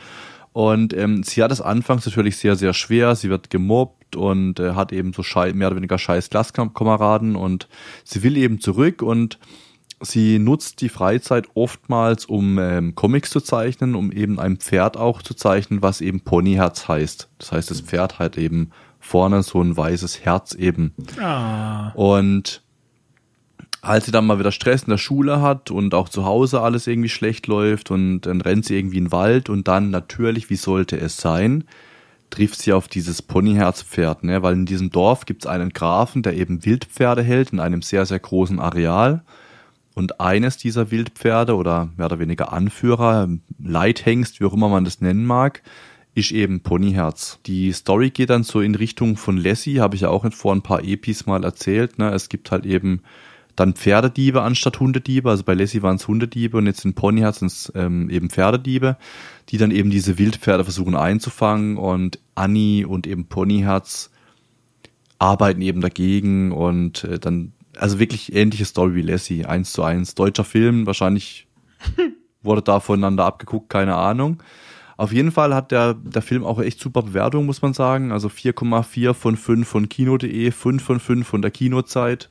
[0.53, 3.15] Und ähm, sie hat es anfangs natürlich sehr, sehr schwer.
[3.17, 7.67] Sie wird gemobbt und äh, hat eben so schei mehr oder weniger scheiß Klasskameraden und
[8.05, 9.37] sie will eben zurück und
[10.05, 15.21] Sie nutzt die Freizeit oftmals, um ähm, Comics zu zeichnen, um eben ein Pferd auch
[15.21, 17.29] zu zeichnen, was eben Ponyherz heißt.
[17.39, 20.93] Das heißt, das Pferd hat eben vorne so ein weißes Herz eben.
[21.19, 21.89] Ah.
[21.91, 22.63] Und
[23.81, 26.87] als sie dann mal wieder Stress in der Schule hat und auch zu Hause alles
[26.87, 30.55] irgendwie schlecht läuft und dann rennt sie irgendwie in den Wald und dann natürlich, wie
[30.55, 31.65] sollte es sein,
[32.29, 34.41] trifft sie auf dieses Ponyherzpferd, ne?
[34.41, 38.05] weil in diesem Dorf gibt es einen Grafen, der eben Wildpferde hält in einem sehr,
[38.05, 39.21] sehr großen Areal.
[39.95, 43.29] Und eines dieser Wildpferde oder mehr oder weniger Anführer,
[43.63, 45.61] Leithengst, wie auch immer man das nennen mag,
[46.15, 47.39] ist eben Ponyherz.
[47.45, 50.61] Die Story geht dann so in Richtung von Lassie, habe ich ja auch vor ein
[50.61, 51.97] paar Epis mal erzählt.
[51.97, 52.11] Ne?
[52.11, 53.01] Es gibt halt eben
[53.55, 55.29] dann Pferdediebe anstatt Hundediebe.
[55.29, 58.97] Also bei Lassie waren es Hundediebe und jetzt in Ponyherz sind es ähm, eben Pferdediebe,
[59.49, 64.09] die dann eben diese Wildpferde versuchen einzufangen und Annie und eben Ponyherz
[65.19, 70.15] arbeiten eben dagegen und äh, dann, also wirklich ähnliche Story wie Lassie, eins zu eins.
[70.15, 71.47] Deutscher Film, wahrscheinlich
[72.41, 74.41] wurde da voneinander abgeguckt, keine Ahnung.
[74.95, 78.11] Auf jeden Fall hat der, der Film auch echt super Bewertung, muss man sagen.
[78.11, 82.29] Also 4,4 von 5 von Kino.de, 5 von 5 von der Kinozeit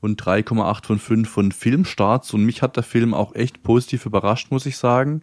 [0.00, 2.34] und 3,8 von 5 von Filmstarts.
[2.34, 5.22] Und mich hat der Film auch echt positiv überrascht, muss ich sagen.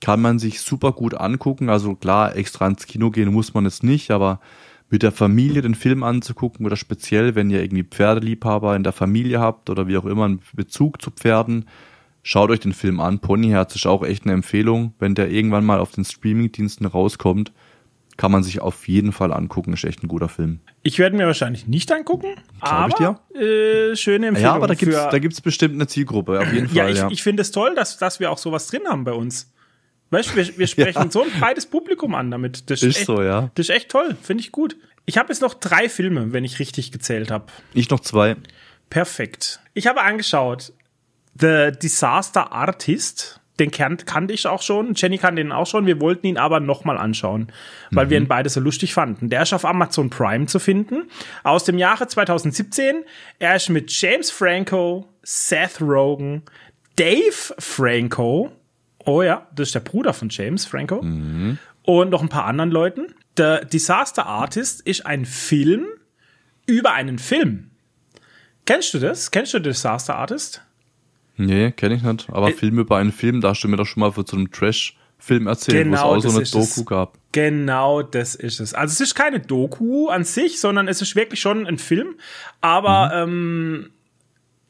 [0.00, 1.68] Kann man sich super gut angucken.
[1.68, 4.40] Also klar, extra ins Kino gehen muss man jetzt nicht, aber
[4.90, 9.40] mit der Familie den Film anzugucken oder speziell, wenn ihr irgendwie Pferdeliebhaber in der Familie
[9.40, 11.66] habt oder wie auch immer einen Bezug zu Pferden,
[12.22, 13.20] schaut euch den Film an.
[13.20, 14.94] Ponyherz ist auch echt eine Empfehlung.
[14.98, 17.52] Wenn der irgendwann mal auf den Streamingdiensten rauskommt,
[18.16, 19.72] kann man sich auf jeden Fall angucken.
[19.72, 20.60] Ist echt ein guter Film.
[20.82, 22.94] Ich werde mir wahrscheinlich nicht angucken, Glaub aber ich
[23.38, 23.90] dir.
[23.92, 24.50] Äh, schöne Empfehlung.
[24.50, 26.76] Ja, aber da gibt's, da gibt's bestimmt eine Zielgruppe, auf jeden Fall.
[26.76, 27.08] Ja, ich, ja.
[27.10, 29.52] ich finde es toll, dass, dass wir auch sowas drin haben bei uns.
[30.10, 31.10] Weißt du, wir, wir sprechen ja.
[31.10, 32.70] so ein breites Publikum an damit.
[32.70, 33.50] Das ist, ist echt, so, ja.
[33.54, 34.76] Das ist echt toll, finde ich gut.
[35.06, 37.46] Ich habe jetzt noch drei Filme, wenn ich richtig gezählt habe.
[37.74, 38.36] Ich noch zwei.
[38.90, 39.60] Perfekt.
[39.74, 40.72] Ich habe angeschaut
[41.38, 44.94] The Disaster Artist den kan kannte ich auch schon.
[44.94, 45.86] Jenny kannte ihn auch schon.
[45.86, 47.52] Wir wollten ihn aber nochmal anschauen,
[47.90, 48.10] weil mhm.
[48.10, 49.28] wir ihn beide so lustig fanden.
[49.28, 51.10] Der ist auf Amazon Prime zu finden.
[51.44, 53.04] Aus dem Jahre 2017.
[53.38, 56.42] Er ist mit James Franco, Seth Rogen,
[56.96, 58.50] Dave Franco.
[59.04, 61.02] Oh ja, das ist der Bruder von James Franco.
[61.02, 61.58] Mhm.
[61.82, 63.14] Und noch ein paar anderen Leuten.
[63.36, 65.86] The Disaster Artist ist ein Film
[66.66, 67.70] über einen Film.
[68.66, 69.30] Kennst du das?
[69.30, 70.62] Kennst du The Disaster Artist?
[71.36, 72.28] Nee, kenne ich nicht.
[72.30, 74.36] Aber äh, Film über einen Film, da hast du mir doch schon mal von so
[74.36, 76.86] einem Trash-Film erzählt, genau, wo es auch so eine Doku es.
[76.86, 77.18] gab.
[77.32, 78.74] Genau, das ist es.
[78.74, 82.16] Also es ist keine Doku an sich, sondern es ist wirklich schon ein Film.
[82.60, 83.32] Aber mhm.
[83.32, 83.90] ähm,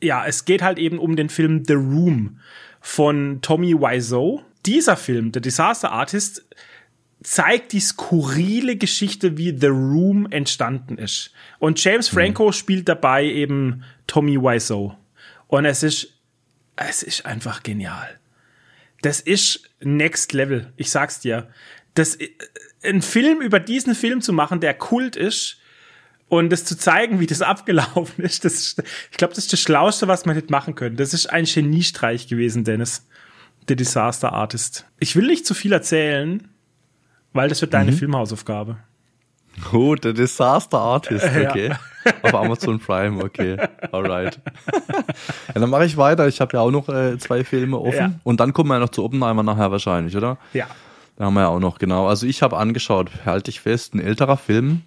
[0.02, 2.38] ja, es geht halt eben um den Film The Room
[2.80, 4.42] von Tommy Wiseau.
[4.66, 6.46] Dieser Film, The Disaster Artist,
[7.22, 11.32] zeigt die skurrile Geschichte, wie The Room entstanden ist.
[11.58, 12.16] Und James mhm.
[12.16, 12.52] Franco mhm.
[12.52, 14.96] spielt dabei eben Tommy Wiseau.
[15.48, 16.20] Und es ist
[16.80, 18.18] es ist einfach genial.
[19.02, 20.72] Das ist Next Level.
[20.76, 21.48] Ich sag's dir.
[21.94, 22.30] Das, äh,
[22.82, 25.59] ein Film über diesen Film zu machen, der Kult ist,
[26.30, 29.60] und das zu zeigen, wie das abgelaufen ist, das ist, ich glaube, das ist das
[29.60, 30.96] Schlauste, was man hätte machen können.
[30.96, 33.06] Das ist ein Geniestreich gewesen, Dennis.
[33.68, 34.86] The Disaster Artist.
[34.98, 36.48] Ich will nicht zu viel erzählen,
[37.32, 37.96] weil das wird deine mhm.
[37.96, 38.78] Filmhausaufgabe.
[39.72, 41.70] Oh, The Disaster Artist, okay.
[41.70, 42.12] Ja.
[42.22, 43.56] Auf Amazon Prime, okay.
[43.92, 44.40] Alright.
[45.48, 46.28] ja, dann mache ich weiter.
[46.28, 47.98] Ich habe ja auch noch äh, zwei Filme offen.
[47.98, 48.12] Ja.
[48.22, 50.38] Und dann kommen wir ja noch zu Oppenheimer nachher wahrscheinlich, oder?
[50.52, 50.66] Ja.
[51.16, 52.06] Da haben wir ja auch noch, genau.
[52.06, 54.82] Also ich habe angeschaut, halte ich fest, ein älterer Film.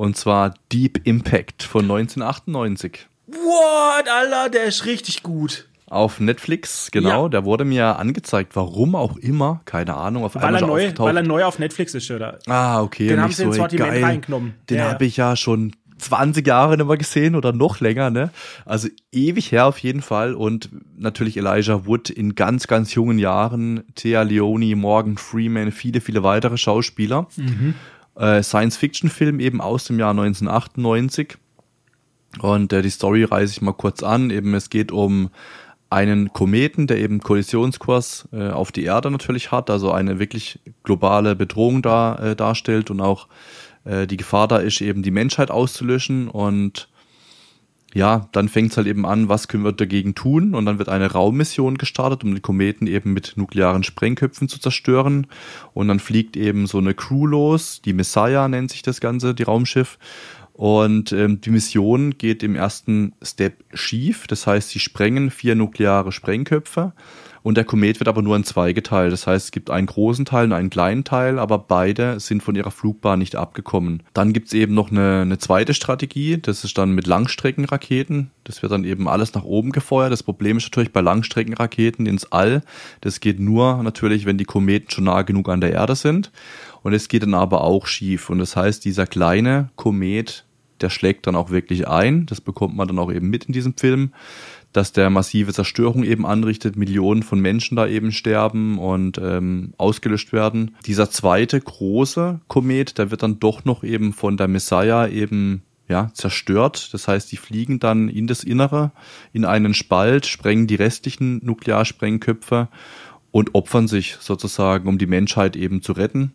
[0.00, 3.06] Und zwar Deep Impact von 1998.
[3.26, 5.68] What, Alter, der ist richtig gut.
[5.88, 7.24] Auf Netflix, genau.
[7.24, 7.28] Ja.
[7.28, 10.24] Der wurde mir angezeigt, warum auch immer, keine Ahnung.
[10.24, 12.38] Auf weil, er neu, weil er neu auf Netflix ist, oder?
[12.46, 13.08] Ah, okay.
[13.08, 14.02] Den haben sie so, ins Sortiment geil.
[14.02, 14.54] reingenommen.
[14.70, 18.30] Den ja, habe ich ja schon 20 Jahre nicht mehr gesehen oder noch länger, ne?
[18.64, 23.84] Also ewig her auf jeden Fall und natürlich Elijah Wood in ganz, ganz jungen Jahren,
[23.96, 27.26] Thea Leone, Morgan Freeman, viele, viele weitere Schauspieler.
[27.36, 27.74] Mhm.
[28.16, 31.36] Äh, Science-Fiction-Film eben aus dem Jahr 1998
[32.40, 34.30] und äh, die Story reiße ich mal kurz an.
[34.30, 35.30] Eben es geht um
[35.90, 41.34] einen Kometen, der eben Kollisionskurs äh, auf die Erde natürlich hat, also eine wirklich globale
[41.34, 43.26] Bedrohung da äh, darstellt und auch
[43.84, 46.88] äh, die Gefahr da ist, eben die Menschheit auszulöschen und
[47.92, 50.54] ja, dann fängt es halt eben an, was können wir dagegen tun?
[50.54, 55.26] Und dann wird eine Raummission gestartet, um die Kometen eben mit nuklearen Sprengköpfen zu zerstören.
[55.74, 59.42] Und dann fliegt eben so eine Crew los, die Messiah nennt sich das Ganze, die
[59.42, 59.98] Raumschiff.
[60.52, 64.26] Und ähm, die Mission geht im ersten Step schief.
[64.26, 66.92] Das heißt, sie sprengen vier nukleare Sprengköpfe
[67.42, 69.12] und der Komet wird aber nur in zwei geteilt.
[69.12, 72.54] Das heißt, es gibt einen großen Teil und einen kleinen Teil, aber beide sind von
[72.54, 74.02] ihrer Flugbahn nicht abgekommen.
[74.14, 78.30] Dann gibt es eben noch eine, eine zweite Strategie, das ist dann mit Langstreckenraketen.
[78.44, 80.12] Das wird dann eben alles nach oben gefeuert.
[80.12, 82.62] Das Problem ist natürlich bei Langstreckenraketen ins All.
[83.00, 86.32] Das geht nur natürlich, wenn die Kometen schon nah genug an der Erde sind.
[86.82, 88.30] Und es geht dann aber auch schief.
[88.30, 90.44] Und das heißt, dieser kleine Komet,
[90.80, 92.26] der schlägt dann auch wirklich ein.
[92.26, 94.12] Das bekommt man dann auch eben mit in diesem Film.
[94.72, 100.32] Dass der massive Zerstörung eben anrichtet, Millionen von Menschen da eben sterben und ähm, ausgelöscht
[100.32, 100.76] werden.
[100.86, 106.10] Dieser zweite große Komet, der wird dann doch noch eben von der Messiah eben ja,
[106.14, 106.94] zerstört.
[106.94, 108.92] Das heißt, die fliegen dann in das Innere,
[109.32, 112.68] in einen Spalt, sprengen die restlichen Nuklearsprengköpfe
[113.32, 116.32] und opfern sich sozusagen, um die Menschheit eben zu retten.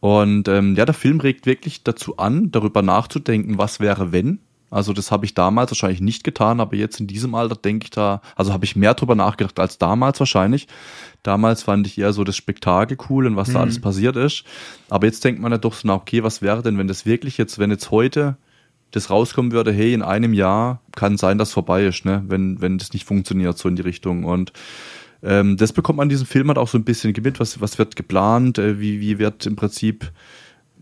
[0.00, 4.38] Und ähm, ja, der Film regt wirklich dazu an, darüber nachzudenken, was wäre, wenn.
[4.70, 7.90] Also das habe ich damals wahrscheinlich nicht getan, aber jetzt in diesem Alter denke ich
[7.90, 10.68] da, also habe ich mehr drüber nachgedacht als damals wahrscheinlich.
[11.22, 13.52] Damals fand ich eher so das Spektakel cool und was mhm.
[13.54, 14.44] da alles passiert ist.
[14.90, 17.38] Aber jetzt denkt man ja doch so, na okay, was wäre denn, wenn das wirklich
[17.38, 18.36] jetzt, wenn jetzt heute
[18.90, 22.78] das rauskommen würde, hey, in einem Jahr kann sein, dass vorbei ist, ne, wenn, wenn
[22.78, 24.24] das nicht funktioniert, so in die Richtung.
[24.24, 24.52] Und
[25.22, 27.78] ähm, das bekommt man in diesem Film halt auch so ein bisschen mit, was, was
[27.78, 30.10] wird geplant, äh, wie, wie wird im Prinzip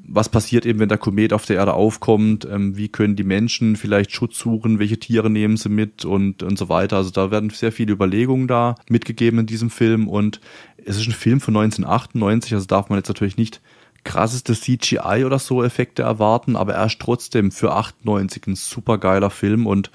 [0.09, 3.77] was passiert eben, wenn der Komet auf der Erde aufkommt, ähm, wie können die Menschen
[3.77, 6.05] vielleicht Schutz suchen, welche Tiere nehmen sie mit?
[6.05, 6.97] Und, und so weiter.
[6.97, 10.09] Also da werden sehr viele Überlegungen da mitgegeben in diesem Film.
[10.09, 10.41] Und
[10.85, 13.61] es ist ein Film von 1998, also darf man jetzt natürlich nicht
[14.05, 19.31] krasseste CGI oder so Effekte erwarten, aber er ist trotzdem für 98 ein super geiler
[19.31, 19.67] Film.
[19.67, 19.91] Und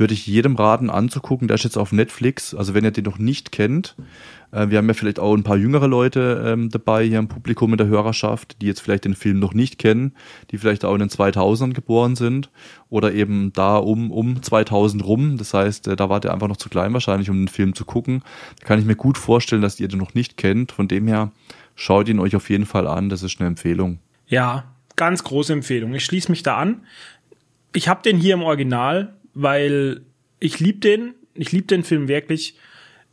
[0.00, 1.46] würde ich jedem raten anzugucken.
[1.46, 3.94] Der ist jetzt auf Netflix, also wenn ihr den noch nicht kennt,
[4.52, 7.78] wir haben ja vielleicht auch ein paar jüngere Leute ähm, dabei hier im Publikum in
[7.78, 10.14] der Hörerschaft, die jetzt vielleicht den Film noch nicht kennen,
[10.50, 12.50] die vielleicht auch in den 2000ern geboren sind
[12.88, 15.36] oder eben da um, um 2000 rum.
[15.36, 17.84] Das heißt, äh, da wart ihr einfach noch zu klein wahrscheinlich, um den Film zu
[17.84, 18.22] gucken.
[18.58, 20.72] Da kann ich mir gut vorstellen, dass ihr den noch nicht kennt.
[20.72, 21.30] Von dem her,
[21.76, 23.08] schaut ihn euch auf jeden Fall an.
[23.08, 23.98] Das ist eine Empfehlung.
[24.26, 24.64] Ja,
[24.96, 25.94] ganz große Empfehlung.
[25.94, 26.84] Ich schließe mich da an.
[27.72, 30.02] Ich habe den hier im Original, weil
[30.40, 31.14] ich liebe den.
[31.34, 32.56] Ich liebe den Film wirklich.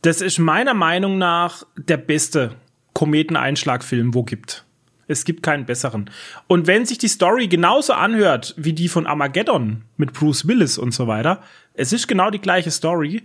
[0.02, 2.52] Das ist meiner Meinung nach der beste
[2.92, 4.64] Kometeneinschlagfilm, wo gibt.
[5.08, 6.10] Es gibt keinen besseren.
[6.46, 10.92] Und wenn sich die Story genauso anhört wie die von Armageddon mit Bruce Willis und
[10.92, 11.42] so weiter,
[11.74, 13.24] es ist genau die gleiche Story.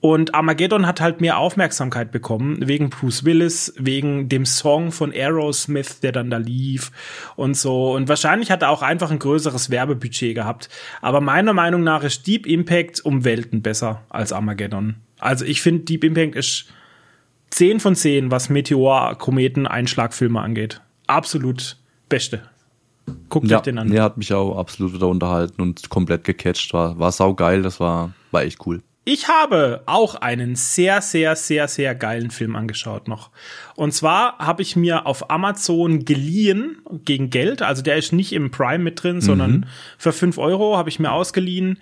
[0.00, 6.00] Und Armageddon hat halt mehr Aufmerksamkeit bekommen, wegen Bruce Willis, wegen dem Song von Aerosmith,
[6.00, 6.92] der dann da lief
[7.36, 7.92] und so.
[7.92, 10.68] Und wahrscheinlich hat er auch einfach ein größeres Werbebudget gehabt.
[11.00, 14.96] Aber meiner Meinung nach ist Deep Impact um Welten besser als Armageddon.
[15.18, 16.66] Also ich finde, Deep Impact ist
[17.50, 20.80] 10 von 10, was Meteor, Kometen, Einschlagfilme angeht.
[21.06, 21.76] Absolut
[22.08, 22.42] beste.
[23.30, 23.90] Guckt ja, euch den an.
[23.90, 26.72] Der hat mich auch absolut wieder unterhalten und komplett gecatcht.
[26.74, 28.82] War, war saugeil, das war, war echt cool.
[29.04, 33.30] Ich habe auch einen sehr, sehr, sehr, sehr geilen Film angeschaut noch.
[33.74, 37.62] Und zwar habe ich mir auf Amazon geliehen gegen Geld.
[37.62, 39.20] Also der ist nicht im Prime mit drin, mhm.
[39.22, 39.66] sondern
[39.96, 41.80] für fünf Euro habe ich mir ausgeliehen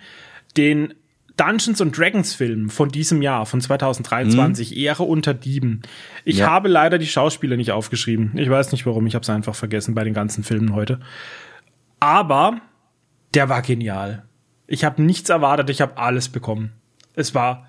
[0.55, 0.93] den
[1.37, 4.77] Dungeons and Dragons Film von diesem Jahr, von 2023, mhm.
[4.77, 5.81] Ehre unter Dieben.
[6.25, 6.49] Ich ja.
[6.49, 8.31] habe leider die Schauspieler nicht aufgeschrieben.
[8.35, 10.99] Ich weiß nicht warum, ich habe es einfach vergessen bei den ganzen Filmen heute.
[11.99, 12.59] Aber
[13.33, 14.23] der war genial.
[14.65, 16.73] Ich habe nichts erwartet, ich habe alles bekommen.
[17.13, 17.67] Es war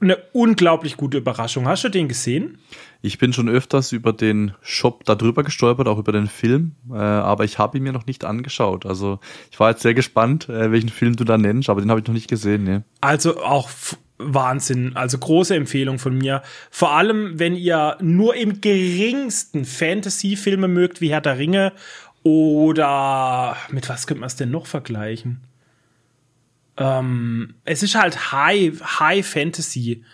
[0.00, 1.68] eine unglaublich gute Überraschung.
[1.68, 2.58] Hast du den gesehen?
[3.02, 7.44] Ich bin schon öfters über den Shop darüber gestolpert, auch über den Film, äh, aber
[7.44, 8.84] ich habe ihn mir noch nicht angeschaut.
[8.86, 9.20] Also
[9.50, 12.06] ich war jetzt sehr gespannt, äh, welchen Film du da nennst, aber den habe ich
[12.06, 12.64] noch nicht gesehen.
[12.64, 12.84] Ne?
[13.00, 13.70] Also auch
[14.18, 16.42] Wahnsinn, also große Empfehlung von mir.
[16.70, 21.72] Vor allem, wenn ihr nur im geringsten Fantasy-Filme mögt, wie Herr der Ringe
[22.22, 25.40] oder mit was könnte man es denn noch vergleichen?
[26.76, 30.04] Ähm, es ist halt High, High Fantasy.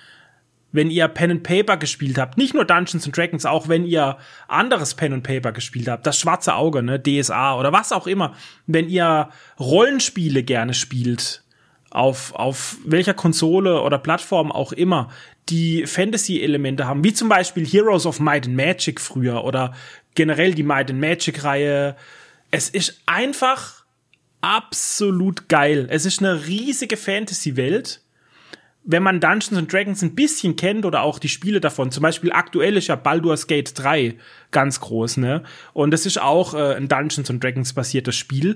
[0.73, 4.19] Wenn ihr Pen and Paper gespielt habt, nicht nur Dungeons and Dragons, auch wenn ihr
[4.47, 8.35] anderes Pen and Paper gespielt habt, das schwarze Auge, ne, DSA oder was auch immer,
[8.67, 11.45] wenn ihr Rollenspiele gerne spielt,
[11.91, 15.09] auf, auf welcher Konsole oder Plattform auch immer,
[15.49, 19.73] die Fantasy-Elemente haben, wie zum Beispiel Heroes of Might and Magic früher oder
[20.15, 21.97] generell die Might and Magic-Reihe.
[22.51, 23.76] Es ist einfach
[24.47, 25.89] absolut geil.
[25.91, 28.01] Es ist eine riesige Fantasy-Welt.
[28.85, 32.31] Wenn man Dungeons and Dragons ein bisschen kennt oder auch die Spiele davon, zum Beispiel
[32.31, 34.15] aktuell ist ja Baldur's Gate 3
[34.53, 35.43] ganz groß, ne?
[35.73, 38.55] Und das ist auch äh, ein Dungeons and Dragons basiertes Spiel.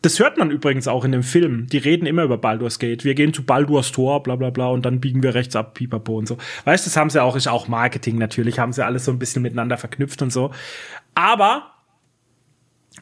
[0.00, 1.66] Das hört man übrigens auch in dem Film.
[1.66, 3.04] Die reden immer über Baldur's Gate.
[3.04, 6.16] Wir gehen zu Baldur's Tor, bla bla bla, und dann biegen wir rechts ab, pipapo
[6.16, 6.38] und so.
[6.64, 9.18] Weißt du, das haben sie auch, ist auch Marketing natürlich, haben sie alles so ein
[9.18, 10.52] bisschen miteinander verknüpft und so.
[11.14, 11.77] Aber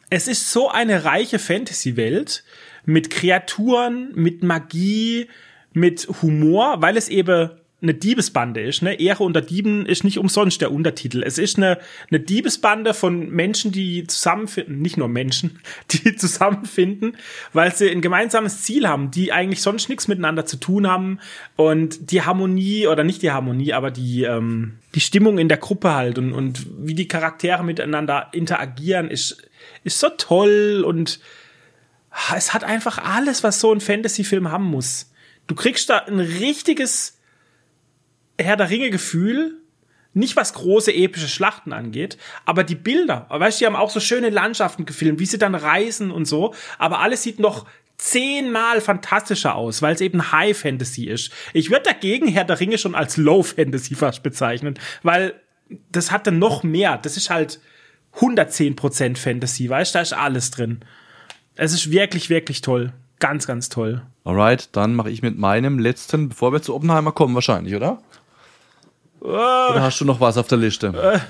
[0.09, 2.43] es ist so eine reiche Fantasy-Welt
[2.85, 5.27] mit Kreaturen, mit Magie,
[5.73, 8.81] mit Humor, weil es eben eine Diebesbande ist.
[8.81, 8.99] Ne?
[8.99, 11.21] Ehre unter Dieben ist nicht umsonst der Untertitel.
[11.21, 11.77] Es ist eine,
[12.09, 15.59] eine Diebesbande von Menschen, die zusammenfinden, nicht nur Menschen,
[15.91, 17.17] die zusammenfinden,
[17.53, 21.19] weil sie ein gemeinsames Ziel haben, die eigentlich sonst nichts miteinander zu tun haben.
[21.55, 25.93] Und die Harmonie, oder nicht die Harmonie, aber die, ähm, die Stimmung in der Gruppe
[25.93, 29.46] halt und, und wie die Charaktere miteinander interagieren, ist
[29.87, 31.19] ist so toll und
[32.35, 35.11] es hat einfach alles, was so ein Fantasy-Film haben muss.
[35.47, 37.17] Du kriegst da ein richtiges
[38.39, 39.55] Herr der Ringe Gefühl,
[40.13, 43.99] nicht was große epische Schlachten angeht, aber die Bilder, weißt du, die haben auch so
[43.99, 49.55] schöne Landschaften gefilmt, wie sie dann reisen und so, aber alles sieht noch zehnmal fantastischer
[49.55, 51.31] aus, weil es eben High Fantasy ist.
[51.53, 55.39] Ich würde dagegen Herr der Ringe schon als Low Fantasy fast bezeichnen, weil
[55.91, 56.97] das hat dann noch mehr.
[56.97, 57.59] Das ist halt
[58.15, 60.79] 110% Fantasy, weißt du, da ist alles drin.
[61.55, 62.93] Es ist wirklich, wirklich toll.
[63.19, 64.03] Ganz, ganz toll.
[64.23, 68.01] Alright, dann mache ich mit meinem letzten, bevor wir zu Oppenheimer kommen, wahrscheinlich, oder?
[69.21, 71.21] Uh, oder hast du noch was auf der Liste?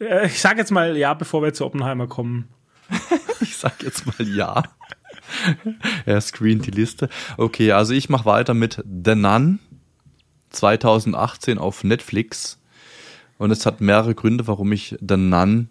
[0.00, 2.48] Uh, ich sag jetzt mal ja, bevor wir zu Oppenheimer kommen.
[3.40, 4.62] ich sag jetzt mal ja.
[6.06, 7.08] er screent die Liste.
[7.38, 9.60] Okay, also ich mache weiter mit The Nun
[10.50, 12.58] 2018 auf Netflix.
[13.42, 15.68] Und es hat mehrere Gründe, warum ich The Nun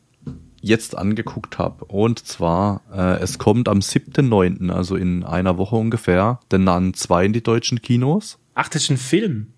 [0.59, 1.85] jetzt angeguckt habe.
[1.85, 7.27] Und zwar, äh, es kommt am 7.9., also in einer Woche ungefähr, The Nun 2
[7.27, 8.39] in die deutschen Kinos.
[8.55, 9.53] Ach, das ist ein Film.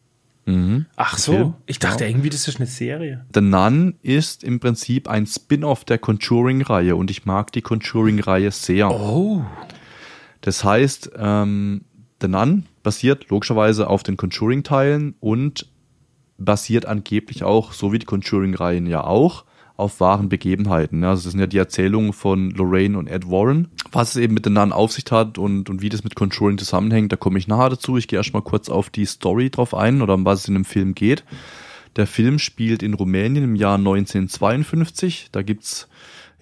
[0.45, 0.85] Mhm.
[0.95, 2.11] Ach so, Film, ich dachte genau.
[2.11, 3.25] irgendwie, das ist eine Serie.
[3.33, 8.91] The Nun ist im Prinzip ein Spin-off der Conjuring-Reihe und ich mag die Conjuring-Reihe sehr.
[8.91, 9.43] Oh.
[10.41, 11.81] Das heißt, ähm,
[12.21, 15.72] The Nun basiert logischerweise auf den Conjuring-Teilen und
[16.45, 19.45] basiert angeblich auch, so wie die Conjuring-Reihen ja auch,
[19.75, 21.03] auf wahren Begebenheiten.
[21.03, 23.69] Also das sind ja die Erzählungen von Lorraine und Ed Warren.
[23.91, 26.57] Was es eben mit den Nun auf sich hat und, und wie das mit Conjuring
[26.57, 27.97] zusammenhängt, da komme ich nachher dazu.
[27.97, 30.65] Ich gehe erstmal kurz auf die Story drauf ein oder um was es in dem
[30.65, 31.23] Film geht.
[31.95, 35.29] Der Film spielt in Rumänien im Jahr 1952.
[35.31, 35.87] Da gibt's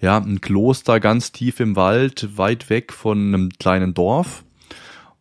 [0.00, 4.44] ja, ein Kloster ganz tief im Wald, weit weg von einem kleinen Dorf.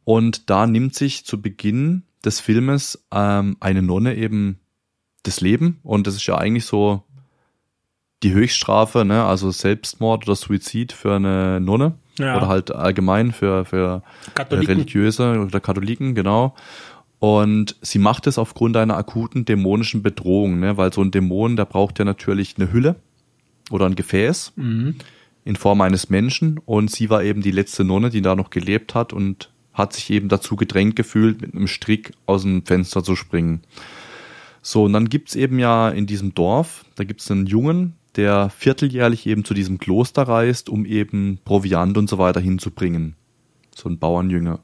[0.04, 4.61] Und da nimmt sich zu Beginn des Filmes ähm, eine Nonne eben
[5.24, 5.80] das Leben.
[5.84, 7.04] Und das ist ja eigentlich so
[8.24, 9.24] die Höchststrafe, ne?
[9.24, 11.96] also Selbstmord oder Suizid für eine Nonne.
[12.20, 12.38] Ja.
[12.38, 14.04] Oder halt allgemein für, für
[14.38, 16.56] Religiöse oder Katholiken, genau.
[17.20, 20.78] Und sie macht es aufgrund einer akuten dämonischen Bedrohung, ne?
[20.78, 22.96] weil so ein Dämon, der braucht ja natürlich eine Hülle
[23.70, 24.96] oder ein Gefäß mhm.
[25.46, 28.94] in Form eines Menschen und sie war eben die letzte Nonne, die da noch gelebt
[28.96, 33.16] hat und hat sich eben dazu gedrängt gefühlt, mit einem Strick aus dem Fenster zu
[33.16, 33.62] springen.
[34.62, 39.26] So, und dann gibt's eben ja in diesem Dorf, da gibt's einen Jungen, der vierteljährlich
[39.26, 43.16] eben zu diesem Kloster reist, um eben Proviant und so weiter hinzubringen.
[43.76, 44.60] So ein Bauernjünger.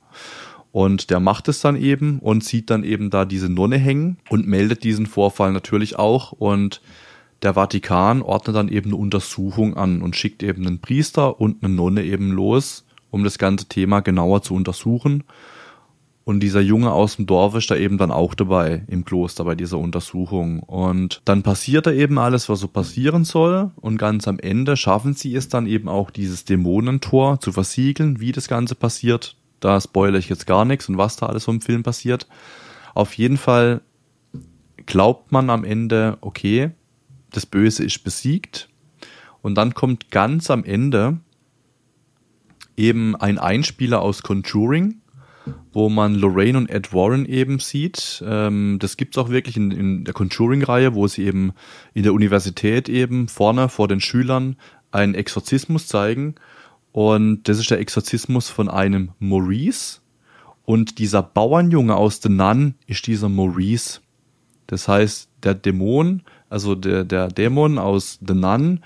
[0.72, 4.48] Und der macht es dann eben und sieht dann eben da diese Nonne hängen und
[4.48, 6.82] meldet diesen Vorfall natürlich auch und
[7.42, 11.74] der Vatikan ordnet dann eben eine Untersuchung an und schickt eben einen Priester und eine
[11.74, 15.24] Nonne eben los, um das ganze Thema genauer zu untersuchen.
[16.28, 19.56] Und dieser Junge aus dem Dorf ist da eben dann auch dabei im Kloster bei
[19.56, 20.60] dieser Untersuchung.
[20.60, 23.72] Und dann passiert da eben alles, was so passieren soll.
[23.78, 28.34] Und ganz am Ende schaffen sie es dann eben auch, dieses Dämonentor zu versiegeln, wie
[28.34, 29.38] das Ganze passiert.
[29.62, 32.28] Da spoilere ich jetzt gar nichts und was da alles vom Film passiert.
[32.94, 33.80] Auf jeden Fall
[34.86, 36.72] glaubt man am Ende, okay,
[37.32, 38.68] das Böse ist besiegt.
[39.42, 41.22] Und dann kommt ganz am Ende
[42.76, 44.96] eben ein Einspieler aus Conjuring,
[45.74, 48.24] wo man Lorraine und Ed Warren eben sieht.
[48.26, 51.54] Ähm, das gibt's auch wirklich in, in der Conjuring-Reihe, wo sie eben
[51.94, 54.56] in der Universität eben vorne vor den Schülern
[54.92, 56.36] einen Exorzismus zeigen.
[56.92, 60.00] Und das ist der Exorzismus von einem Maurice.
[60.64, 64.02] Und dieser Bauernjunge aus The Nun ist dieser Maurice.
[64.68, 68.80] Das heißt, der Dämon also der, der Dämon aus The Nun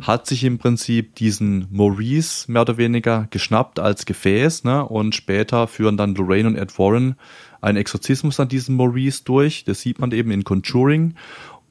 [0.00, 4.84] hat sich im Prinzip diesen Maurice mehr oder weniger geschnappt als Gefäß, ne?
[4.84, 7.16] Und später führen dann Lorraine und Ed Warren
[7.60, 9.64] einen Exorzismus an diesem Maurice durch.
[9.64, 11.14] Das sieht man eben in Conjuring.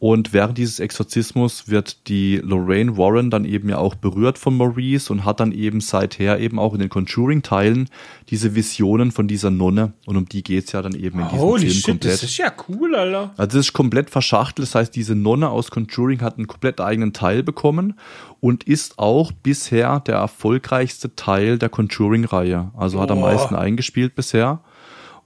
[0.03, 5.09] Und während dieses Exorzismus wird die Lorraine Warren dann eben ja auch berührt von Maurice
[5.09, 7.87] und hat dann eben seither eben auch in den Conjuring-Teilen
[8.27, 9.93] diese Visionen von dieser Nonne.
[10.05, 12.13] Und um die geht's ja dann eben in diesem Holy Film shit, komplett.
[12.15, 13.33] Das ist ja cool, Alter.
[13.37, 14.67] Also das ist komplett verschachtelt.
[14.67, 17.93] Das heißt, diese Nonne aus Conjuring hat einen komplett eigenen Teil bekommen
[18.41, 22.71] und ist auch bisher der erfolgreichste Teil der Conjuring-Reihe.
[22.75, 23.01] Also oh.
[23.01, 24.59] hat am meisten eingespielt bisher.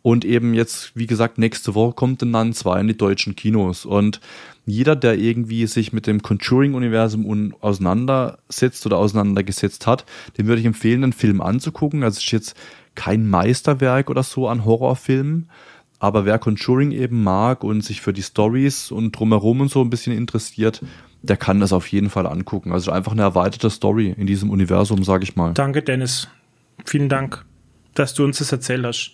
[0.03, 3.83] Und eben jetzt, wie gesagt, nächste Woche kommt dann 2 in die deutschen Kinos.
[3.83, 4.21] Und
[4.67, 10.05] jeder, der irgendwie sich mit dem Conjuring-Universum auseinandersetzt oder auseinandergesetzt hat,
[10.37, 12.03] dem würde ich empfehlen, den Film anzugucken.
[12.03, 12.55] Also es ist jetzt
[12.93, 15.49] kein Meisterwerk oder so an Horrorfilmen,
[15.99, 19.89] aber wer Conjuring eben mag und sich für die Stories und drumherum und so ein
[19.89, 20.83] bisschen interessiert,
[21.21, 22.73] der kann das auf jeden Fall angucken.
[22.73, 25.53] Also einfach eine erweiterte Story in diesem Universum, sage ich mal.
[25.53, 26.27] Danke, Dennis.
[26.85, 27.45] Vielen Dank,
[27.93, 29.13] dass du uns das erzählt hast.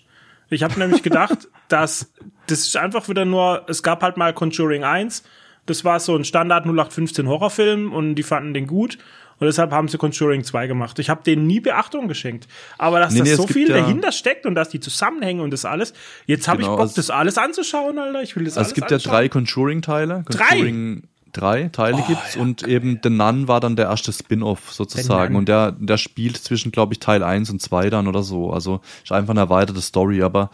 [0.49, 2.11] Ich habe nämlich gedacht, dass
[2.47, 5.23] das ist einfach wieder nur, es gab halt mal Conjuring 1
[5.65, 8.97] Das war so ein Standard 0815 Horrorfilm und die fanden den gut.
[9.39, 10.99] Und deshalb haben sie Conjuring 2 gemacht.
[10.99, 12.47] Ich habe denen nie Beachtung geschenkt.
[12.77, 15.51] Aber dass nee, da nee, so viel ja dahinter steckt und dass die Zusammenhänge und
[15.51, 15.93] das alles,
[16.27, 18.21] jetzt habe genau, ich Bock, also das alles anzuschauen, Alter.
[18.21, 19.11] Ich will das also alles Es gibt anschauen.
[19.11, 20.23] ja drei Conjuring-Teile.
[20.25, 21.03] Conjuring
[21.33, 22.71] drei Teile oh, gibt's ja, und geil.
[22.71, 26.93] eben The Nun war dann der erste Spin-off sozusagen und der der spielt zwischen glaube
[26.93, 30.51] ich Teil 1 und 2 dann oder so also ist einfach eine erweiterte Story aber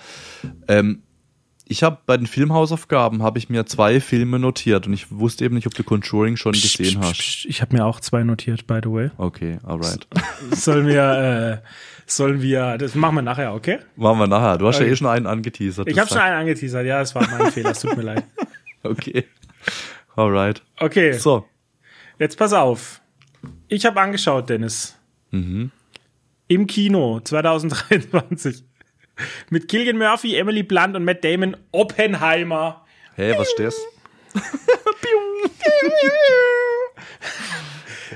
[0.70, 1.04] ähm,
[1.72, 5.54] ich habe bei den Filmhausaufgaben habe ich mir zwei Filme notiert und ich wusste eben
[5.54, 7.46] nicht, ob du Conjuring schon psch, gesehen psch, hast.
[7.48, 9.12] Ich habe mir auch zwei notiert, by the way.
[9.18, 10.08] Okay, alright.
[10.52, 11.68] Sollen wir, äh,
[12.08, 13.78] sollen wir, das machen wir nachher, okay?
[13.96, 14.58] Machen wir nachher.
[14.58, 14.88] Du hast okay.
[14.88, 15.88] ja eh schon einen angeteasert.
[15.88, 18.24] Ich habe schon einen angeteasert, ja, das war mein Fehler, es tut mir leid.
[18.82, 19.26] Okay.
[20.16, 20.64] Alright.
[20.80, 21.14] Okay.
[21.14, 21.46] So.
[22.18, 23.00] Jetzt pass auf.
[23.68, 24.96] Ich habe angeschaut, Dennis.
[25.30, 25.70] Mhm.
[26.48, 28.64] Im Kino 2023
[29.50, 32.86] mit Killian Murphy, Emily Blunt und Matt Damon Oppenheimer.
[33.16, 33.76] Hey, was ist das?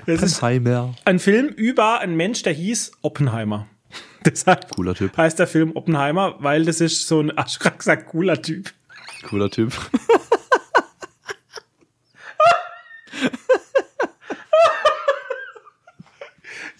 [0.05, 3.67] ist ein Film über einen Mensch, der hieß Oppenheimer.
[4.25, 5.15] Deshalb cooler Typ.
[5.17, 8.71] heißt der Film Oppenheimer, weil das ist so ein, gerade gesagt, cooler Typ.
[9.29, 9.73] Cooler Typ.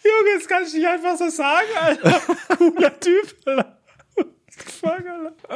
[0.03, 2.21] Junge, das kann ich nicht einfach so sagen, Alter.
[2.57, 3.77] Cooler Typ, Alter.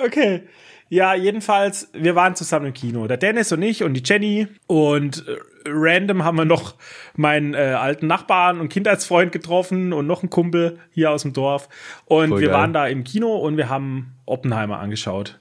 [0.05, 0.43] Okay.
[0.89, 3.07] Ja, jedenfalls, wir waren zusammen im Kino.
[3.07, 4.47] Der Dennis und ich und die Jenny.
[4.67, 6.75] Und äh, random haben wir noch
[7.15, 11.67] meinen äh, alten Nachbarn und Kindheitsfreund getroffen und noch einen Kumpel hier aus dem Dorf.
[12.05, 12.57] Und Voll wir geil.
[12.57, 15.39] waren da im Kino und wir haben Oppenheimer angeschaut.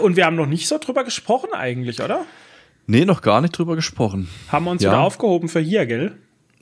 [0.00, 2.24] Und wir haben noch nicht so drüber gesprochen eigentlich, oder?
[2.86, 4.30] Nee, noch gar nicht drüber gesprochen.
[4.50, 4.90] Haben wir uns ja.
[4.90, 6.16] wieder aufgehoben für hier, gell?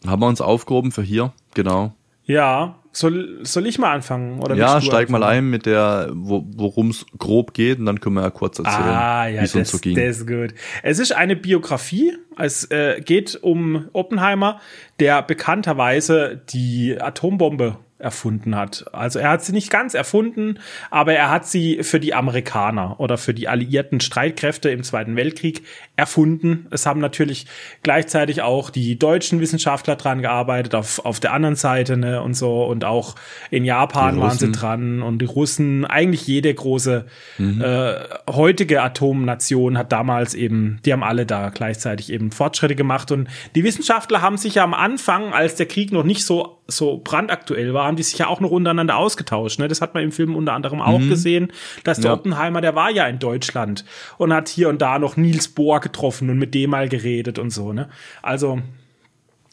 [0.04, 1.94] Haben wir uns aufgehoben für hier, genau.
[2.24, 4.40] Ja, soll, soll ich mal anfangen?
[4.40, 5.20] Oder ja, steig anfangen?
[5.20, 8.58] mal ein mit der, wo, worum es grob geht und dann können wir ja kurz
[8.58, 9.96] erzählen, ah, ja, wie es uns so ging.
[9.96, 10.54] Das ist gut.
[10.82, 12.16] Es ist eine Biografie.
[12.38, 14.60] Es äh, geht um Oppenheimer,
[14.98, 18.84] der bekannterweise die Atombombe erfunden hat.
[18.92, 20.58] Also er hat sie nicht ganz erfunden,
[20.90, 25.62] aber er hat sie für die Amerikaner oder für die alliierten Streitkräfte im Zweiten Weltkrieg
[25.96, 26.66] erfunden.
[26.70, 27.46] Es haben natürlich
[27.82, 32.64] gleichzeitig auch die deutschen Wissenschaftler dran gearbeitet, auf, auf der anderen Seite ne, und so.
[32.64, 33.14] Und auch
[33.50, 37.06] in Japan waren sie dran und die Russen, eigentlich jede große
[37.38, 37.62] mhm.
[37.62, 37.94] äh,
[38.30, 43.10] heutige Atomnation hat damals eben, die haben alle da gleichzeitig eben Fortschritte gemacht.
[43.10, 47.00] Und die Wissenschaftler haben sich ja am Anfang, als der Krieg noch nicht so, so
[47.02, 49.58] brandaktuell war, haben die sich ja auch noch untereinander ausgetauscht.
[49.58, 49.68] Ne?
[49.68, 51.08] Das hat man im Film unter anderem auch mhm.
[51.08, 51.52] gesehen,
[51.84, 52.16] dass der ja.
[52.16, 53.86] Oppenheimer, der war ja in Deutschland
[54.18, 57.50] und hat hier und da noch Niels Bohr getroffen und mit dem mal geredet und
[57.50, 57.72] so.
[57.72, 57.88] Ne?
[58.22, 58.60] Also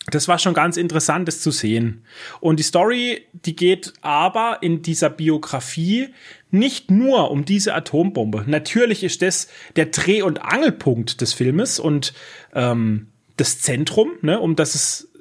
[0.07, 2.03] das war schon ganz interessant, das zu sehen.
[2.41, 6.09] Und die Story, die geht aber in dieser Biografie
[6.51, 8.43] nicht nur um diese Atombombe.
[8.45, 12.13] Natürlich ist das der Dreh- und Angelpunkt des Filmes und
[12.53, 13.07] ähm,
[13.37, 15.11] das Zentrum, ne, um das es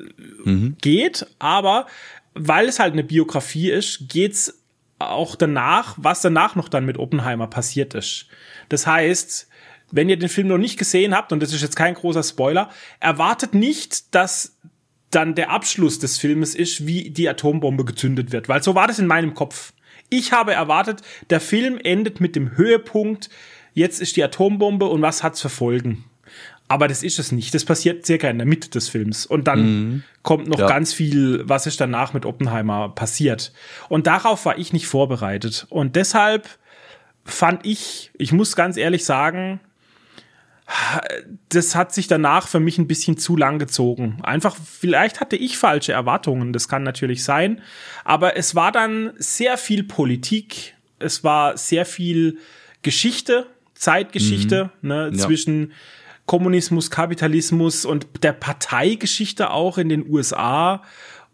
[0.44, 0.76] mhm.
[0.80, 1.26] geht.
[1.38, 1.86] Aber
[2.34, 4.62] weil es halt eine Biografie ist, geht's
[4.98, 8.26] auch danach, was danach noch dann mit Oppenheimer passiert ist.
[8.68, 9.48] Das heißt,
[9.92, 12.70] wenn ihr den Film noch nicht gesehen habt, und das ist jetzt kein großer Spoiler,
[12.98, 14.56] erwartet nicht, dass
[15.10, 18.98] dann der Abschluss des Filmes ist, wie die Atombombe gezündet wird, weil so war das
[18.98, 19.72] in meinem Kopf.
[20.08, 23.30] Ich habe erwartet, der Film endet mit dem Höhepunkt,
[23.74, 26.04] jetzt ist die Atombombe und was hat's für Folgen?
[26.68, 27.54] Aber das ist es nicht.
[27.54, 29.26] Das passiert circa in der Mitte des Films.
[29.26, 30.02] Und dann mhm.
[30.22, 30.66] kommt noch ja.
[30.66, 33.52] ganz viel, was ist danach mit Oppenheimer passiert.
[33.90, 35.66] Und darauf war ich nicht vorbereitet.
[35.68, 36.48] Und deshalb
[37.24, 39.60] fand ich, ich muss ganz ehrlich sagen,
[41.48, 44.18] das hat sich danach für mich ein bisschen zu lang gezogen.
[44.22, 47.60] Einfach, vielleicht hatte ich falsche Erwartungen, das kann natürlich sein.
[48.04, 52.38] Aber es war dann sehr viel Politik, es war sehr viel
[52.82, 54.88] Geschichte, Zeitgeschichte, mhm.
[54.88, 55.18] ne, ja.
[55.18, 55.72] zwischen
[56.26, 60.82] Kommunismus, Kapitalismus und der Parteigeschichte auch in den USA.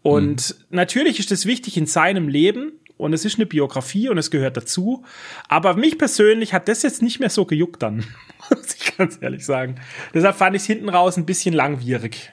[0.01, 0.65] Und mhm.
[0.75, 4.57] natürlich ist es wichtig in seinem Leben und es ist eine Biografie und es gehört
[4.57, 5.05] dazu.
[5.47, 8.03] Aber mich persönlich hat das jetzt nicht mehr so gejuckt dann,
[8.49, 9.75] muss ganz ehrlich sagen.
[10.13, 12.31] Deshalb fand ich es hinten raus ein bisschen langwierig.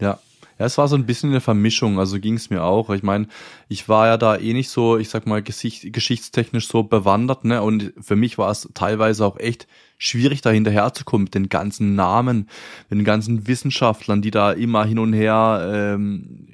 [0.00, 0.20] Ja,
[0.58, 2.90] ja, es war so ein bisschen eine Vermischung, also ging es mir auch.
[2.90, 3.26] Ich meine,
[3.68, 7.60] ich war ja da eh nicht so, ich sag mal, gesicht, geschichtstechnisch so bewandert, ne?
[7.60, 9.66] Und für mich war es teilweise auch echt
[9.98, 12.48] schwierig, da hinterherzukommen mit den ganzen Namen,
[12.88, 16.53] mit den ganzen Wissenschaftlern, die da immer hin und her ähm,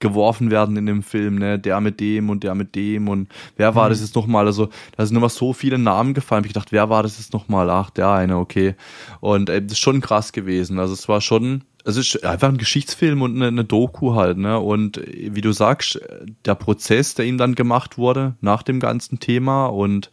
[0.00, 3.74] geworfen werden in dem Film, ne, der mit dem und der mit dem und wer
[3.74, 3.90] war mhm.
[3.90, 4.46] das jetzt nochmal?
[4.46, 6.44] Also, da sind immer so viele Namen gefallen.
[6.44, 7.70] Ich dachte, wer war das jetzt nochmal?
[7.70, 8.74] Ach, der eine, okay.
[9.20, 10.78] Und äh, das ist schon krass gewesen.
[10.78, 14.58] Also es war schon, es ist einfach ein Geschichtsfilm und eine, eine Doku halt, ne?
[14.58, 16.00] Und äh, wie du sagst,
[16.44, 20.10] der Prozess, der ihm dann gemacht wurde nach dem ganzen Thema und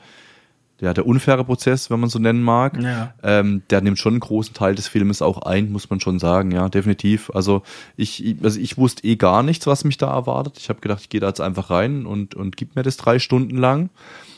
[0.80, 3.14] ja, der unfaire Prozess, wenn man so nennen mag, Ja.
[3.24, 6.52] ähm, der nimmt schon einen großen Teil des Filmes auch ein, muss man schon sagen,
[6.52, 7.32] ja, definitiv.
[7.34, 7.64] Also
[7.96, 10.58] ich, also ich wusste eh gar nichts, was mich da erwartet.
[10.60, 13.18] Ich habe gedacht, ich gehe da jetzt einfach rein und, und gib mir das drei
[13.20, 13.90] Stunden lang.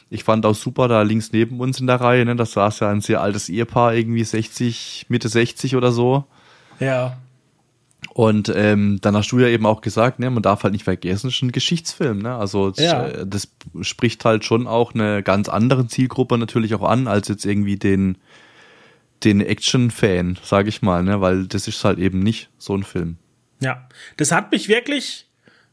[0.10, 2.90] Ich fand auch super, da links neben uns in der Reihe, ne, das saß ja
[2.90, 6.24] ein sehr altes Ehepaar, irgendwie 60, Mitte 60 oder so.
[6.80, 7.18] Ja.
[8.20, 11.28] Und ähm, dann hast du ja eben auch gesagt, ne, man darf halt nicht vergessen,
[11.30, 12.36] es ist ein Geschichtsfilm, ne?
[12.36, 13.08] Also Ja.
[13.08, 13.48] äh, das
[13.80, 18.18] spricht halt schon auch eine ganz andere Zielgruppe natürlich auch an, als jetzt irgendwie den,
[19.24, 21.22] den Action-Fan, sage ich mal, ne?
[21.22, 23.16] Weil das ist halt eben nicht so ein Film.
[23.62, 23.88] Ja.
[24.18, 25.28] Das hat mich wirklich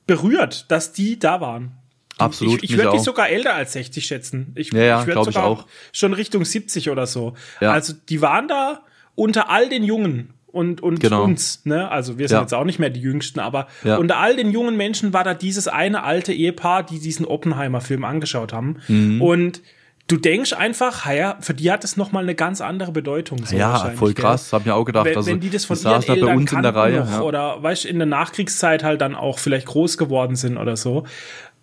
[0.06, 1.72] berührt, dass die da waren.
[2.16, 3.04] Absolut, Ich, ich würde die auch.
[3.04, 4.52] sogar älter als 60 schätzen.
[4.54, 5.66] Ich, Ja, ja, ich würd glaub ich sogar auch.
[5.92, 7.34] Schon Richtung 70 oder so.
[7.60, 7.72] Ja.
[7.72, 8.82] Also die waren da
[9.16, 11.22] unter all den Jungen und, und Genau.
[11.22, 11.88] uns, ne?
[11.90, 12.42] Also wir sind Ja.
[12.42, 13.96] jetzt auch nicht mehr die Jüngsten, aber Ja.
[13.98, 18.52] unter all den jungen Menschen war da dieses eine alte Ehepaar, die diesen Oppenheimer-Film angeschaut
[18.52, 18.78] haben.
[18.88, 19.20] Mhm.
[19.22, 19.62] Und
[20.08, 23.44] du denkst einfach, ja, für die hat es nochmal eine ganz andere Bedeutung.
[23.44, 24.22] So ja, voll gell?
[24.24, 25.04] krass, hab mir auch gedacht.
[25.04, 27.00] wenn, also, wenn die das von ihren da Eltern bei uns in der Reihe.
[27.00, 27.20] noch, ja.
[27.22, 31.04] oder weißt in der Nachkriegszeit halt dann auch vielleicht groß geworden sind oder so.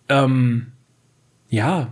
[0.09, 0.67] Ähm,
[1.49, 1.87] ja.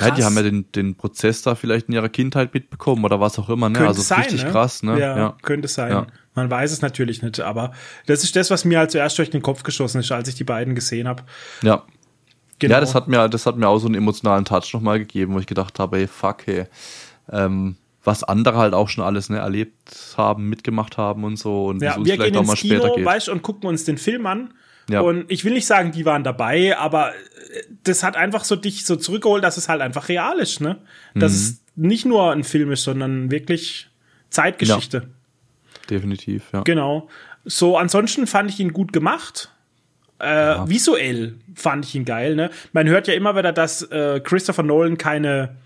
[0.00, 0.30] Ja, die krass.
[0.30, 3.68] haben ja den, den Prozess da vielleicht in ihrer Kindheit mitbekommen oder was auch immer,
[3.68, 3.74] ne?
[3.74, 4.50] Könnte also sein, richtig ne?
[4.50, 4.98] krass, ne?
[4.98, 5.90] Ja, könnte sein.
[5.90, 6.06] Ja.
[6.34, 7.72] Man weiß es natürlich nicht, aber
[8.06, 10.44] das ist das, was mir halt zuerst durch den Kopf geschossen ist, als ich die
[10.44, 11.22] beiden gesehen habe.
[11.62, 11.84] ja.
[12.60, 12.74] Genau.
[12.74, 15.38] Ja, das hat mir, das hat mir auch so einen emotionalen Touch nochmal gegeben, wo
[15.38, 16.64] ich gedacht habe, ey, fuck, hey,
[17.30, 21.82] ähm, was andere halt auch schon alles ne, erlebt haben, mitgemacht haben und so und
[21.82, 23.04] ja, wir vielleicht gehen auch mal ins später Kino, geht.
[23.04, 24.54] weißt, und gucken uns den Film an.
[24.90, 25.02] Ja.
[25.02, 27.12] Und ich will nicht sagen, die waren dabei, aber
[27.84, 30.76] das hat einfach so dich so zurückgeholt, dass es halt einfach real ist, ne?
[31.14, 31.38] Dass Mhm.
[31.38, 33.88] es nicht nur ein Film ist, sondern wirklich
[34.30, 35.08] Zeitgeschichte.
[35.90, 36.62] Definitiv, ja.
[36.62, 37.08] Genau.
[37.44, 39.50] So, ansonsten fand ich ihn gut gemacht.
[40.18, 42.50] Äh, Visuell fand ich ihn geil, ne?
[42.72, 45.56] Man hört ja immer wieder, dass äh, Christopher Nolan keine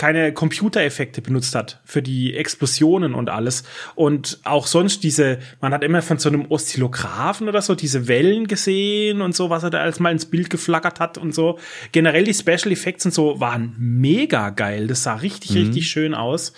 [0.00, 3.64] keine Computereffekte benutzt hat für die Explosionen und alles.
[3.96, 8.46] Und auch sonst diese, man hat immer von so einem Oszillographen oder so diese Wellen
[8.46, 11.58] gesehen und so, was er da als mal ins Bild geflackert hat und so.
[11.92, 14.86] Generell die Special Effects und so waren mega geil.
[14.86, 16.54] Das sah richtig, richtig schön aus.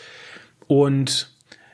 [0.69, 1.33] Und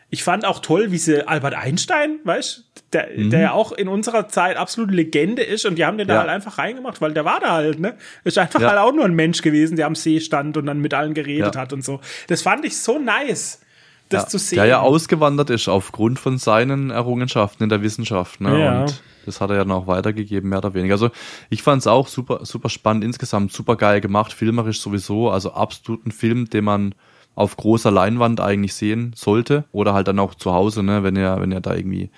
[0.09, 4.29] ich fand auch toll, wie sie Albert Einstein, weißt der, der ja auch in unserer
[4.29, 6.21] Zeit absolute Legende ist und die haben den da Ja.
[6.21, 7.97] halt einfach reingemacht, weil der war da halt, ne?
[8.25, 8.69] Ist einfach Ja.
[8.71, 11.55] halt auch nur ein Mensch gewesen, der am See stand und dann mit allen geredet
[11.55, 11.61] Ja.
[11.61, 12.01] hat und so.
[12.29, 13.61] Das fand ich so nice,
[14.09, 14.57] das zu sehen.
[14.57, 18.41] Der ja ausgewandert ist aufgrund von seinen Errungenschaften in der Wissenschaft.
[18.41, 18.59] Ne?
[18.59, 18.81] Ja.
[18.85, 20.95] Und das hat er ja dann auch weitergegeben, mehr oder weniger.
[20.95, 21.11] Also
[21.51, 25.29] ich fand es auch super, super spannend, insgesamt super geil gemacht, filmerisch sowieso.
[25.29, 26.95] Also absolut ein Film, den man
[27.35, 29.65] auf großer Leinwand eigentlich sehen sollte.
[29.73, 31.03] Oder halt dann auch zu Hause, ne?
[31.03, 32.11] wenn ihr, wenn ihr da irgendwie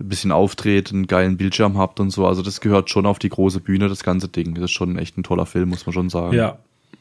[0.00, 2.26] ein bisschen aufdreht, einen geilen Bildschirm habt und so.
[2.26, 4.54] Also das gehört schon auf die große Bühne, das ganze Ding.
[4.54, 6.34] Das ist schon echt ein toller Film, muss man schon sagen.
[6.34, 6.58] Ja,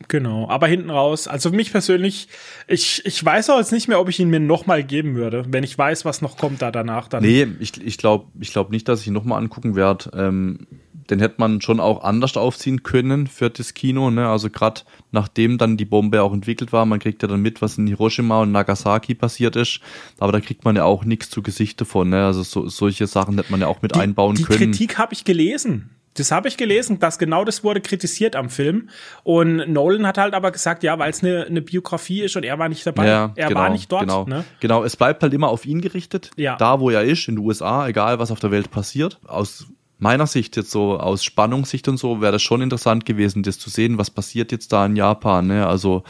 [0.07, 0.49] genau.
[0.49, 2.27] Aber hinten raus, also für mich persönlich,
[2.68, 5.63] ich, ich weiß auch jetzt nicht mehr, ob ich ihn mir nochmal geben würde, wenn
[5.63, 7.07] ich weiß, was noch kommt da danach.
[7.07, 7.23] Dann.
[7.23, 10.11] Nee, ich, ich glaube ich glaub nicht, dass ich ihn nochmal angucken werde.
[10.15, 10.68] Ähm,
[11.12, 14.10] den hätte man schon auch anders aufziehen können für das Kino.
[14.10, 14.28] Ne?
[14.28, 14.82] Also gerade
[15.12, 18.42] nachdem dann die Bombe auch entwickelt war, man kriegt ja dann mit, was in Hiroshima
[18.42, 19.82] und Nagasaki passiert ist.
[20.18, 22.10] Aber da kriegt man ja auch nichts zu Gesicht davon.
[22.10, 22.26] Ne?
[22.26, 24.72] Also so, solche Sachen hätte man ja auch mit die, einbauen die können.
[24.72, 25.92] Kritik habe ich gelesen.
[26.16, 28.90] Das habe ich gelesen, dass genau das wurde kritisiert am Film.
[29.24, 32.60] Und Nolan hat halt aber gesagt, ja, weil es eine, eine Biografie ist und er
[32.60, 33.08] war nicht dabei.
[33.08, 34.02] Ja, er genau, war nicht dort.
[34.02, 34.26] Genau.
[34.26, 34.44] Ne?
[34.60, 36.32] genau, es bleibt halt immer auf ihn gerichtet.
[36.36, 36.58] Ja.
[36.58, 39.20] Da, wo er ist, in den USA, egal was auf der Welt passiert.
[39.26, 39.68] Aus
[40.02, 43.69] meiner Sicht jetzt so, aus Spannungssicht und so, wäre das schon interessant gewesen, das zu
[43.69, 45.48] sehen, was passiert jetzt da in Japan.
[45.48, 45.68] Ne?
[45.68, 46.03] Also,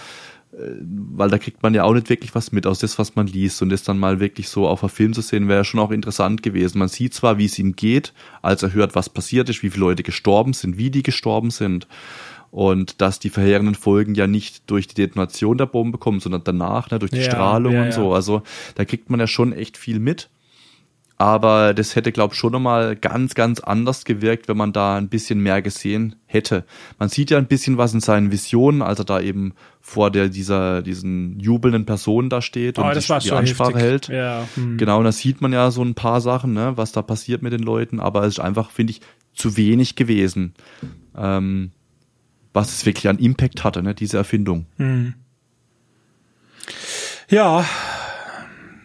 [0.53, 3.27] äh, weil da kriegt man ja auch nicht wirklich was mit aus das, was man
[3.27, 3.61] liest.
[3.61, 6.41] Und das dann mal wirklich so auf einem Film zu sehen, wäre schon auch interessant
[6.41, 6.80] gewesen.
[6.80, 9.85] Man sieht zwar, wie es ihm geht, als er hört, was passiert ist, wie viele
[9.85, 11.88] Leute gestorben sind, wie die gestorben sind.
[12.49, 16.91] Und dass die verheerenden Folgen ja nicht durch die Detonation der Bombe kommen, sondern danach,
[16.91, 17.91] ne, durch die Ja, Strahlung ja, und ja.
[17.93, 18.13] so.
[18.13, 18.41] Also
[18.76, 20.30] da kriegt man ja schon echt viel mit.
[21.22, 25.07] Aber das hätte, glaube ich, schon nochmal ganz, ganz anders gewirkt, wenn man da ein
[25.07, 26.65] bisschen mehr gesehen hätte.
[26.98, 30.30] Man sieht ja ein bisschen was in seinen Visionen, als er da eben vor der,
[30.30, 33.84] dieser, diesen jubelnden Person da steht und Aber das die, die Ansprache heftig.
[33.84, 34.07] hält.
[34.07, 34.80] Ja, hm.
[34.80, 37.53] Genau, und da sieht man ja so ein paar Sachen, ne, was da passiert mit
[37.53, 39.02] den Leuten, aber es ist einfach, finde ich,
[39.35, 40.56] zu wenig gewesen.
[41.15, 41.69] Ähm,
[42.52, 44.65] was es wirklich an Impact hatte, ne, diese Erfindung.
[47.30, 47.64] ja,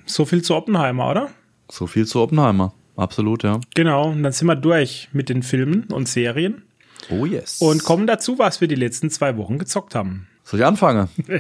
[0.05, 1.31] so viel zu Oppenheimer, oder?
[1.71, 2.73] So viel zu Oppenheimer.
[2.97, 3.61] Absolut, ja.
[3.75, 6.63] Genau, und dann sind wir durch mit den Filmen und Serien
[7.11, 7.61] Oh yes.
[7.61, 10.29] und kommen dazu, was wir die letzten zwei Wochen gezockt haben.
[10.45, 11.09] Soll ich anfangen?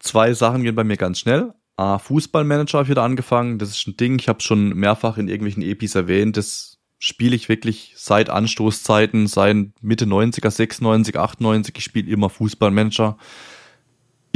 [0.00, 1.52] Zwei Sachen gehen bei mir ganz schnell.
[1.76, 3.58] A, Fußballmanager habe ich wieder angefangen.
[3.58, 6.36] Das ist ein Ding, ich habe schon mehrfach in irgendwelchen Epis erwähnt.
[6.36, 11.74] Das spiele ich wirklich seit Anstoßzeiten, seit Mitte 90er, 96, 98.
[11.76, 13.16] Ich spiele immer Fußballmanager.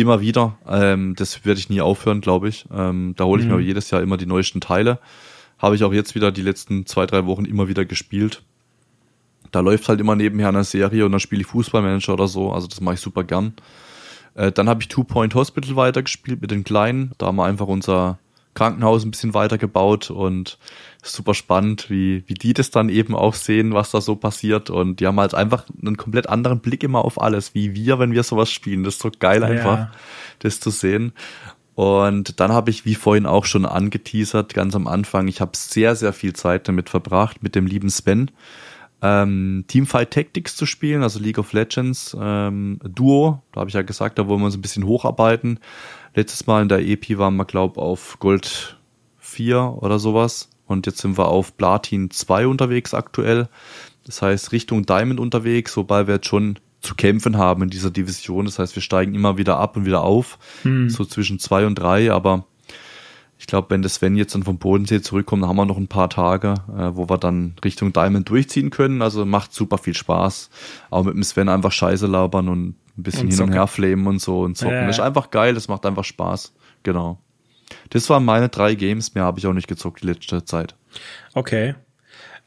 [0.02, 0.58] Immer wieder.
[0.66, 2.66] Ähm, das werde ich nie aufhören, glaube ich.
[2.74, 3.54] Ähm, da hole ich mhm.
[3.54, 4.98] mir jedes Jahr immer die neuesten Teile.
[5.58, 8.42] Habe ich auch jetzt wieder die letzten zwei, drei Wochen immer wieder gespielt.
[9.52, 12.50] Da läuft halt immer nebenher eine Serie und dann spiele ich Fußballmanager oder so.
[12.50, 13.54] Also das mache ich super gern.
[14.34, 17.12] Äh, dann habe ich Two Point Hospital weitergespielt mit den Kleinen.
[17.18, 18.18] Da haben wir einfach unser
[18.54, 20.58] Krankenhaus ein bisschen weitergebaut und
[21.02, 24.70] super spannend, wie, wie die das dann eben auch sehen, was da so passiert.
[24.70, 28.12] Und die haben halt einfach einen komplett anderen Blick immer auf alles, wie wir, wenn
[28.12, 28.84] wir sowas spielen.
[28.84, 29.92] Das ist so geil einfach, ja.
[30.38, 31.12] das zu sehen.
[31.74, 35.96] Und dann habe ich, wie vorhin auch schon angeteasert, ganz am Anfang, ich habe sehr,
[35.96, 38.30] sehr viel Zeit damit verbracht, mit dem lieben Sven
[39.02, 43.42] ähm, Teamfight Tactics zu spielen, also League of Legends ähm, Duo.
[43.52, 45.58] Da habe ich ja gesagt, da wollen wir uns ein bisschen hocharbeiten.
[46.14, 48.78] Letztes Mal in der EP waren wir, glaube auf Gold
[49.18, 50.50] 4 oder sowas.
[50.66, 53.48] Und jetzt sind wir auf Platin 2 unterwegs aktuell.
[54.04, 58.44] Das heißt, Richtung Diamond unterwegs, wobei wir jetzt schon zu kämpfen haben in dieser Division.
[58.44, 60.90] Das heißt, wir steigen immer wieder ab und wieder auf, hm.
[60.90, 62.12] so zwischen zwei und drei.
[62.12, 62.46] Aber
[63.38, 65.88] ich glaube, wenn das Sven jetzt dann vom Bodensee zurückkommt, dann haben wir noch ein
[65.88, 69.02] paar Tage, äh, wo wir dann Richtung Diamond durchziehen können.
[69.02, 70.50] Also macht super viel Spaß.
[70.90, 74.06] Auch mit dem Sven einfach Scheiße labern und ein bisschen und hin und her flamen
[74.06, 74.74] und so und zocken.
[74.74, 74.86] Äh.
[74.86, 76.52] Das ist einfach geil, das macht einfach Spaß.
[76.82, 77.18] Genau.
[77.92, 80.74] Das waren meine drei Games, mehr habe ich auch nicht gezockt die letzte Zeit.
[81.34, 81.74] Okay.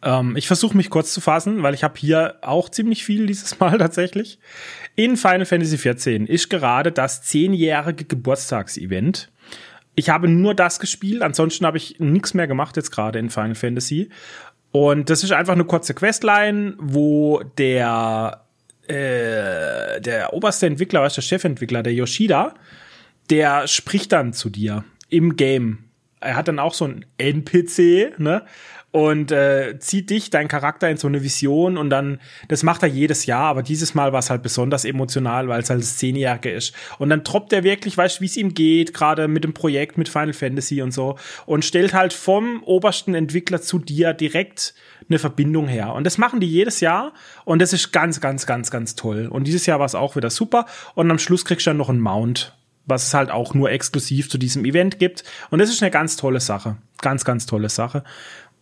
[0.01, 3.59] Ähm, ich versuche mich kurz zu fassen, weil ich habe hier auch ziemlich viel dieses
[3.59, 4.39] Mal tatsächlich.
[4.95, 9.31] In Final Fantasy XIV ist gerade das zehnjährige Geburtstagsevent.
[9.93, 13.55] Ich habe nur das gespielt, ansonsten habe ich nichts mehr gemacht jetzt gerade in Final
[13.55, 14.09] Fantasy.
[14.71, 18.41] Und das ist einfach eine kurze Questline, wo der
[18.87, 22.55] äh, der oberste Entwickler, was der Chefentwickler, der Yoshida,
[23.29, 25.79] der spricht dann zu dir im Game.
[26.19, 28.43] Er hat dann auch so ein NPC, ne?
[28.95, 32.87] und äh, zieht dich, dein Charakter in so eine Vision und dann, das macht er
[32.87, 36.73] jedes Jahr, aber dieses Mal war es halt besonders emotional, weil es halt das ist.
[36.97, 39.97] Und dann troppt er wirklich, weißt du, wie es ihm geht, gerade mit dem Projekt,
[39.97, 44.73] mit Final Fantasy und so und stellt halt vom obersten Entwickler zu dir direkt
[45.09, 45.91] eine Verbindung her.
[45.91, 47.11] Und das machen die jedes Jahr
[47.43, 49.27] und das ist ganz, ganz, ganz, ganz toll.
[49.27, 51.89] Und dieses Jahr war es auch wieder super und am Schluss kriegst du dann noch
[51.89, 55.23] einen Mount was es halt auch nur exklusiv zu diesem Event gibt.
[55.49, 56.77] Und das ist eine ganz tolle Sache.
[57.01, 58.03] Ganz, ganz tolle Sache.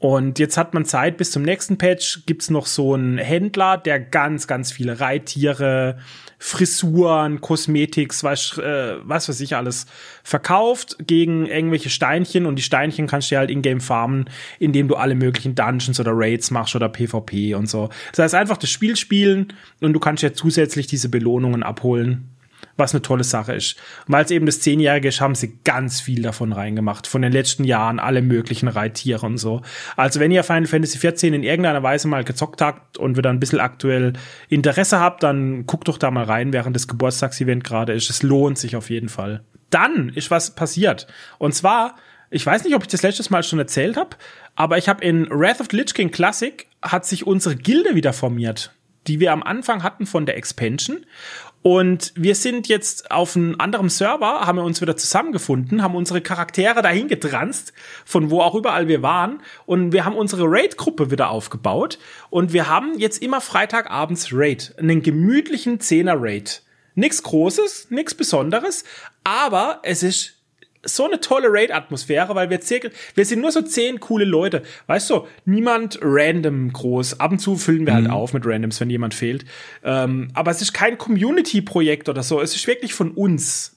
[0.03, 2.25] Und jetzt hat man Zeit bis zum nächsten Patch.
[2.25, 5.97] Gibt's noch so einen Händler, der ganz, ganz viele Reittiere,
[6.39, 9.85] Frisuren, Kosmetiks, was, äh, was weiß ich alles
[10.21, 12.45] verkauft gegen irgendwelche Steinchen.
[12.45, 14.29] Und die Steinchen kannst du halt in-game farmen,
[14.59, 17.87] indem du alle möglichen Dungeons oder Raids machst oder PvP und so.
[18.11, 22.32] Das heißt einfach das Spiel spielen und du kannst ja zusätzlich diese Belohnungen abholen
[22.77, 23.76] was eine tolle Sache ist.
[24.07, 27.07] weil es eben das Zehnjährige ist, haben sie ganz viel davon reingemacht.
[27.07, 29.61] Von den letzten Jahren, alle möglichen Reittiere und so.
[29.95, 33.40] Also wenn ihr Final Fantasy XIV in irgendeiner Weise mal gezockt habt und wieder ein
[33.40, 34.14] bisschen aktuell
[34.49, 38.10] Interesse habt, dann guckt doch da mal rein, während das Geburtstagsevent gerade ist.
[38.10, 39.44] Es lohnt sich auf jeden Fall.
[39.69, 41.07] Dann ist was passiert.
[41.40, 41.95] Und zwar,
[42.30, 44.18] ich weiß nicht, ob ich das letztes Mal schon erzählt habe,
[44.56, 48.14] aber ich habe in Wrath of the Lich King Classic hat sich unsere Gilde wieder
[48.14, 48.73] formiert
[49.07, 51.06] die wir am Anfang hatten von der Expansion.
[51.64, 56.19] Und wir sind jetzt auf einem anderen Server, haben wir uns wieder zusammengefunden, haben unsere
[56.19, 57.72] Charaktere dahin getranst,
[58.03, 59.41] von wo auch überall wir waren.
[59.65, 61.99] Und wir haben unsere Raid-Gruppe wieder aufgebaut.
[62.30, 64.76] Und wir haben jetzt immer Freitagabends Raid.
[64.77, 66.64] Einen gemütlichen Zehner-Raid.
[66.95, 68.84] Nix Großes, nix Besonderes,
[69.23, 70.43] aber es ist
[70.84, 74.64] so eine tolle Raid-Atmosphäre, weil wir circa, wir sind nur so zehn coole Leute.
[74.88, 77.19] Weißt du, niemand random groß.
[77.19, 78.11] Ab und zu füllen wir halt mhm.
[78.11, 79.45] halt auf mit Randoms, wenn jemand fehlt.
[79.84, 82.41] Ähm, aber es ist kein Community-Projekt oder so.
[82.41, 83.73] Es ist wirklich von uns.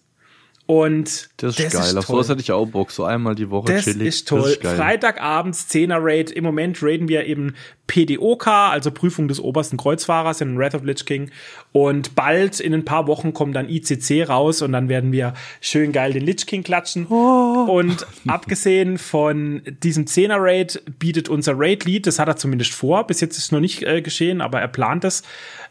[0.67, 1.91] Und das ist das geil.
[1.91, 2.91] Ist Auf sowas hätte ich auch Bock.
[2.91, 4.09] So einmal die Woche das chillig.
[4.09, 4.41] Ist toll.
[4.41, 4.75] Das ist toll.
[4.75, 6.33] Freitagabends 10er Raid.
[6.33, 7.55] Im Moment raiden wir eben
[7.87, 11.31] PDOK, also Prüfung des obersten Kreuzfahrers in Wrath of Lich King.
[11.77, 15.93] Und bald in ein paar Wochen kommt dann ICC raus und dann werden wir schön
[15.93, 17.07] geil den Lich King klatschen.
[17.11, 17.67] Oh.
[17.69, 23.07] Und abgesehen von diesem 10er Raid bietet unser Raid Lead, das hat er zumindest vor,
[23.07, 25.23] bis jetzt ist es noch nicht äh, geschehen, aber er plant es,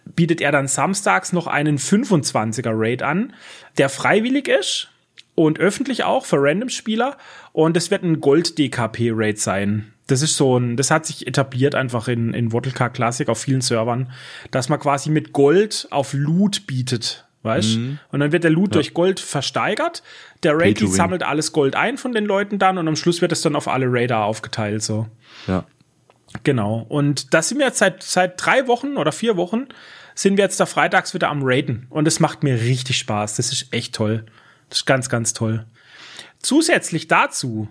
[0.05, 3.33] bietet er dann samstags noch einen 25er Raid an,
[3.79, 4.89] der freiwillig ist
[5.33, 7.17] und öffentlich auch für Random-Spieler.
[7.51, 9.91] Und es wird ein Gold-DKP-Raid sein.
[10.07, 13.61] Das ist so ein, das hat sich etabliert einfach in, in Vodka Classic auf vielen
[13.61, 14.11] Servern,
[14.51, 17.25] dass man quasi mit Gold auf Loot bietet.
[17.41, 17.77] Weißt?
[17.77, 17.99] Mhm.
[18.11, 18.73] Und dann wird der Loot ja.
[18.73, 20.01] durch Gold versteigert.
[20.41, 23.41] Der Raid sammelt alles Gold ein von den Leuten dann und am Schluss wird es
[23.41, 25.07] dann auf alle Raider aufgeteilt, so.
[25.45, 25.65] Ja.
[26.43, 26.85] Genau.
[26.89, 29.67] Und das sind wir jetzt seit, seit drei Wochen oder vier Wochen
[30.15, 31.87] sind wir jetzt da freitags wieder am Raiden.
[31.89, 33.35] Und es macht mir richtig Spaß.
[33.35, 34.25] Das ist echt toll.
[34.69, 35.65] Das ist ganz, ganz toll.
[36.39, 37.67] Zusätzlich dazu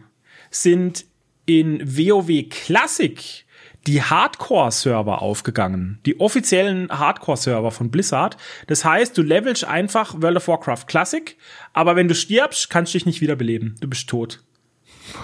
[0.50, 1.04] sind
[1.46, 3.44] in WoW Classic
[3.86, 5.98] die Hardcore-Server aufgegangen.
[6.06, 8.36] Die offiziellen Hardcore-Server von Blizzard.
[8.66, 11.36] Das heißt, du levelst einfach World of Warcraft Classic,
[11.72, 13.76] aber wenn du stirbst, kannst du dich nicht wiederbeleben.
[13.80, 14.42] Du bist tot.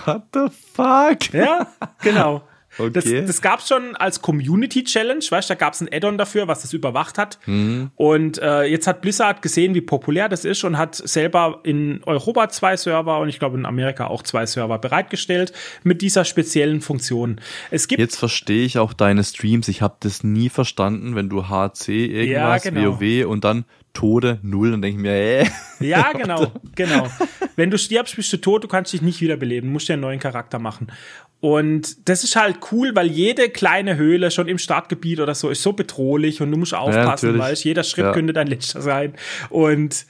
[0.04, 1.32] What the fuck?
[1.32, 1.72] Ja,
[2.02, 2.42] genau.
[2.80, 2.90] Okay.
[2.92, 6.18] Das, das gab es schon als Community Challenge, weißt du, da gab es ein Add-on
[6.18, 7.38] dafür, was das überwacht hat.
[7.46, 7.90] Mhm.
[7.96, 12.48] Und äh, jetzt hat Blizzard gesehen, wie populär das ist und hat selber in Europa
[12.48, 15.52] zwei Server und ich glaube in Amerika auch zwei Server bereitgestellt
[15.82, 17.40] mit dieser speziellen Funktion.
[17.70, 19.68] Es gibt Jetzt verstehe ich auch deine Streams.
[19.68, 23.00] Ich habe das nie verstanden, wenn du HC irgendwas, Ja, genau.
[23.00, 25.46] WoW und dann Tode null und denke ich mir, äh.
[25.80, 27.08] Ja, genau, genau.
[27.56, 30.20] Wenn du stirbst, bist du tot, du kannst dich nicht wiederbeleben, musst dir einen neuen
[30.20, 30.92] Charakter machen.
[31.40, 35.62] Und das ist halt cool, weil jede kleine Höhle schon im Startgebiet oder so ist
[35.62, 37.38] so bedrohlich und du musst aufpassen, natürlich.
[37.40, 38.12] weißt jeder Schritt Ja.
[38.12, 39.14] könnte dein letzter sein.
[39.48, 40.04] Und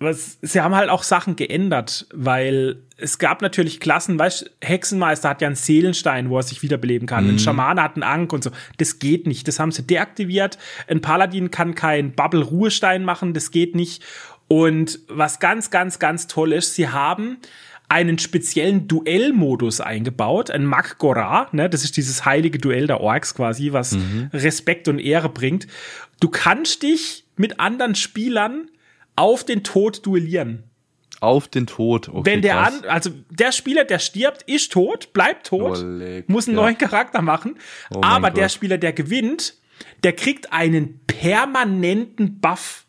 [0.00, 5.42] was, sie haben halt auch Sachen geändert, weil es gab natürlich Klassen, weißt Hexenmeister hat
[5.42, 7.28] ja einen Seelenstein, wo er sich wiederbeleben kann.
[7.28, 8.50] Ein Schamane hat einen Ank und so.
[8.78, 9.46] Das geht nicht.
[9.46, 10.58] Das haben sie deaktiviert.
[10.88, 13.34] Ein Paladin kann keinen Bubble-Ruhestein machen.
[13.34, 14.02] Das geht nicht.
[14.48, 17.36] Und was ganz, ganz, ganz toll ist, sie haben
[17.90, 23.72] einen speziellen Duellmodus eingebaut, ein Makgora, ne, das ist dieses heilige Duell der Orks quasi,
[23.72, 23.98] was
[24.32, 25.66] Respekt und Ehre bringt.
[26.20, 28.68] Du kannst dich mit anderen Spielern
[29.16, 30.64] auf den Tod duellieren.
[31.20, 32.08] Auf den Tod.
[32.08, 32.82] Okay, Wenn der krass.
[32.82, 36.62] an, also der Spieler, der stirbt, ist tot, bleibt tot, leck, muss einen ja.
[36.62, 37.58] neuen Charakter machen.
[37.94, 38.48] Oh aber der.
[38.48, 39.54] Spieler, der gewinnt,
[40.02, 42.86] der kriegt einen permanenten Buff.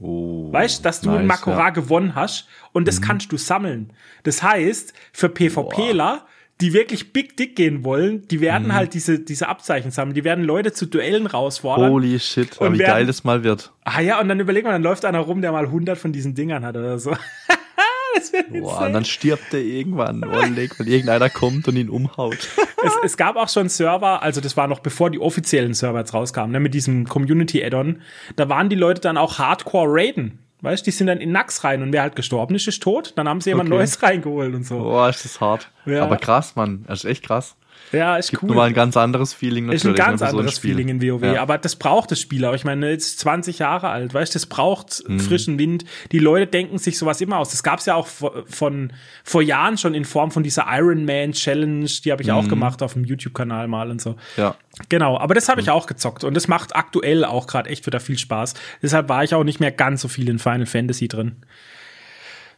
[0.00, 1.70] Oh, Weißt, dass du nice, ein Makora ja.
[1.70, 1.74] Mhm.
[1.74, 3.92] gewonnen hast und das kannst du sammeln.
[4.24, 6.26] Das heißt, für PvPler,
[6.62, 8.74] die wirklich big dick gehen wollen, die werden Mhm.
[8.74, 10.14] halt diese, diese Abzeichen sammeln.
[10.14, 11.90] Die werden Leute zu Duellen rausfordern.
[11.90, 13.72] Holy shit, Und wie werden- geil das mal wird.
[13.84, 16.34] Ah ja, und dann überlegt man, dann läuft einer rum, der mal 100 von diesen
[16.34, 17.10] Dingern hat oder so.
[18.14, 21.88] das wird Boah, und dann stirbt er irgendwann, oh, leck, weil irgendeiner kommt und ihn
[21.88, 22.36] umhaut.
[22.84, 26.14] es, es gab auch schon Server, also das war noch bevor die offiziellen Server jetzt
[26.14, 28.02] rauskamen, ne, mit diesem Community-Add-on.
[28.36, 30.38] Da waren die Leute dann auch Hardcore raiden.
[30.62, 33.12] Weißt, die sind dann in Nax rein und wer halt gestorben ist, ist tot.
[33.16, 33.78] Dann haben sie jemand Okay.
[33.78, 34.78] Neues reingeholt und so.
[34.78, 35.68] Boah, ist das hart.
[35.86, 36.04] Ja.
[36.04, 36.84] Aber krass, Mann.
[36.86, 37.56] Das ist echt krass.
[37.92, 38.48] Ja, ist Gibt cool.
[38.48, 40.00] nochmal ein ganz anderes Feeling ist natürlich.
[40.02, 40.70] ein ganz ne, so anderes Spiel.
[40.74, 41.42] Feeling in WoW, Ja.
[41.42, 42.54] aber das braucht das Spiel auch.
[42.54, 45.20] Ich meine, jetzt 20 Jahre alt, weißt du, das braucht Mhm.
[45.20, 45.84] frischen Wind.
[46.10, 47.50] Die Leute denken sich sowas immer aus.
[47.50, 48.92] Das gab's ja auch vor- von
[49.24, 52.34] vor Jahren schon in Form von dieser Iron Man Challenge, die habe ich Mhm.
[52.34, 54.16] auch gemacht auf dem YouTube-Kanal mal und so.
[54.36, 54.54] Ja.
[54.88, 58.00] Genau, aber das habe ich auch gezockt und das macht aktuell auch gerade echt wieder
[58.00, 58.54] viel Spaß.
[58.82, 61.36] Deshalb war ich auch nicht mehr ganz so viel in Final Fantasy drin.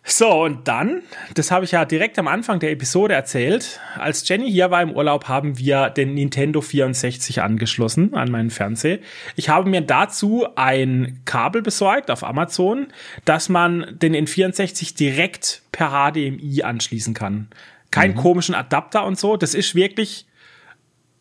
[0.06, 1.02] So, und dann,
[1.32, 4.92] das habe ich ja direkt am Anfang der Episode erzählt, als Jenny hier war im
[4.92, 8.98] Urlaub, haben wir den Nintendo 64 angeschlossen an meinen Fernseher.
[9.34, 12.88] Ich habe mir dazu ein Kabel besorgt auf Amazon,
[13.24, 17.48] dass man den N64 direkt per HDMI anschließen kann.
[17.90, 20.26] Keinen komischen Adapter und so, das ist wirklich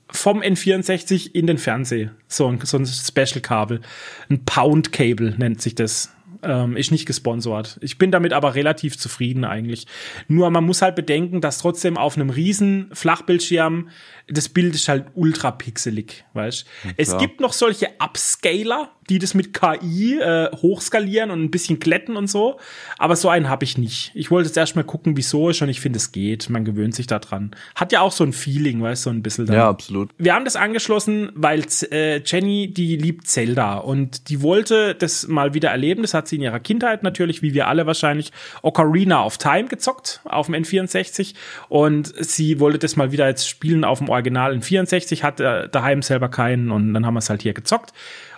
[0.09, 2.11] vom N64 in den Fernseher.
[2.27, 3.81] So ein, so ein Special-Kabel.
[4.29, 6.12] Ein Pound-Cable nennt sich das.
[6.43, 7.77] Ähm, ist nicht gesponsert.
[7.81, 9.87] Ich bin damit aber relativ zufrieden eigentlich.
[10.27, 13.89] Nur man muss halt bedenken, dass trotzdem auf einem riesen Flachbildschirm
[14.27, 16.65] das Bild ist halt ultra pixelig, weißt?
[16.97, 17.19] Es klar.
[17.19, 22.27] gibt noch solche Upscaler, die das mit KI äh, hochskalieren und ein bisschen glätten und
[22.27, 22.57] so,
[22.97, 24.11] aber so einen habe ich nicht.
[24.13, 26.49] Ich wollte jetzt erst mal gucken, wieso ist und ich finde, es geht.
[26.49, 27.51] Man gewöhnt sich da dran.
[27.75, 29.45] Hat ja auch so ein Feeling, weißt du, so ein bisschen.
[29.45, 29.55] dann.
[29.55, 30.11] Ja, absolut.
[30.17, 35.53] Wir haben das angeschlossen, weil äh, Jenny, die liebt Zelda und die wollte das mal
[35.53, 36.01] wieder erleben.
[36.01, 38.31] Das hat sie in ihrer Kindheit natürlich, wie wir alle wahrscheinlich,
[38.61, 41.33] Ocarina of Time gezockt auf dem N64
[41.67, 46.01] und sie wollte das mal wieder jetzt spielen auf dem Original N64, hat äh, daheim
[46.01, 47.93] selber keinen und dann haben wir es halt hier gezockt.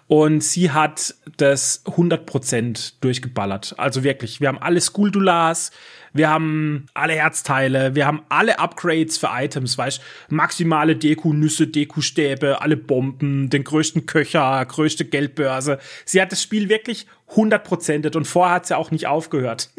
[0.07, 3.73] Und sie hat das 100% durchgeballert.
[3.77, 5.71] Also wirklich, wir haben alle Skuldulars,
[6.13, 12.77] wir haben alle Herzteile, wir haben alle Upgrades für Items, weißt maximale Deku-Nüsse, Deku-Stäbe, alle
[12.77, 15.79] Bomben, den größten Köcher, größte Geldbörse.
[16.05, 19.71] Sie hat das Spiel wirklich 100%et und vorher hat sie auch nicht aufgehört.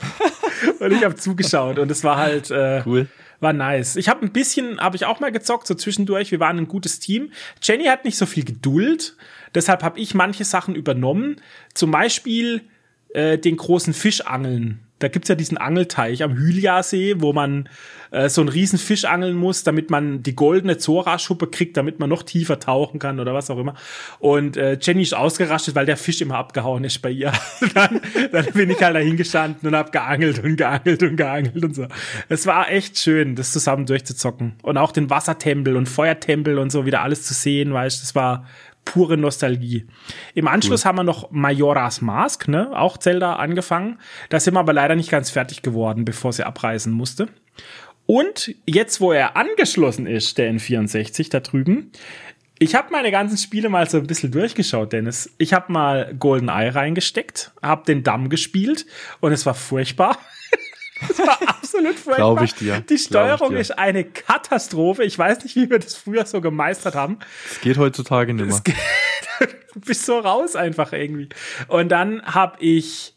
[0.80, 3.06] und ich habe zugeschaut und es war halt äh, Cool.
[3.40, 3.96] War nice.
[3.96, 6.30] Ich habe ein bisschen, habe ich auch mal gezockt, so zwischendurch.
[6.30, 7.32] Wir waren ein gutes Team.
[7.62, 9.16] Jenny hat nicht so viel Geduld,
[9.54, 11.36] deshalb habe ich manche Sachen übernommen.
[11.74, 12.62] Zum Beispiel
[13.10, 14.80] äh, den großen Fischangeln.
[14.98, 17.68] Da gibt's ja diesen Angelteich am Hylia-See, wo man
[18.10, 22.08] äh, so einen riesen Fisch angeln muss, damit man die goldene Zora-Schuppe kriegt, damit man
[22.08, 23.74] noch tiefer tauchen kann oder was auch immer.
[24.18, 27.32] Und äh, Jenny ist ausgerastet, weil der Fisch immer abgehauen ist bei ihr.
[27.74, 28.00] dann,
[28.32, 31.86] dann bin ich halt da hingestanden und hab geangelt und geangelt und geangelt und so.
[32.28, 34.54] Es war echt schön, das zusammen durchzuzocken.
[34.62, 38.46] Und auch den Wassertempel und Feuertempel und so wieder alles zu sehen, weißt das war
[38.84, 39.86] pure Nostalgie.
[40.34, 43.98] Im Anschluss haben wir noch Majora's Mask, ne, auch Zelda angefangen.
[44.30, 47.28] Da sind wir aber leider nicht ganz fertig geworden, bevor sie abreisen musste.
[48.06, 51.92] Und jetzt, wo er angeschlossen ist, der N64 da drüben,
[52.58, 55.32] ich habe meine ganzen Spiele mal so ein bisschen durchgeschaut, Dennis.
[55.38, 58.86] Ich habe mal Golden Eye reingesteckt, habe den Damm gespielt
[59.20, 60.18] und es war furchtbar.
[61.08, 62.16] Es war absolut furchtbar.
[62.16, 62.80] Glaube ich dir.
[62.80, 63.58] Die Steuerung dir.
[63.58, 65.04] ist eine Katastrophe.
[65.04, 67.18] Ich weiß nicht, wie wir das früher so gemeistert haben.
[67.50, 68.76] Es geht heutzutage nicht mehr.
[69.74, 71.28] du bist so raus einfach irgendwie.
[71.68, 73.14] Und dann habe ich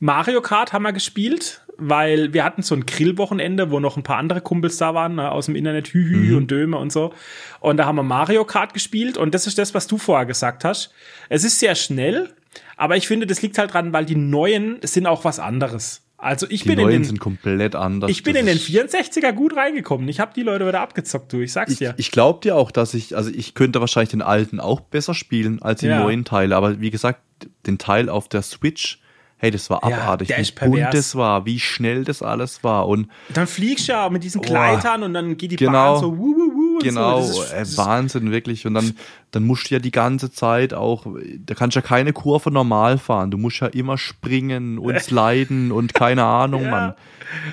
[0.00, 4.18] Mario Kart haben wir gespielt, weil wir hatten so ein Grillwochenende, wo noch ein paar
[4.18, 6.36] andere Kumpels da waren, ne, aus dem Internet, Hühü mhm.
[6.36, 7.12] und Döme und so.
[7.60, 10.64] Und da haben wir Mario Kart gespielt und das ist das, was du vorher gesagt
[10.64, 10.92] hast.
[11.28, 12.34] Es ist sehr schnell,
[12.76, 16.03] aber ich finde, das liegt halt dran, weil die neuen sind auch was anderes.
[16.16, 18.10] Also ich die bin neuen in den, sind komplett anders.
[18.10, 20.08] Ich bin das in den 64er gut reingekommen.
[20.08, 21.40] Ich habe die Leute wieder abgezockt, du.
[21.40, 21.94] Ich sag's ich, dir.
[21.96, 25.60] Ich glaube dir auch, dass ich, also ich könnte wahrscheinlich den alten auch besser spielen
[25.60, 26.00] als die ja.
[26.00, 26.56] neuen Teile.
[26.56, 27.20] Aber wie gesagt,
[27.66, 29.00] den Teil auf der Switch,
[29.44, 32.88] hey, das war abartig, ja, wie bunt das war, wie schnell das alles war.
[32.88, 36.18] Und dann fliegst du ja mit diesen Kleidern und dann geht die genau, Bahn so
[36.18, 37.42] wuh, wuh, wuh Genau, so.
[37.42, 38.66] ist, äh, Wahnsinn, wirklich.
[38.66, 38.94] Und dann,
[39.30, 41.06] dann musst du ja die ganze Zeit auch,
[41.38, 43.30] da kannst du ja keine Kurve normal fahren.
[43.30, 46.70] Du musst ja immer springen und sliden und keine Ahnung, ja.
[46.70, 46.94] Mann.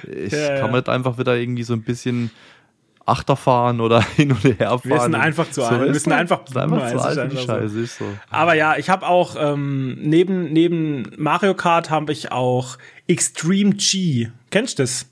[0.07, 2.31] Ich ja, kann man das einfach wieder irgendwie so ein bisschen
[3.05, 4.81] Achterfahren oder hin und her fahren.
[4.83, 5.93] Wir sind einfach zu alt.
[5.93, 7.31] wir sind einfach, ist einfach zu alt.
[7.31, 8.05] Die Scheiße ist so.
[8.29, 14.29] Aber ja, ich habe auch ähm, neben neben Mario Kart habe ich auch Extreme G.
[14.49, 15.07] Kennst du das?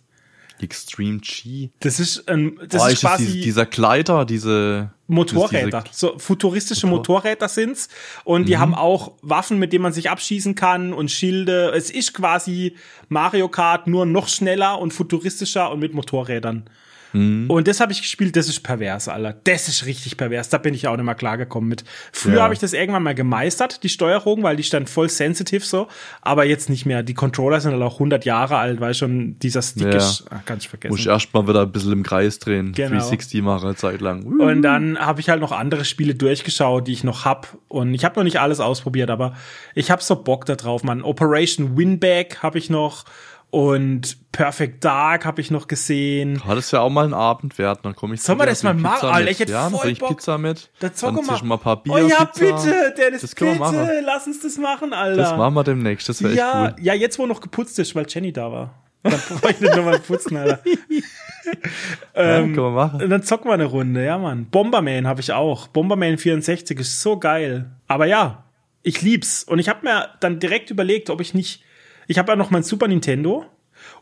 [0.61, 1.69] Extreme G.
[1.79, 5.83] Das ist ähm, das oh, ist, ist quasi dieser Gleiter, diese Motorräder.
[5.87, 7.89] Diese so futuristische Motor Motorräder sind's
[8.23, 8.59] und die mhm.
[8.59, 11.71] haben auch Waffen, mit denen man sich abschießen kann und Schilde.
[11.75, 12.75] Es ist quasi
[13.07, 16.69] Mario Kart nur noch schneller und futuristischer und mit Motorrädern.
[17.13, 17.49] Mhm.
[17.49, 19.35] Und das habe ich gespielt, das ist pervers, Alter.
[19.43, 20.49] Das ist richtig pervers.
[20.49, 21.83] Da bin ich auch nicht mal klargekommen mit.
[22.11, 22.43] Früher Ja.
[22.43, 25.87] habe ich das irgendwann mal gemeistert, die Steuerung, weil die stand voll sensitive so.
[26.21, 27.03] Aber jetzt nicht mehr.
[27.03, 29.97] Die Controller sind halt auch 100 Jahre alt, weil schon dieser Stick Ja.
[29.97, 30.25] ist.
[30.29, 30.91] Ah, kann ich vergessen.
[30.91, 32.73] Muss ich erstmal wieder ein bisschen im Kreis drehen.
[32.73, 32.89] Genau.
[32.89, 34.23] 360 machen eine Zeit lang.
[34.23, 37.57] Und dann habe ich halt noch andere Spiele durchgeschaut, die ich noch hab.
[37.67, 39.35] Und ich habe noch nicht alles ausprobiert, aber
[39.75, 41.01] ich habe so Bock da drauf, Mann.
[41.01, 43.05] Operation Winback habe ich noch
[43.51, 46.43] und Perfect Dark habe ich noch gesehen.
[46.45, 48.75] Hat es ja auch mal einen Abend wert, dann komme ich Sollen wir das mal
[48.75, 49.09] machen?
[49.09, 50.09] Alter, ich hätte ja, voll Bock.
[50.09, 50.69] Pizza mit.
[50.79, 51.55] Dann zocken wir mal.
[51.55, 52.55] ein paar Bier, Oh ja, Pizza.
[52.63, 53.87] bitte, Dennis, Das bitte, machen.
[54.05, 55.21] lass uns das machen, Alter.
[55.21, 56.83] Das machen wir demnächst, das wäre ja, echt cool.
[56.85, 58.83] ja, jetzt wo noch geputzt ist, weil Jenny da war.
[59.01, 60.59] Dann brauche ich nicht nochmal putzen, Alter.
[62.13, 63.09] ähm, können wir machen.
[63.09, 64.45] Dann zocken wir eine Runde, ja, Mann.
[64.45, 65.67] Bomberman habe ich auch.
[65.67, 67.71] Bomberman 64 ist so geil.
[67.87, 68.43] Aber ja,
[68.83, 69.43] ich lieb's.
[69.43, 71.63] Und ich habe mir dann direkt überlegt, ob ich nicht.
[72.09, 73.45] Ich habe ja noch mein Super Nintendo.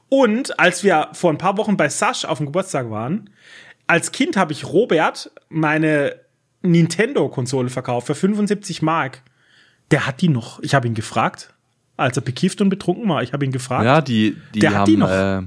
[0.08, 3.30] Und als wir vor ein paar Wochen bei Sash auf dem Geburtstag waren,
[3.86, 6.16] als Kind habe ich Robert meine
[6.62, 9.24] Nintendo-Konsole verkauft für 75 Mark.
[9.92, 10.62] Der hat die noch.
[10.62, 11.54] Ich habe ihn gefragt,
[11.98, 13.24] als er bekifft und betrunken war.
[13.24, 13.84] Ich habe ihn gefragt.
[13.84, 15.10] Ja, die, die Der hat haben, die noch.
[15.10, 15.42] Äh,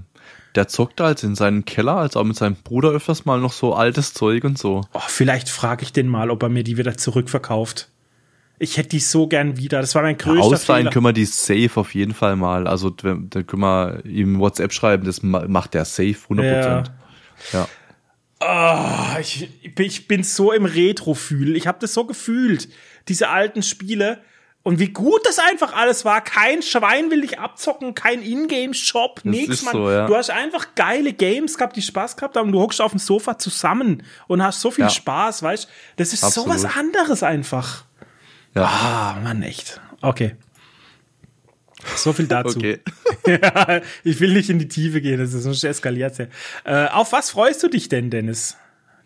[0.55, 3.73] der zockt halt in seinem Keller, als auch mit seinem Bruder öfters mal noch so
[3.73, 4.83] altes Zeug und so.
[4.93, 7.89] Oh, vielleicht frage ich den mal, ob er mir die wieder zurückverkauft.
[8.63, 9.81] Ich hätte die so gern wieder.
[9.81, 10.91] Das war mein größter Ausleihen Fehler.
[10.93, 12.67] können wir die safe auf jeden Fall mal.
[12.69, 16.85] Also da können wir ihm WhatsApp schreiben, das ma- macht der safe 100%.
[17.53, 17.69] Ja.
[18.39, 21.57] Ah, ich, ich bin so im Retro-Fühl.
[21.57, 22.69] Ich habe das so gefühlt.
[23.09, 24.21] Diese alten Spiele.
[24.63, 26.21] Und wie gut das einfach alles war.
[26.23, 29.35] Kein Schwein will dich abzocken, kein Ingame-Shop, Mann.
[29.57, 30.07] so, ja.
[30.07, 32.53] Du hast einfach geile Games gehabt, die Spaß gehabt haben.
[32.53, 34.91] Du hockst auf dem Sofa zusammen und hast so viel Ja.
[34.91, 35.67] Spaß, weißt
[35.97, 36.51] Das ist so Absolut.
[36.51, 37.85] was anderes einfach.
[38.55, 38.65] Ja.
[38.65, 39.81] Ah, Mann, echt.
[40.01, 40.37] Okay.
[41.97, 42.59] So viel dazu.
[42.59, 42.79] Okay.
[43.27, 46.27] Ja, ich will nicht in die Tiefe gehen, das ist sonst eskaliert ja.
[46.65, 48.57] Äh, auf was freust du dich denn, Dennis?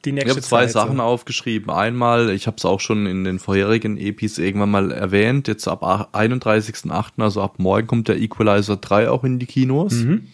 [0.05, 1.03] Die Ich nächste habe zwei Zeit, Sachen so.
[1.03, 1.69] aufgeschrieben.
[1.71, 5.83] Einmal, ich habe es auch schon in den vorherigen Epis irgendwann mal erwähnt, jetzt ab
[5.83, 9.95] 31.08., also ab morgen kommt der Equalizer 3 auch in die Kinos.
[9.95, 10.29] Mhm.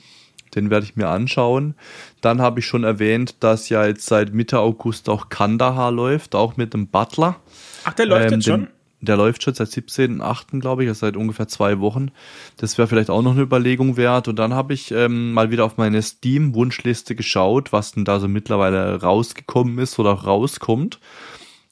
[0.54, 1.74] Den werde ich mir anschauen.
[2.20, 6.56] Dann habe ich schon erwähnt, dass ja jetzt seit Mitte August auch Kandahar läuft, auch
[6.58, 7.36] mit dem Butler.
[7.84, 8.68] Ach, der läuft Ähm, jetzt schon?
[9.00, 12.10] Der läuft schon seit 17.8., glaube ich, also seit ungefähr zwei Wochen.
[12.58, 14.28] Das wäre vielleicht auch noch eine Überlegung wert.
[14.28, 18.28] Und dann habe ich ähm, mal wieder auf meine Steam-Wunschliste geschaut, was denn da so
[18.28, 21.00] mittlerweile rausgekommen ist oder rauskommt.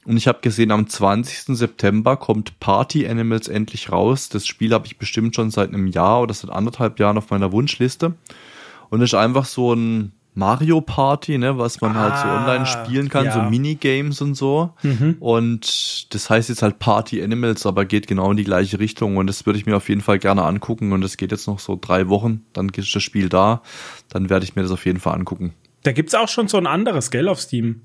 [0.08, 1.54] Und ich habe gesehen, am 20.
[1.54, 4.30] September kommt Party Animals endlich raus.
[4.30, 7.52] Das Spiel habe ich bestimmt schon seit einem Jahr oder seit anderthalb Jahren auf meiner
[7.52, 8.14] Wunschliste.
[8.88, 13.08] Und ist einfach so ein Mario Party, ne, was man halt so Ah, online spielen
[13.08, 13.32] kann, ja.
[13.32, 14.70] so Minigames und so.
[15.20, 19.16] Und das heißt jetzt halt Party Animals, aber geht genau in die gleiche Richtung.
[19.16, 20.92] Und das würde ich mir auf jeden Fall gerne angucken.
[20.92, 23.62] Und es geht jetzt noch so drei Wochen, dann ist das Spiel da.
[24.08, 25.54] Dann werde ich mir das auf jeden Fall angucken.
[25.82, 27.82] Da gibt's auch schon so ein anderes, gell, auf Steam.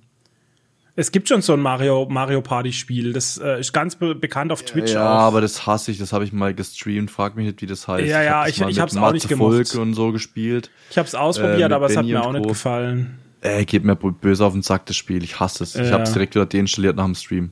[0.96, 3.14] Es gibt schon so ein Mario, Mario Party Spiel.
[3.14, 5.22] Das äh, ist ganz be bekannt auf Twitch ja, auch.
[5.22, 5.98] aber das hasse ich.
[5.98, 7.10] Das habe ich mal gestreamt.
[7.10, 8.06] Frag mich nicht, wie das heißt.
[8.08, 9.54] Ja, ja, ich- ich mit hab's auch Matze nicht gemocht.
[9.72, 10.70] Volk und so gespielt.
[10.92, 13.18] Ich habe es ausprobiert, Äh, aber es hat Benny mir auch nicht gefallen.
[13.42, 15.24] Ey, geht mir böse auf den Sack, das Spiel.
[15.24, 15.76] Ich hasse es.
[15.76, 15.94] Ich Ja.
[15.94, 17.52] habe es direkt wieder deinstalliert nach dem Stream.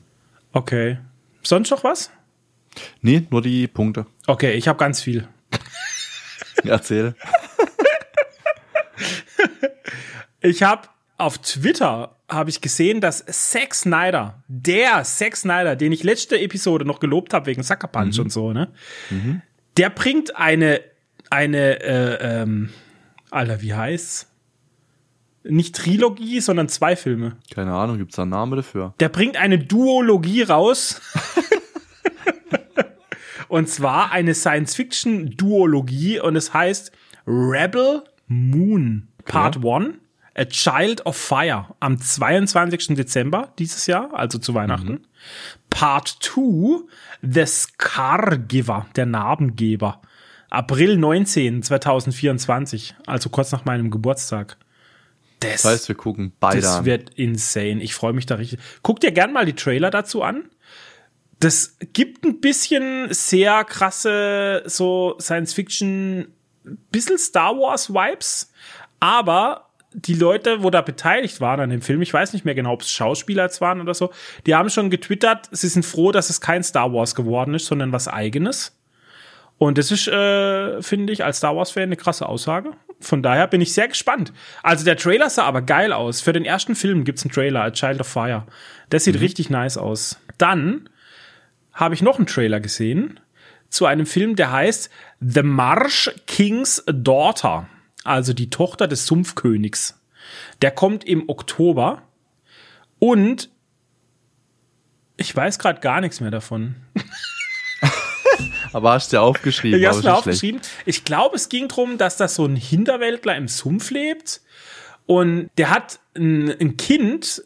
[0.52, 0.98] Okay.
[1.42, 2.10] Sonst noch was?
[3.00, 4.06] Nee, nur die Punkte.
[4.28, 5.26] Okay, ich habe ganz viel.
[6.64, 7.14] Erzähl.
[10.44, 16.02] Ich habe auf Twitter habe ich gesehen, dass Zack Snyder, der Zack Snyder, den ich
[16.02, 18.68] letzte Episode noch gelobt habe wegen Sucker Punch und so, ne?
[19.76, 20.80] Der bringt eine
[21.32, 22.70] eine äh, ähm,
[23.30, 24.28] Alter, wie heißt's?
[25.44, 27.36] Nicht Trilogie, sondern zwei Filme.
[27.52, 28.94] Keine Ahnung, gibt's da einen Namen dafür?
[29.00, 31.00] Der bringt eine Duologie raus.
[33.48, 36.92] und zwar eine Science-Fiction-Duologie und es heißt
[37.26, 39.96] Rebel Moon Part 1,
[40.34, 42.96] A Child of Fire am 22.
[42.96, 45.06] Dezember dieses Jahr, also zu Weihnachten.
[45.68, 46.84] Part 2,
[47.22, 50.00] The Scargiver, der Narbengeber.
[50.50, 54.56] April 19, 2024, also kurz nach meinem Geburtstag.
[55.40, 56.84] Das heißt, wir gucken beide Das an.
[56.84, 57.82] wird insane.
[57.82, 58.60] Ich freue mich da richtig.
[58.82, 60.44] Guck dir gern mal die Trailer dazu an.
[61.40, 66.28] Das gibt ein bisschen sehr krasse so Science Fiction,
[66.92, 68.52] bisschen Star Wars Vibes,
[69.00, 72.72] aber die Leute, wo da beteiligt waren an dem Film, ich weiß nicht mehr genau,
[72.72, 74.10] ob es Schauspieler jetzt waren oder so,
[74.46, 77.92] die haben schon getwittert, sie sind froh, dass es kein Star Wars geworden ist, sondern
[77.92, 78.78] was eigenes.
[79.58, 82.72] Und das ist, äh, finde ich, als Star Wars-Fan eine krasse Aussage.
[82.98, 84.32] Von daher bin ich sehr gespannt.
[84.62, 86.20] Also der Trailer sah aber geil aus.
[86.20, 88.46] Für den ersten Film gibt's einen Trailer, A Child of Fire.
[88.90, 90.18] Das sieht richtig nice aus.
[90.38, 90.88] Dann
[91.72, 93.20] habe ich noch einen Trailer gesehen
[93.68, 94.90] zu einem Film, der heißt
[95.20, 97.68] The Marsh King's Daughter.
[98.04, 99.98] Also die Tochter des Sumpfkönigs.
[100.60, 102.02] Der kommt im Oktober.
[102.98, 103.50] Und
[105.16, 106.76] ich weiß gerade gar nichts mehr davon.
[108.72, 109.78] Aber hast du ja aufgeschrieben.
[109.78, 110.60] Ich hab's mir aufgeschrieben.
[110.86, 114.40] Ich glaube, es ging drum, dass da so ein Hinterwäldler im Sumpf lebt
[115.06, 117.44] und der hat ein, ein Kind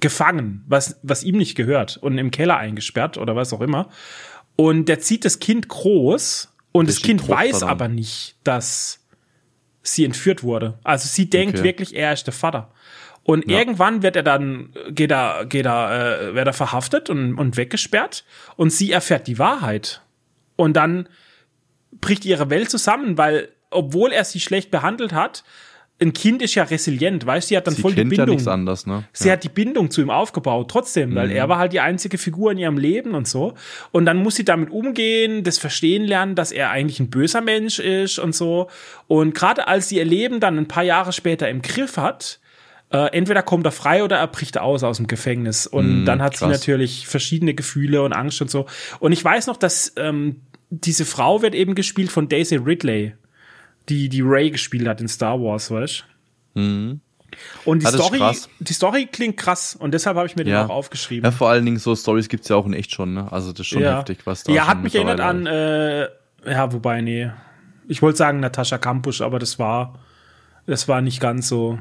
[0.00, 3.88] gefangen, was, was ihm nicht gehört und im Keller eingesperrt oder was auch immer.
[4.56, 7.68] Und der zieht das Kind groß und Das das, Kind weiß dann.
[7.70, 9.05] aber nicht, dass
[9.92, 10.78] sie entführt wurde.
[10.84, 11.64] Also sie denkt Okay.
[11.64, 12.70] wirklich, er ist der Vater.
[13.22, 13.58] Und Ja.
[13.58, 18.24] irgendwann wird er dann, geht er, geht er, äh, wird er verhaftet und, und weggesperrt
[18.56, 20.02] und sie erfährt die Wahrheit.
[20.56, 21.08] Und dann
[22.00, 25.42] bricht ihre Welt zusammen, weil, obwohl er sie schlecht behandelt hat,
[25.98, 28.16] ein Kind ist ja resilient, weißt du, sie hat dann Sie voll die kennt ja
[28.18, 28.34] Bindung.
[28.36, 29.04] nichts anderes, ne?
[29.12, 32.52] Sie hat die Bindung zu ihm aufgebaut, trotzdem, weil er war halt die einzige Figur
[32.52, 33.54] in ihrem Leben und so.
[33.92, 37.78] Und dann muss sie damit umgehen, das verstehen lernen, dass er eigentlich ein böser Mensch
[37.78, 38.68] ist und so.
[39.06, 42.40] Und gerade als sie ihr Leben dann ein paar Jahre später im Griff hat,
[42.90, 45.66] äh, entweder kommt er frei oder er bricht aus aus dem Gefängnis.
[45.66, 46.60] Und dann hat sie krass.
[46.60, 48.66] natürlich verschiedene Gefühle und Angst und so.
[49.00, 53.14] Und ich weiß noch, dass ähm, diese Frau wird eben gespielt von Daisy Ridley,
[53.88, 56.04] die die Ray gespielt hat in Star Wars, weißt
[56.54, 56.60] du?
[56.60, 57.00] Und die Mhm.
[57.66, 60.64] Ja, das ist Story, die Story klingt krass und deshalb habe ich mir den Ja.
[60.66, 61.24] auch aufgeschrieben.
[61.24, 63.30] Ja, vor allen Dingen so Stories gibt's ja auch in echt schon, ne?
[63.30, 66.04] Also das ist schon ja, heftig, was da Ja, hat mich erinnert an, äh,
[66.46, 67.30] ja, wobei, nee.
[67.88, 69.98] Ich wollte sagen Natascha Kampusch, aber das war,
[70.66, 71.78] das war nicht ganz so.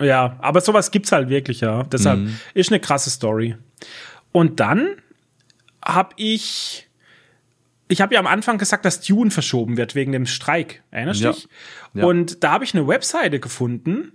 [0.00, 1.84] Ja, aber sowas gibt's halt wirklich, ja.
[1.84, 2.38] Deshalb Mhm.
[2.54, 3.56] ist eine krasse Story.
[4.32, 4.96] Und dann
[5.84, 6.85] habe ich,
[7.88, 10.82] ich habe ja am Anfang gesagt, dass Dune verschoben wird wegen dem Streik.
[10.90, 11.32] Erinnerst du Ja.
[11.32, 11.48] dich?
[11.94, 12.04] Ja.
[12.04, 14.12] Und da habe ich eine Webseite gefunden,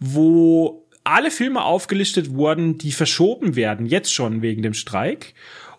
[0.00, 5.34] wo alle Filme aufgelistet wurden, die verschoben werden, jetzt schon wegen dem Streik.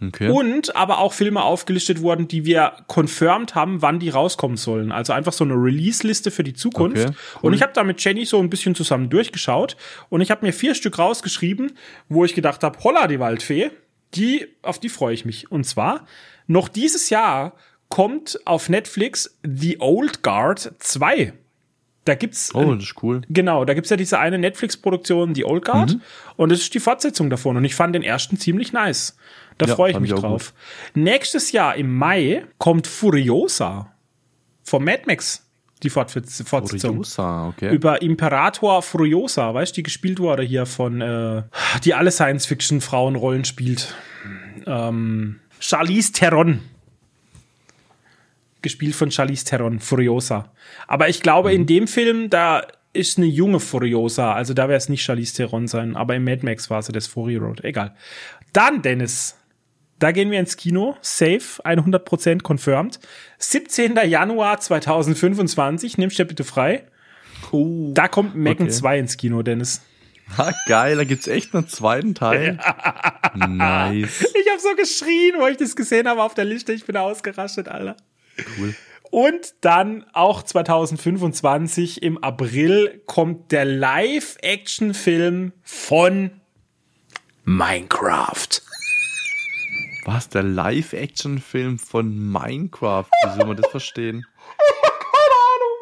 [0.05, 0.29] Okay.
[0.29, 4.91] Und aber auch Filme aufgelistet wurden, die wir confirmed haben, wann die rauskommen sollen.
[4.91, 6.97] Also einfach so eine Release-Liste für die Zukunft.
[6.97, 7.41] Okay, cool.
[7.47, 9.77] Und ich habe da mit Jenny so ein bisschen zusammen durchgeschaut
[10.09, 11.71] und ich habe mir vier Stück rausgeschrieben,
[12.09, 13.71] wo ich gedacht habe, holla die Waldfee,
[14.13, 15.49] die auf die freue ich mich.
[15.51, 16.05] Und zwar
[16.47, 17.53] noch dieses Jahr
[17.89, 21.33] kommt auf Netflix The Old Guard 2.
[22.05, 23.21] Da gibt's oh, das ist cool.
[23.29, 26.01] Genau, da gibt's ja diese eine Netflix-Produktion, die Old Guard, Mhm.
[26.37, 27.57] und das ist die Fortsetzung davon.
[27.57, 29.17] Und ich fand den ersten ziemlich nice.
[29.57, 30.53] Da Ja, freue ich mich ich drauf.
[30.93, 33.91] Nächstes Jahr im Mai kommt Furiosa
[34.63, 35.47] vom Mad Max,
[35.81, 36.91] die Fortsetz- Fortsetzung.
[36.97, 37.73] Furiosa, okay.
[37.73, 41.43] Über Imperator Furiosa, weißt du, die gespielt wurde hier von, äh,
[41.83, 43.95] die alle Science-Fiction-Frauenrollen spielt.
[44.67, 46.61] Ähm, Charlize Theron.
[48.61, 50.51] Gespielt von Charlize Theron, Furiosa.
[50.87, 51.55] Aber ich glaube, Mhm.
[51.55, 55.67] in dem Film, da ist eine junge Furiosa, also da wäre es nicht Charlize Theron
[55.67, 57.95] sein, aber im Mad Max war sie das Fury Road, egal.
[58.53, 59.35] Dann, Dennis,
[59.99, 62.99] da gehen wir ins Kino, safe, 100% confirmed.
[63.39, 63.95] 17.
[64.07, 66.83] Januar 2025, nimmst du dir bitte frei.
[67.51, 68.75] Da kommt Megan Okay.
[68.75, 69.81] 2 ins Kino, Dennis.
[70.37, 72.59] Ah, geil, da gibt's echt einen zweiten Teil.
[72.59, 73.47] Ja.
[73.47, 74.21] Nice.
[74.21, 76.73] Ich habe so geschrien, wo ich das gesehen habe auf der Liste.
[76.73, 77.95] Ich bin ausgerastet, Alter.
[78.57, 78.75] Cool.
[79.11, 86.41] Und dann auch 2025 im April kommt der Live-Action-Film von
[87.43, 88.61] Minecraft.
[90.05, 93.05] Was, der Live-Action-Film von Minecraft?
[93.23, 94.25] Wie soll man das verstehen?
[95.11, 95.77] Keine Ahnung.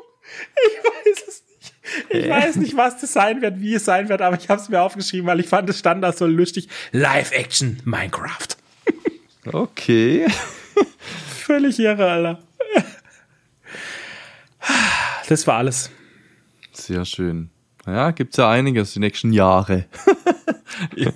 [0.68, 1.43] Ich weiß es.
[2.10, 4.70] Ich weiß nicht, was das sein wird, wie es sein wird, aber ich habe es
[4.70, 6.68] mir aufgeschrieben, weil ich fand, es stand da so lustig.
[6.92, 8.48] Live-Action Minecraft.
[9.52, 10.26] Okay.
[11.28, 12.40] Völlig irre, Alter.
[15.28, 15.92] Das war alles.
[16.72, 17.50] Sehr schön.
[17.86, 19.86] Ja, gibt's ja einiges die nächsten Jahre.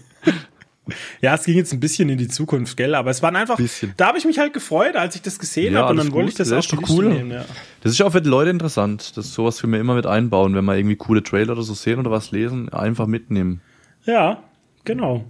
[1.22, 2.96] ja, es ging jetzt ein bisschen in die Zukunft, gell?
[2.96, 3.58] Aber es waren einfach.
[3.58, 3.94] Bisschen.
[3.98, 6.30] Da habe ich mich halt gefreut, als ich das gesehen ja, habe und dann wollte
[6.30, 7.10] ich das, das auch ist doch cool.
[7.10, 7.46] Nehmen, ja.
[7.82, 9.16] Das ist auch für die Leute interessant.
[9.18, 11.74] Das ist sowas für mir immer mit einbauen, wenn wir irgendwie coole Trailer oder so
[11.74, 13.62] sehen oder was lesen, einfach mitnehmen.
[14.06, 14.44] Ja,
[14.86, 15.26] genau.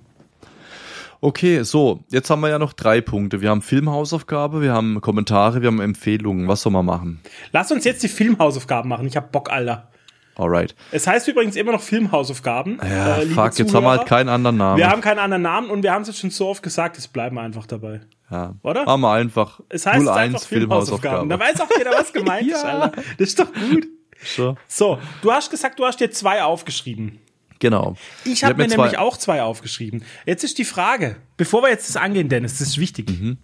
[1.20, 3.42] Okay, so, jetzt haben wir ja noch drei Punkte.
[3.42, 6.48] Wir haben Filmhausaufgabe, wir haben Kommentare, wir haben Empfehlungen.
[6.48, 7.22] Was soll man machen?
[7.52, 9.08] Lass uns jetzt die Filmhausaufgaben machen.
[9.08, 9.90] Ich hab Bock, Alter.
[10.38, 10.76] Alright.
[10.92, 12.80] Es heißt übrigens immer noch Filmhausaufgaben.
[12.82, 13.52] Ja, äh, fuck, Zuhörer.
[13.58, 14.78] jetzt haben wir halt keinen anderen Namen.
[14.78, 17.08] Wir haben keinen anderen Namen und wir haben es jetzt schon so oft gesagt, es
[17.08, 18.02] bleiben einfach dabei.
[18.30, 18.54] Ja.
[18.62, 18.86] Oder?
[18.86, 19.60] Machen wir einfach.
[19.70, 21.30] Es heißt 01 einfach Filmhausaufgaben.
[21.30, 22.58] Da weiß auch jeder, was gemeint ja.
[22.58, 23.02] ist, Alter.
[23.18, 23.88] Das ist doch gut.
[24.24, 24.58] So.
[24.68, 27.20] so, du hast gesagt, du hast dir zwei aufgeschrieben.
[27.60, 27.96] Genau.
[28.24, 30.04] Ich habe hab mir nämlich auch zwei aufgeschrieben.
[30.26, 33.10] Jetzt ist die Frage, bevor wir jetzt das angehen, Dennis, das ist wichtig.
[33.10, 33.38] Mhm.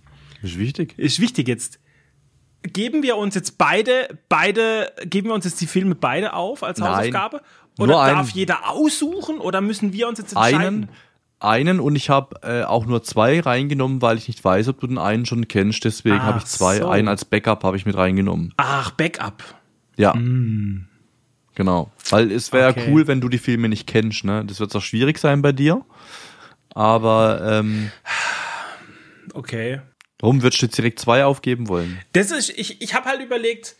[0.43, 0.93] Ist wichtig.
[0.97, 1.79] Ist wichtig jetzt.
[2.63, 6.79] Geben wir uns jetzt beide, beide, geben wir uns jetzt die Filme beide auf als
[6.79, 7.41] Nein, Hausaufgabe?
[7.77, 10.61] Oder darf jeder aussuchen oder müssen wir uns jetzt entscheiden?
[10.61, 10.89] Einen,
[11.39, 14.87] einen und ich habe äh, auch nur zwei reingenommen, weil ich nicht weiß, ob du
[14.87, 15.83] den einen schon kennst.
[15.83, 16.77] Deswegen habe ich zwei.
[16.77, 16.87] So.
[16.87, 18.53] Einen als Backup habe ich mit reingenommen.
[18.57, 19.43] Ach, Backup.
[19.97, 20.13] Ja.
[20.13, 20.87] Mm.
[21.55, 21.91] Genau.
[22.09, 22.87] Weil es wäre okay.
[22.89, 24.43] cool, wenn du die Filme nicht kennst, ne?
[24.45, 25.85] Das wird zwar schwierig sein bei dir.
[26.73, 27.91] Aber ähm,
[29.33, 29.81] Okay.
[30.23, 31.99] Warum würdest du jetzt direkt zwei aufgeben wollen?
[32.13, 33.75] Das ist, ich, ich habe halt überlegt,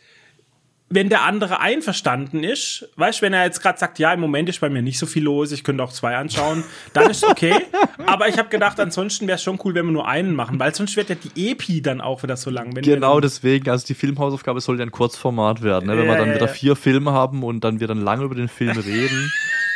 [0.89, 4.49] wenn der andere einverstanden ist, weißt du, wenn er jetzt gerade sagt, ja, im Moment
[4.49, 7.55] ist bei mir nicht so viel los, ich könnte auch zwei anschauen, dann ist okay.
[8.07, 10.75] Aber ich habe gedacht, ansonsten wäre es schon cool, wenn wir nur einen machen, weil
[10.75, 12.73] sonst wird ja die Epi dann auch wieder so lang.
[12.73, 15.85] genau deswegen, also die Filmhausaufgabe soll ja ein Kurzformat werden.
[15.85, 15.97] Ne?
[15.97, 18.49] Wenn ja, wir dann wieder vier Filme haben und dann wir dann lange über den
[18.49, 19.31] Film reden,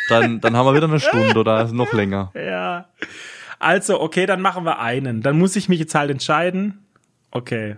[0.10, 2.30] dann, dann haben wir wieder eine Stunde oder noch länger.
[2.35, 2.89] Ja.
[3.60, 5.22] Also, okay, dann machen wir einen.
[5.22, 6.86] Dann muss ich mich jetzt halt entscheiden.
[7.32, 7.78] Okay.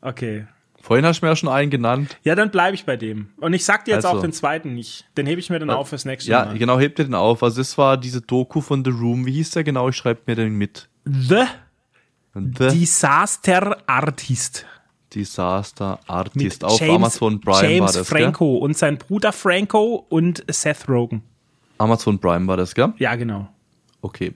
[0.00, 0.46] Okay.
[0.80, 2.16] Vorhin hast du mir ja schon einen genannt.
[2.22, 3.30] Ja, dann bleibe ich bei dem.
[3.38, 4.18] Und ich sag dir jetzt also.
[4.18, 5.04] auch den zweiten nicht.
[5.16, 6.52] Den hebe ich mir dann auf fürs nächste ja, Mal.
[6.52, 7.42] Ja, genau, heb dir den auf.
[7.42, 9.26] Also das war diese Doku von The Room.
[9.26, 9.88] Wie hieß der genau?
[9.88, 10.88] Ich schreibe mir den mit.
[11.04, 11.44] The,
[12.34, 14.64] The Disaster Artist.
[15.12, 16.64] Disaster Artist.
[16.64, 18.62] Auf James, Amazon Prime James war das, Franco gell?
[18.62, 21.22] und sein Bruder Franco und Seth Rogen.
[21.78, 22.92] Amazon Prime war das, gell?
[22.98, 23.48] Ja, genau.
[24.00, 24.34] Okay.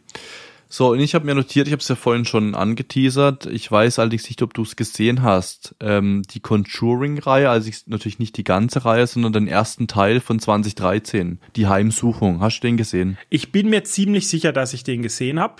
[0.69, 3.45] So, und ich habe mir notiert, ich habe es ja vorhin schon angeteasert.
[3.45, 5.75] Ich weiß allerdings nicht, ob du es gesehen hast.
[5.81, 10.41] Ähm, die Conjuring-Reihe, also ich, natürlich nicht die ganze Reihe, sondern den ersten Teil von
[10.41, 12.41] 2013, die Heimsuchung.
[12.41, 13.19] Hast du den gesehen?
[13.29, 15.57] Ich bin mir ziemlich sicher, dass ich den gesehen habe.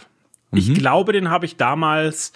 [0.51, 0.59] Mhm.
[0.59, 2.33] Ich glaube, den habe ich damals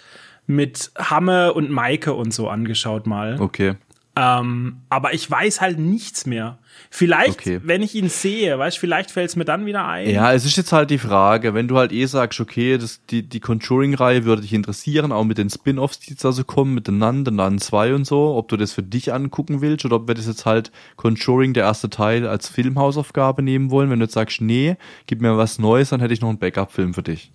[0.47, 3.41] mit Hamme und Maike und so angeschaut mal.
[3.41, 3.77] Okay.
[4.19, 6.57] Ähm, aber ich weiß halt nichts mehr.
[6.91, 7.61] Vielleicht, okay.
[7.63, 10.09] wenn ich ihn sehe, weißt vielleicht fällt es mir dann wieder ein.
[10.09, 13.23] Ja, es ist jetzt halt die Frage, wenn du halt eh sagst, okay, das, die,
[13.23, 16.97] die Conjuring-Reihe würde dich interessieren, auch mit den Spin-Offs, die jetzt also kommen, mit den
[16.97, 20.09] Nun, den Nun 2 und so, ob du das für dich angucken willst oder ob
[20.09, 23.91] wir das jetzt halt Conjuring, der erste Teil, als Filmhausaufgabe nehmen wollen.
[23.91, 24.77] Wenn du jetzt sagst, nee,
[25.07, 27.31] gib mir was Neues, dann hätte ich noch einen Backup-Film für dich.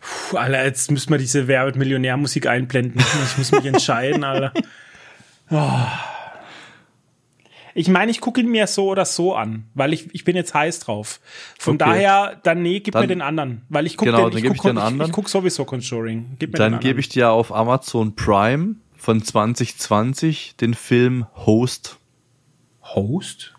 [0.00, 3.00] Puh, Alter, jetzt müssen wir diese Werbet-Millionär-Musik einblenden.
[3.00, 4.52] Ich muss mich entscheiden, Alter.
[7.74, 10.54] Ich meine, ich gucke ihn mir so oder so an, weil ich, ich bin jetzt
[10.54, 11.20] heiß drauf.
[11.58, 11.84] Von okay.
[11.84, 13.62] daher, dann nee, gib dann, mir den anderen.
[13.68, 16.36] Weil ich gucke genau, den, ich guck, ich, ich, ich guck sowieso Conjuring.
[16.38, 21.98] Gib mir dann gebe ich dir auf Amazon Prime von 2020 den Film Host.
[22.82, 23.54] Host?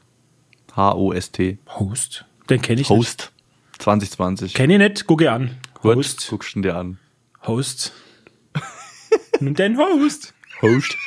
[0.76, 1.60] H-O-S-T.
[1.70, 2.26] Host?
[2.50, 3.32] Den kenne ich Host.
[3.78, 3.82] nicht.
[3.84, 4.54] 2020.
[4.56, 5.58] Kenne ich nicht, gucke an.
[5.84, 6.22] Host.
[6.22, 6.98] Gut, guckst du dir an.
[7.46, 7.94] Host.
[9.40, 10.34] Nun den Host.
[10.62, 10.98] Host.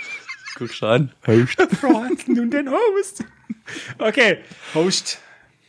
[0.61, 1.11] Guckst an.
[1.27, 1.59] Host.
[2.27, 3.25] Nun den Host.
[3.99, 4.41] Okay,
[4.75, 5.19] Host.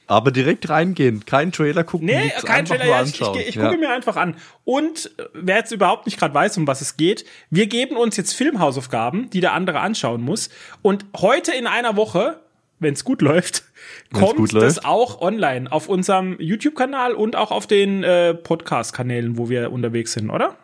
[0.06, 2.08] Aber direkt reingehen, kein Trailer gucken.
[2.08, 3.64] Nee, kein Trailer, ja, ich, ich, ich ja.
[3.64, 4.36] gucke mir einfach an.
[4.66, 8.18] Und äh, wer jetzt überhaupt nicht gerade weiß, um was es geht, wir geben uns
[8.18, 10.50] jetzt Filmhausaufgaben, die der andere anschauen muss.
[10.82, 12.42] Und heute in einer Woche,
[12.80, 13.64] wenn es gut läuft,
[14.12, 14.86] kommt gut das läuft.
[14.86, 20.30] auch online auf unserem YouTube-Kanal und auch auf den äh, Podcast-Kanälen, wo wir unterwegs sind,
[20.30, 20.58] oder?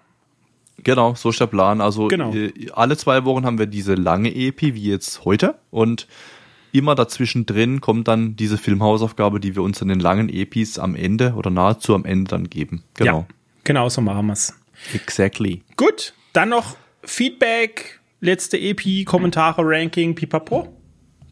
[0.84, 1.82] Genau, so ist der Plan.
[1.82, 2.34] Also genau.
[2.74, 5.56] alle zwei Wochen haben wir diese lange EP, wie jetzt heute.
[5.72, 6.08] Und
[6.72, 10.96] immer dazwischen drin kommt dann diese Filmhausaufgabe, die wir uns in den langen Epis am
[10.96, 12.84] Ende oder nahezu am Ende dann geben.
[12.94, 13.20] Genau.
[13.20, 13.28] Ja,
[13.64, 14.54] genau so machen wir's.
[14.94, 15.64] Exactly.
[15.76, 20.77] Gut, dann noch Feedback, letzte EP, Kommentare, Ranking, pipapo.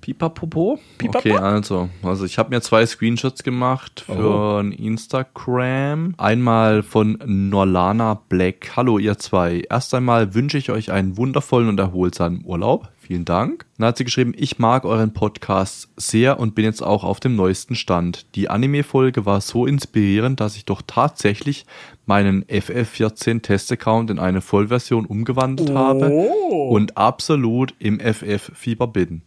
[0.05, 0.77] Pipapopo?
[0.99, 1.17] Pipapo?
[1.17, 4.57] Okay, also, also ich habe mir zwei Screenshots gemacht für Oh.
[4.59, 6.13] ein Instagram.
[6.19, 8.73] Einmal von Norlana Black.
[8.75, 9.63] Hallo ihr zwei.
[9.67, 12.89] Erst einmal wünsche ich euch einen wundervollen und erholsamen Urlaub.
[12.99, 13.65] Vielen Dank.
[13.79, 17.35] Dann hat sie geschrieben, ich mag euren Podcast sehr und bin jetzt auch auf dem
[17.35, 18.27] neuesten Stand.
[18.35, 21.65] Die Anime-Folge war so inspirierend, dass ich doch tatsächlich
[22.05, 26.69] meinen FF14 Test-Account in eine Vollversion umgewandelt habe Oh.
[26.69, 29.23] und absolut im FF-Fieber bin.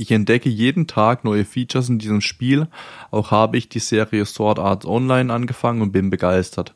[0.00, 2.68] Ich entdecke jeden Tag neue Features in diesem Spiel.
[3.10, 6.74] Auch habe ich die Serie Sword Art Online angefangen und bin begeistert.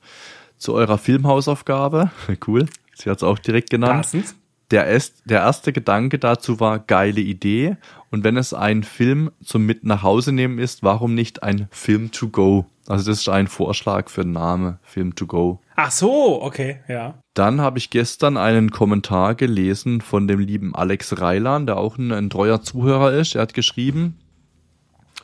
[0.58, 2.10] Zu eurer Filmhausaufgabe,
[2.46, 4.02] cool, sie hat es auch direkt genannt.
[4.02, 4.34] Passend.
[4.70, 7.78] Der, est, der erste Gedanke dazu war geile Idee.
[8.10, 12.10] Und wenn es ein Film zum Mit nach Hause nehmen ist, warum nicht ein Film
[12.10, 12.66] to go?
[12.86, 15.60] Also das ist ein Vorschlag für den Name, Film to go.
[15.76, 17.18] Ach so, okay, ja.
[17.32, 22.12] Dann habe ich gestern einen Kommentar gelesen von dem lieben Alex Reilan, der auch ein,
[22.12, 23.34] ein treuer Zuhörer ist.
[23.34, 24.18] Er hat geschrieben,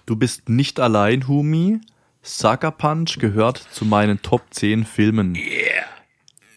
[0.06, 1.80] du bist nicht allein, Humi.
[2.22, 5.38] Sucker Punch gehört zu meinen Top 10 Filmen.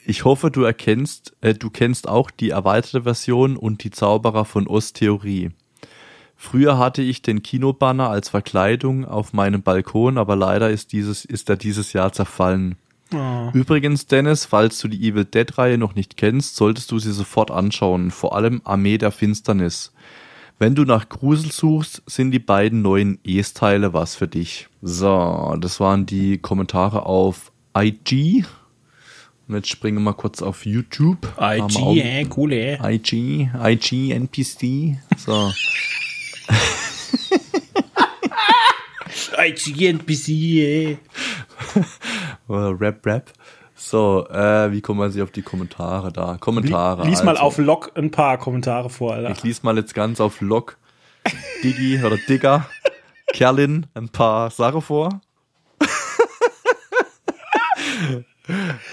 [0.05, 4.67] Ich hoffe, du erkennst, äh, du kennst auch die erweiterte Version und die Zauberer von
[4.67, 5.51] Osttheorie.
[6.35, 11.49] Früher hatte ich den Kinobanner als Verkleidung auf meinem Balkon, aber leider ist dieses, ist
[11.49, 12.76] er dieses Jahr zerfallen.
[13.14, 13.49] Oh.
[13.53, 17.51] Übrigens, Dennis, falls du die Evil Dead Reihe noch nicht kennst, solltest du sie sofort
[17.51, 18.11] anschauen.
[18.11, 19.93] Vor allem Armee der Finsternis.
[20.60, 24.68] Wenn du nach Grusel suchst, sind die beiden neuen Es-Teile was für dich.
[24.81, 28.45] So, das waren die Kommentare auf IG.
[29.47, 31.27] Und jetzt springen wir mal kurz auf YouTube.
[31.39, 32.95] IG, äh, cool, äh.
[32.95, 34.97] IG, IG, NPC.
[35.18, 35.51] So.
[39.88, 40.98] NPC,
[42.49, 43.32] Rap, Rap.
[43.76, 46.38] So, äh, wie kommt man sich auf die Kommentare da?
[46.40, 47.06] Kommentare.
[47.06, 47.44] Lies mal also.
[47.44, 49.32] auf Log ein paar Kommentare vor, Alter.
[49.32, 50.78] Ich lies mal jetzt ganz auf Log,
[51.64, 52.65] Diggi oder Digger,
[53.34, 55.22] Kerlin ein paar Sachen vor.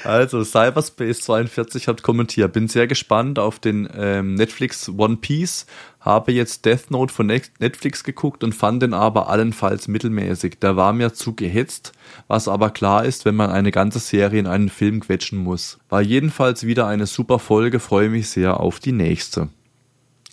[0.05, 2.53] Also, Cyberspace42 hat kommentiert.
[2.53, 5.67] Bin sehr gespannt auf den ähm, Netflix One Piece.
[6.01, 10.59] Habe jetzt Death Note von Net- Netflix geguckt und fand den aber allenfalls mittelmäßig.
[10.61, 11.93] Der war mir zu gehetzt,
[12.27, 15.79] was aber klar ist, wenn man eine ganze Serie in einen Film quetschen muss.
[15.91, 19.49] War jedenfalls wieder eine super Folge, freue mich sehr auf die nächste.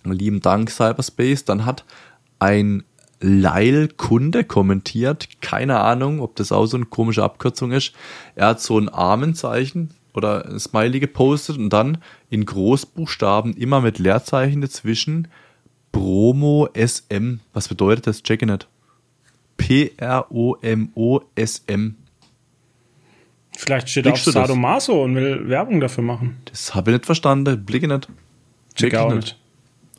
[0.04, 1.44] Lieben Dank, Cyberspace.
[1.44, 1.84] Dann hat
[2.38, 2.84] ein
[3.20, 5.28] Leil-Kunde kommentiert.
[5.42, 7.92] Keine Ahnung, ob das auch so eine komische Abkürzung ist.
[8.36, 11.98] Er hat so ein Armenzeichen oder ein Smiley gepostet und dann
[12.30, 15.28] in Großbuchstaben immer mit Leerzeichen dazwischen
[15.92, 17.40] Promo SM.
[17.52, 18.22] Was bedeutet das?
[18.22, 18.68] Check ich nicht.
[19.56, 19.96] P-R-O-M-O-S-M.
[23.56, 24.34] Vielleicht steht auf Blickst das?
[24.34, 26.36] Sadomaso und will Werbung dafür machen.
[26.44, 27.64] Das habe ich nicht verstanden.
[27.64, 28.08] Blicke nicht.
[28.74, 29.14] Check nicht.
[29.14, 29.36] nicht.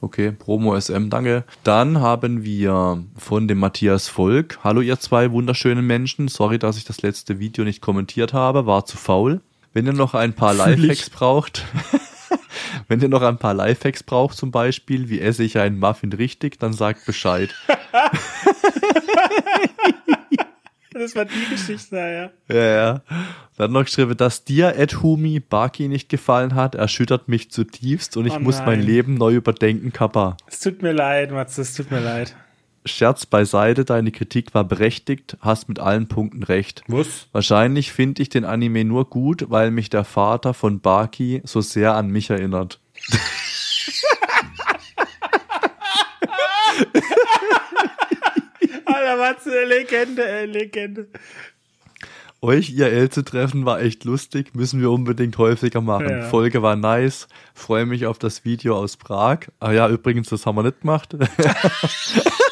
[0.02, 1.44] Okay, Promo SM, danke.
[1.66, 4.60] Dann haben wir von dem Matthias Volk.
[4.64, 6.30] Hallo ihr zwei wunderschönen Menschen.
[6.30, 9.42] Sorry, dass ich das letzte Video nicht kommentiert habe, war zu faul.
[9.74, 10.60] Wenn ihr noch ein paar ich.
[10.60, 11.66] Lifehacks braucht,
[12.88, 16.60] wenn ihr noch ein paar Lifehacks braucht zum Beispiel, wie esse ich einen Muffin richtig,
[16.60, 17.54] dann sagt Bescheid.
[20.92, 22.30] Das war die Geschichte, ja.
[22.54, 23.02] Ja, ja.
[23.58, 28.26] Dann noch geschrieben, dass dir, Ed Humi, Baki nicht gefallen hat, erschüttert mich zutiefst und
[28.26, 28.82] ich Oh muss mein.
[28.82, 30.36] Leben neu überdenken, Kappa.
[30.48, 32.36] Es tut mir leid, Mats, es tut mir leid.
[32.92, 36.84] Scherz beiseite, deine Kritik war berechtigt, hast mit allen Punkten recht.
[36.88, 37.28] Was?
[37.32, 41.96] Wahrscheinlich finde ich den Anime nur gut, weil mich der Vater von Baki so sehr
[41.96, 42.80] an mich erinnert.
[48.86, 51.08] Alter, Mats, eine Legende, ey, Legende.
[52.42, 56.10] Euch IRL zu treffen war echt lustig, müssen wir unbedingt häufiger machen.
[56.10, 56.22] Ja.
[56.22, 59.40] Folge war nice, freue mich auf das Video aus Prag.
[59.60, 61.16] Ah ja, übrigens, das haben wir nicht gemacht.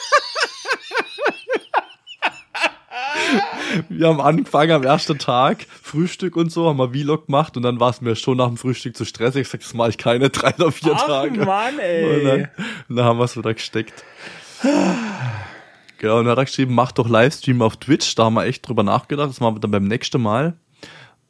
[3.89, 7.80] Wir haben angefangen am ersten Tag, Frühstück und so, haben wir Vlog gemacht und dann
[7.80, 9.41] war es mir schon nach dem Frühstück zu stressig.
[9.41, 11.45] Ich sag, das mache ich keine drei oder vier Ach, Tage.
[11.45, 12.23] Mann, Und ey.
[12.23, 12.49] dann,
[12.89, 14.03] und dann haben wir es wieder gesteckt.
[15.99, 18.14] Genau, und dann hat er geschrieben, mach doch Livestream auf Twitch.
[18.15, 19.30] Da haben wir echt drüber nachgedacht.
[19.30, 20.53] Das machen wir dann beim nächsten Mal.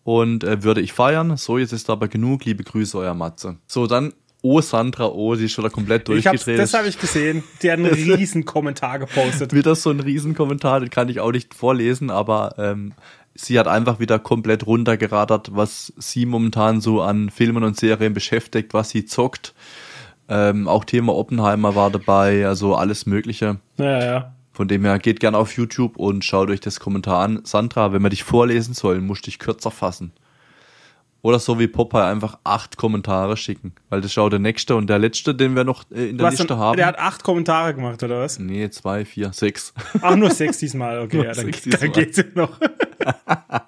[0.04, 1.36] Und äh, würde ich feiern.
[1.38, 2.46] So, jetzt ist aber genug.
[2.46, 3.58] Liebe Grüße, euer Matze.
[3.68, 6.60] So, dann, oh Sandra, oh, sie ist schon wieder komplett durchgedreht.
[6.60, 7.44] das habe ich gesehen.
[7.62, 9.54] Die hat einen riesen Kommentar gepostet.
[9.54, 12.94] wieder so ein Riesenkommentar, den kann ich auch nicht vorlesen, aber ähm,
[13.36, 18.74] sie hat einfach wieder komplett runtergeradert, was sie momentan so an Filmen und Serien beschäftigt,
[18.74, 19.54] was sie zockt.
[20.30, 23.58] Ähm, auch Thema Oppenheimer war dabei, also alles Mögliche.
[23.78, 24.34] Ja, ja.
[24.52, 27.42] Von dem her geht gerne auf YouTube und schaut euch das Kommentar an.
[27.44, 30.12] Sandra, wenn wir dich vorlesen sollen, musst du dich kürzer fassen.
[31.23, 33.73] Oder so wie Popeye einfach acht Kommentare schicken.
[33.89, 36.34] Weil das schaut der nächste und der letzte, den wir noch äh, in der Was
[36.34, 36.77] Liste dann, haben.
[36.77, 38.39] der hat acht Kommentare gemacht, oder was?
[38.39, 39.73] nee, zwei, vier, sechs.
[40.02, 41.89] Ach, nur sechs diesmal, okay, ja, dann, sechs dann diesmal.
[41.91, 42.60] geht's ja noch.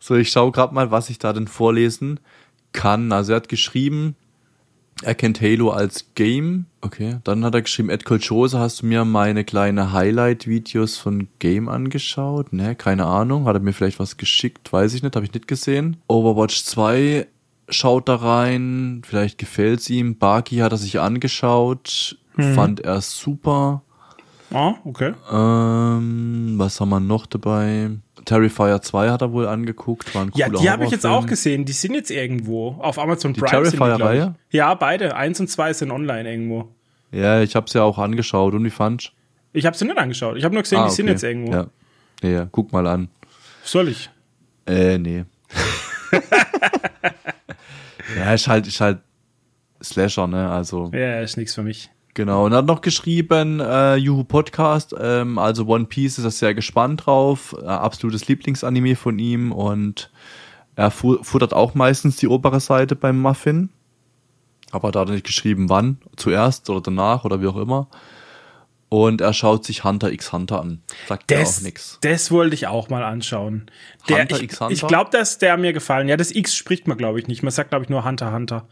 [0.00, 2.18] So, ich schaue gerade mal, was ich da denn vorlesen
[2.72, 3.12] kann.
[3.12, 4.16] Also er hat geschrieben,
[5.04, 6.66] er kennt Halo als Game.
[6.80, 7.18] Okay.
[7.24, 12.52] Dann hat er geschrieben, Ed Colchose, hast du mir meine kleine Highlight-Videos von Game angeschaut?
[12.52, 13.46] Ne, keine Ahnung.
[13.46, 14.72] Hat er mir vielleicht was geschickt?
[14.72, 15.96] Weiß ich nicht, habe ich nicht gesehen.
[16.08, 17.26] Overwatch 2
[17.68, 19.02] schaut da rein.
[19.04, 20.18] Vielleicht gefällt's ihm.
[20.18, 22.16] Baki hat er sich angeschaut.
[22.36, 23.82] Fand er super.
[24.52, 25.14] Ah, okay.
[25.30, 27.90] Ähm, was haben wir noch dabei?
[28.24, 30.14] Terrifier 2 hat er wohl angeguckt.
[30.14, 31.64] War ein Ja, die habe ich jetzt auch gesehen.
[31.64, 32.76] Die sind jetzt irgendwo.
[32.80, 33.76] Auf Amazon Die Prime die.
[33.76, 34.34] Terrifier-Reihe?
[34.50, 35.16] Ja, beide.
[35.16, 36.68] Eins und zwei sind online irgendwo.
[37.10, 38.54] Ja, ich hab's ja auch angeschaut.
[38.54, 39.10] Und wie fand's?
[39.52, 40.36] Ich habe sie nicht angeschaut.
[40.36, 41.12] Ich habe nur gesehen, Ah, die sind okay.
[41.12, 41.52] jetzt irgendwo.
[41.52, 41.66] Ja.
[42.22, 43.08] ja, guck mal an.
[43.64, 44.08] Soll ich?
[44.66, 45.24] Äh, nee.
[48.16, 48.98] ja, ist halt, ist halt
[49.82, 50.50] Slasher, ne?
[50.50, 51.90] Also, Ja, ist nichts für mich.
[52.14, 52.46] Genau.
[52.46, 57.06] Und hat noch geschrieben, äh, Juhu Podcast, ähm, also One Piece ist er sehr gespannt
[57.06, 57.56] drauf.
[57.60, 60.10] Äh, absolutes Lieblingsanime von ihm und
[60.74, 63.70] er fu futtert auch meistens die obere Seite beim Muffin.
[64.70, 67.88] Aber da hat er nicht geschrieben, wann, zuerst oder danach oder wie auch immer.
[68.92, 70.82] Und er schaut sich Hunter x Hunter an.
[71.08, 71.98] Sagt mir auch Das, nix.
[72.02, 73.70] das wollte ich auch mal anschauen.
[74.10, 74.72] Der, Hunter ich x Hunter?
[74.74, 76.08] ich glaube, dass der mir gefallen.
[76.08, 77.42] Ja, das X spricht man, glaube ich, nicht.
[77.42, 78.68] Man sagt, glaube ich, nur Hunter, Hunter.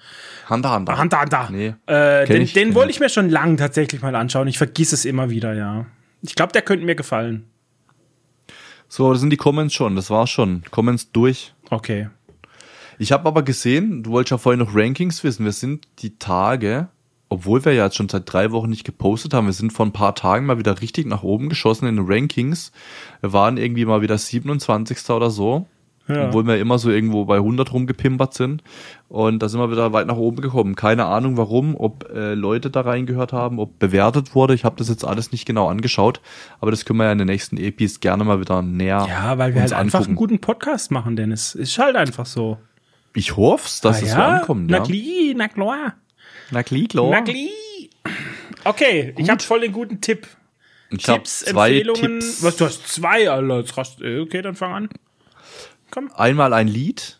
[0.51, 0.99] Hunter Hunter.
[0.99, 1.49] Hunter, Hunter.
[1.51, 1.75] Nee.
[1.87, 3.01] Äh, den ich, den wollte ich.
[3.01, 4.47] mir schon lang tatsächlich mal anschauen.
[4.47, 5.87] Ich vergiss es immer wieder, ja.
[6.21, 7.47] Ich glaube, der könnte mir gefallen.
[8.89, 9.97] So, das sind die Comments schon.
[9.97, 10.65] Das war's schon.
[10.71, 11.55] Comments durch.
[11.71, 12.11] Okay.
[12.99, 15.47] Ich habe aber gesehen, du wolltest ja vorhin noch Rankings wissen.
[15.47, 16.89] Wir sind die Tage,
[17.31, 19.93] obwohl wir ja jetzt schon seit drei Wochen nicht gepostet haben, wir sind vor ein
[19.93, 22.73] paar Tagen mal wieder richtig nach oben geschossen in den Rankings.
[23.23, 25.09] Wir waren irgendwie mal wieder 27.
[25.11, 25.67] oder so.
[26.09, 26.27] Ja.
[26.27, 28.65] Obwohl wir immer so irgendwo bei 100 rumgepimpert sind.
[29.09, 30.75] Und da sind wir wieder weit nach oben gekommen.
[30.75, 34.55] Keine Ahnung warum, ob äh, Leute da reingehört haben, ob bewertet wurde.
[34.55, 36.21] Ich habe das jetzt alles nicht genau angeschaut.
[36.59, 39.55] Aber das können wir ja in den nächsten Epis gerne mal wieder näher Ja, weil
[39.55, 40.09] wir halt einfach angucken.
[40.11, 41.55] einen guten Podcast machen, Dennis.
[41.55, 42.59] Ist halt einfach so.
[43.15, 44.17] Ich hoff's, dass Ah es ja?
[44.17, 44.67] so ankommt.
[44.69, 45.35] Na Ja.
[45.37, 45.95] na klar.
[46.51, 47.11] Na klar, klar.
[47.11, 47.37] Na klar.
[48.65, 50.27] Okay, ich habe voll den guten Tipp.
[50.91, 52.21] Ich Tipps, zwei Empfehlungen.
[52.21, 52.43] Tipps.
[52.43, 53.65] Was, du hast zwei, Alter.
[54.03, 54.89] Äh, okay, dann fang an.
[55.91, 56.11] Komm.
[56.15, 57.19] Einmal ein Lied.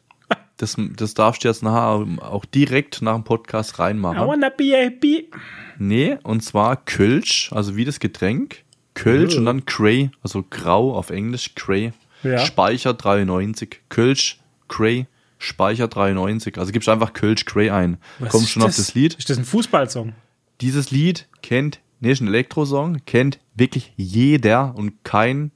[0.57, 4.27] Das, das darfst du jetzt nachher auch direkt nach dem Podcast I reinmachen.
[4.27, 5.31] wanna be happy.
[5.79, 8.63] Nee, und zwar Kölsch, also wie das Getränk.
[8.95, 9.39] Kölsch Oh.
[9.39, 11.93] und dann Cray, also grau auf Englisch, Cray.
[12.23, 12.41] Ja.
[12.45, 13.81] Speicher 93.
[13.89, 14.39] Kölsch,
[14.69, 15.07] Cray,
[15.41, 16.59] Speicher 93.
[16.59, 17.97] Also gibst einfach Kölsch, Cray ein.
[18.19, 19.15] Was Kommst schon auf das Lied.
[19.15, 20.13] Ist das ein Fußballsong?
[20.61, 25.51] Dieses Lied kennt, nee, ist ein Elektrosong, kennt wirklich jeder und kein,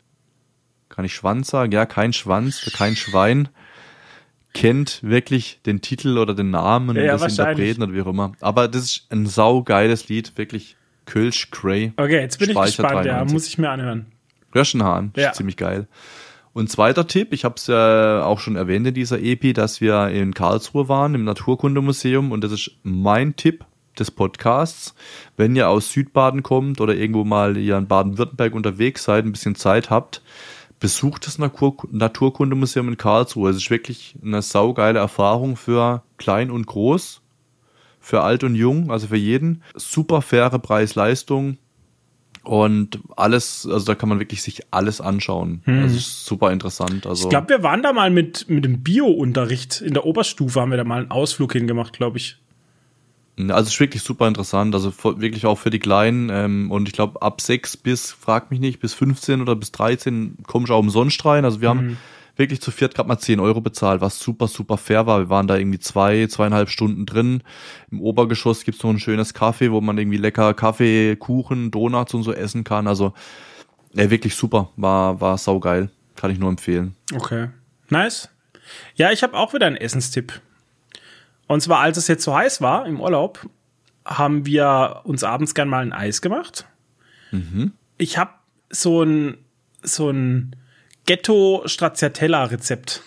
[0.88, 1.70] kann ich Schwanz sagen?
[1.70, 3.48] Ja, kein Schwanz, kein Schwein
[4.54, 7.38] kennt wirklich den Titel oder den Namen Ja, und ja, das.
[7.38, 8.32] Interpreten oder wie auch immer.
[8.40, 11.92] Aber das ist ein saugeiles Lied, wirklich Kölsch Cray.
[11.96, 13.12] Okay, jetzt bin ich Speicher gespannt, ja.
[13.16, 13.32] 93.
[13.34, 14.06] Muss ich mir anhören.
[14.54, 15.32] Röschenhahn, Ja.
[15.32, 15.88] ziemlich geil.
[16.54, 20.08] Und zweiter Tipp, ich habe es ja auch schon erwähnt in dieser Epi, dass wir
[20.08, 23.64] in Karlsruhe waren, im Naturkundemuseum und das ist mein Tipp
[23.98, 24.94] des Podcasts.
[25.36, 29.56] Wenn ihr aus Südbaden kommt oder irgendwo mal hier in Baden-Württemberg unterwegs seid, ein bisschen
[29.56, 30.22] Zeit habt,
[30.78, 33.50] besucht das Natur Naturkundemuseum in Karlsruhe.
[33.50, 37.20] Es ist wirklich eine saugeile Erfahrung für klein und groß,
[37.98, 39.62] für alt und jung, also für jeden.
[39.74, 41.58] Super faire Preis-Leistung.
[42.44, 45.62] Und alles, also da kann man wirklich sich alles anschauen.
[45.64, 47.06] Das ist super interessant.
[47.06, 49.80] Also Ich glaube, wir waren da mal mit, mit dem Bio-Unterricht.
[49.80, 52.36] In der Oberstufe haben wir da mal einen Ausflug hingemacht, glaube ich.
[53.36, 56.94] Also es ist wirklich super interessant, also wirklich auch für die Kleinen ähm, und ich
[56.94, 60.78] glaube ab 6 bis, frag mich nicht, bis 15 oder bis 13 kommst du auch
[60.78, 61.44] umsonst rein.
[61.44, 61.98] Also wir haben
[62.36, 65.20] wirklich zu viert gerade mal 10 Euro bezahlt, was super, super fair war.
[65.20, 67.42] Wir waren da irgendwie zwei, zweieinhalb Stunden drin.
[67.90, 72.22] Im Obergeschoss gibt's noch ein schönes Kaffee, wo man irgendwie lecker Kaffee, Kuchen, Donuts und
[72.22, 72.86] so essen kann.
[72.86, 73.14] Also
[73.94, 75.90] ja, wirklich super, war, war saugeil.
[76.16, 76.94] Kann ich nur empfehlen.
[77.14, 77.48] Okay.
[77.88, 78.28] Nice.
[78.96, 80.40] Ja, ich habe auch wieder einen Essenstipp.
[81.46, 83.48] Und zwar, als es jetzt so heiß war im Urlaub,
[84.04, 86.66] haben wir uns abends gern mal ein Eis gemacht.
[87.98, 88.30] Ich habe
[88.70, 89.38] so ein,
[89.82, 90.56] so ein
[91.06, 93.02] Ghetto-Stracciatella-Rezept.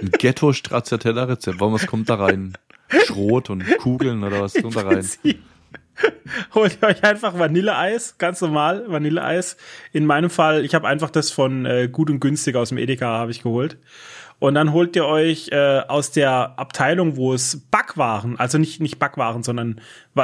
[0.00, 1.60] Ein Ghetto Stracciatella Rezept.
[1.60, 2.54] Warum, was kommt da rein?
[3.04, 5.06] Schrot und Kugeln oder was kommt da rein?
[6.54, 9.56] holt ihr euch einfach Vanilleeis, ganz normal Vanilleeis.
[9.92, 13.06] In meinem Fall, ich habe einfach das von äh, gut und günstig aus dem Edeka
[13.06, 13.76] habe ich geholt.
[14.40, 18.98] Und dann holt ihr euch äh, aus der Abteilung, wo es Backwaren, also nicht nicht
[18.98, 19.80] Backwaren, sondern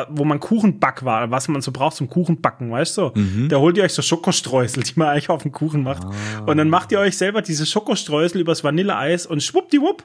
[0.09, 3.13] wo man Kuchenbackwaren, was man so braucht zum Kuchenbacken, weißt du?
[3.15, 3.49] Mhm.
[3.51, 6.05] Da holt ihr euch so Schokostreusel, die man eigentlich auf den Kuchen macht.
[6.05, 6.45] Ah.
[6.47, 10.05] Und dann macht ihr euch selber diese Schokostreusel übers Vanilleeis und schwuppdiwupp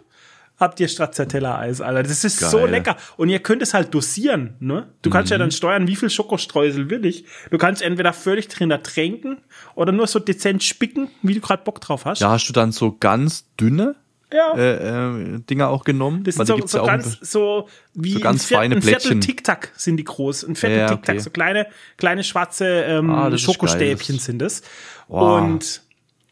[0.62, 2.04] habt ihr Stracciatella-Eis, Alter.
[2.04, 2.50] Das ist Geil.
[2.50, 2.96] so lecker.
[3.18, 4.88] Und ihr könnt es halt dosieren, ne?
[5.02, 5.14] Du mhm.
[5.14, 7.26] kannst ja dann steuern, wie viel Schokostreusel will ich.
[7.50, 9.40] Du kannst entweder völlig drin ertränken
[9.76, 12.22] oder nur so dezent spicken, wie du gerade Bock drauf hast.
[12.22, 13.96] Ja, hast du dann so ganz dünne
[14.34, 14.54] ja.
[14.56, 16.24] äh, äh, Dinger auch genommen?
[16.24, 18.94] Das sind so, so, ja ganz, so wie so ganz feine Plättchen.
[18.94, 20.44] Ein Viertel Tic-Tac sind die groß.
[20.44, 21.22] Ein Viertel ja, Tic-Tac.
[21.22, 21.68] So kleine,
[21.98, 24.62] kleine schwarze ähm, ah, Schokostäbchen sind es.
[25.08, 25.42] Wow.
[25.42, 25.82] Und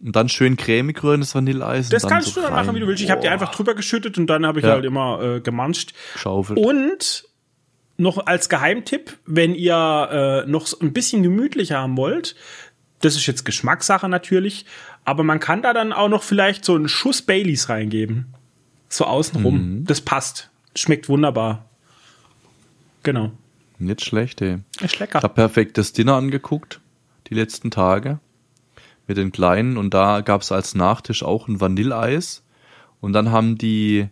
[0.01, 1.89] und dann schön cremig rühren, das Vanilleeis.
[1.89, 2.65] Das kannst so du dann rein.
[2.65, 3.03] machen, wie du willst.
[3.03, 4.71] Ich habe die einfach drüber geschüttet und dann habe ich ja.
[4.71, 5.93] halt immer äh, gemanscht.
[6.13, 6.57] Geschaufelt.
[6.57, 7.25] Und
[7.97, 12.35] noch als Geheimtipp, wenn ihr äh, noch ein bisschen gemütlicher haben wollt,
[13.01, 14.65] das ist jetzt Geschmackssache natürlich,
[15.09, 18.27] aber man kann da dann auch noch vielleicht so einen Schuss Baileys reingeben.
[18.89, 19.55] So außenrum.
[19.79, 19.85] Mhm.
[19.85, 20.51] Das passt.
[20.75, 21.65] Schmeckt wunderbar.
[23.01, 23.31] Genau.
[23.79, 24.59] Nicht schlecht, ey.
[24.81, 25.17] Ist lecker.
[25.17, 26.79] Ich habe perfektes Dinner angeguckt,
[27.27, 28.19] die letzten Tage
[29.07, 32.43] mit den Kleinen und da gab es als Nachtisch auch ein Vanilleeis
[33.01, 34.09] und dann haben die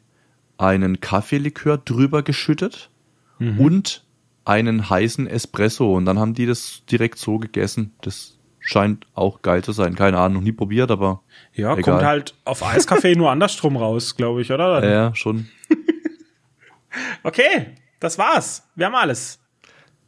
[0.58, 2.90] einen Kaffeelikör drüber geschüttet
[3.38, 3.60] mhm.
[3.60, 4.04] und
[4.46, 7.94] einen heißen Espresso und dann haben die das direkt so gegessen.
[8.02, 8.37] Das
[8.68, 9.96] scheint auch geil zu sein.
[9.96, 11.22] Keine Ahnung, noch nie probiert, aber
[11.54, 11.84] ja, egal.
[11.84, 14.88] kommt halt auf Eiskaffee nur andersrum raus, glaube ich, oder?
[14.88, 15.48] Ja, schon.
[17.24, 17.68] okay,
[18.02, 18.68] das war's.
[18.76, 19.40] Wir haben alles.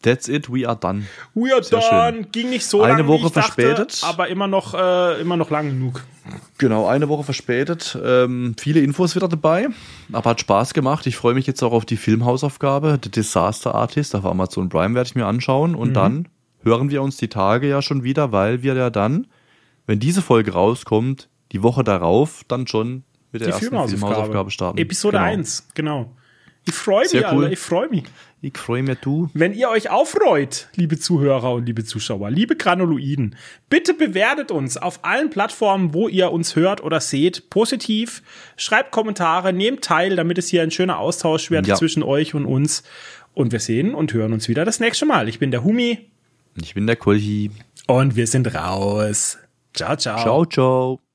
[0.01, 1.05] That's it, we are done.
[1.33, 2.17] We are Sehr done.
[2.17, 2.31] Schön.
[2.31, 2.95] Ging nicht so lange.
[2.95, 4.03] Eine Woche verspätet.
[4.03, 6.03] Dachte, aber immer noch, äh, immer noch lang genug.
[6.57, 7.97] Genau, eine Woche verspätet.
[8.03, 9.69] Ähm, viele Infos wieder dabei,
[10.11, 11.07] aber hat Spaß gemacht.
[11.07, 15.07] Ich freue mich jetzt auch auf die Filmhausaufgabe, The Disaster Artist auf Amazon Prime werde
[15.07, 15.93] ich mir anschauen und mhm.
[15.93, 16.27] dann
[16.63, 19.27] hören wir uns die Tage ja schon wieder, weil wir ja dann,
[19.85, 24.51] wenn diese Folge rauskommt, die Woche darauf dann schon mit der die ersten Filmhausaufgabe, Filmhausaufgabe
[24.51, 24.77] starten.
[24.77, 25.29] Episode genau.
[25.29, 26.15] 1, genau.
[26.67, 27.23] Ich freue mich, cool.
[27.23, 28.03] Alter, ich freue mich.
[28.41, 29.29] Ich freue mich, du.
[29.33, 33.35] Wenn ihr euch aufreut, liebe Zuhörer und liebe Zuschauer, liebe Granuloiden,
[33.69, 38.21] bitte bewertet uns auf allen Plattformen, wo ihr uns hört oder seht, positiv.
[38.55, 41.75] Schreibt Kommentare, nehmt teil, damit es hier ein schöner Austausch wird ja.
[41.75, 42.83] zwischen euch und uns.
[43.33, 45.27] Und wir sehen und hören uns wieder das nächste Mal.
[45.27, 46.09] Ich bin der Humi.
[46.61, 47.51] Ich bin der Kolchi.
[47.87, 49.37] Und wir sind raus.
[49.73, 50.19] Ciao, ciao.
[50.19, 51.08] Ciao, ciao.